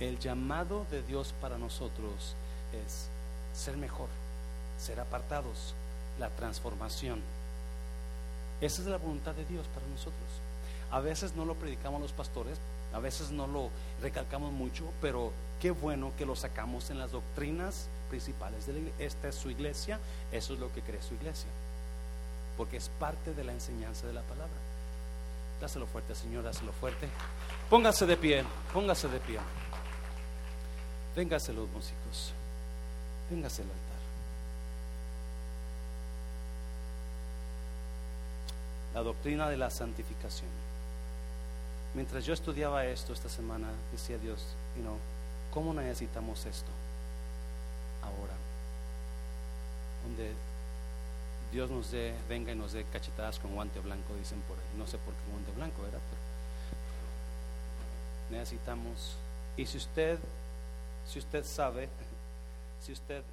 El 0.00 0.18
llamado 0.18 0.86
de 0.90 1.02
Dios 1.02 1.34
para 1.40 1.58
nosotros 1.58 2.34
es 2.72 3.08
ser 3.54 3.76
mejor, 3.76 4.08
ser 4.78 5.00
apartados, 5.00 5.74
la 6.20 6.28
transformación. 6.30 7.20
Esa 8.60 8.82
es 8.82 8.88
la 8.88 8.98
voluntad 8.98 9.34
de 9.34 9.44
Dios 9.44 9.66
para 9.68 9.86
nosotros. 9.86 10.28
A 10.90 11.00
veces 11.00 11.34
no 11.34 11.44
lo 11.44 11.54
predicamos 11.54 12.00
los 12.00 12.12
pastores, 12.12 12.58
a 12.92 12.98
veces 12.98 13.30
no 13.30 13.46
lo 13.46 13.70
recalcamos 14.00 14.52
mucho, 14.52 14.84
pero 15.00 15.32
qué 15.60 15.70
bueno 15.70 16.12
que 16.16 16.26
lo 16.26 16.36
sacamos 16.36 16.90
en 16.90 16.98
las 16.98 17.12
doctrinas 17.12 17.88
principales 18.08 18.66
de 18.66 18.72
la 18.74 18.78
iglesia. 18.78 19.06
Esta 19.06 19.28
es 19.28 19.34
su 19.34 19.50
iglesia, 19.50 19.98
eso 20.32 20.54
es 20.54 20.60
lo 20.60 20.72
que 20.72 20.82
cree 20.82 21.02
su 21.02 21.14
iglesia, 21.14 21.48
porque 22.56 22.76
es 22.76 22.88
parte 23.00 23.34
de 23.34 23.44
la 23.44 23.52
enseñanza 23.52 24.06
de 24.06 24.12
la 24.12 24.22
palabra. 24.22 24.67
Dáselo 25.60 25.86
fuerte, 25.86 26.14
Señor, 26.14 26.44
dáselo 26.44 26.72
fuerte. 26.72 27.08
Póngase 27.68 28.06
de 28.06 28.16
pie, 28.16 28.44
póngase 28.72 29.08
de 29.08 29.20
pie. 29.20 29.38
Véngase 31.16 31.52
los 31.52 31.68
músicos, 31.70 32.32
véngase 33.28 33.62
el 33.62 33.68
altar. 33.68 33.98
La 38.94 39.02
doctrina 39.02 39.48
de 39.48 39.56
la 39.56 39.70
santificación. 39.70 40.50
Mientras 41.94 42.24
yo 42.24 42.34
estudiaba 42.34 42.84
esto 42.86 43.12
esta 43.12 43.28
semana, 43.28 43.68
decía 43.90 44.18
Dios, 44.18 44.44
you 44.76 44.82
know, 44.82 44.96
¿cómo 45.52 45.74
necesitamos 45.74 46.46
esto 46.46 46.70
ahora? 48.02 48.34
Donde 50.04 50.32
Dios 51.52 51.70
nos 51.70 51.90
dé, 51.90 52.14
venga 52.28 52.52
y 52.52 52.56
nos 52.56 52.72
dé 52.72 52.84
cachetadas 52.84 53.38
con 53.38 53.54
guante 53.54 53.80
blanco, 53.80 54.14
dicen 54.16 54.40
por 54.42 54.58
ahí. 54.58 54.64
No 54.76 54.86
sé 54.86 54.98
por 54.98 55.14
qué 55.14 55.30
guante 55.30 55.50
blanco, 55.52 55.82
¿verdad? 55.82 56.00
Pero 56.10 56.20
necesitamos. 58.38 59.16
Y 59.56 59.66
si 59.66 59.78
usted 59.78 60.18
si 61.08 61.18
usted 61.18 61.44
sabe, 61.44 61.88
si 62.80 62.92
usted 62.92 63.24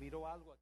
miró 0.00 0.26
algo 0.26 0.54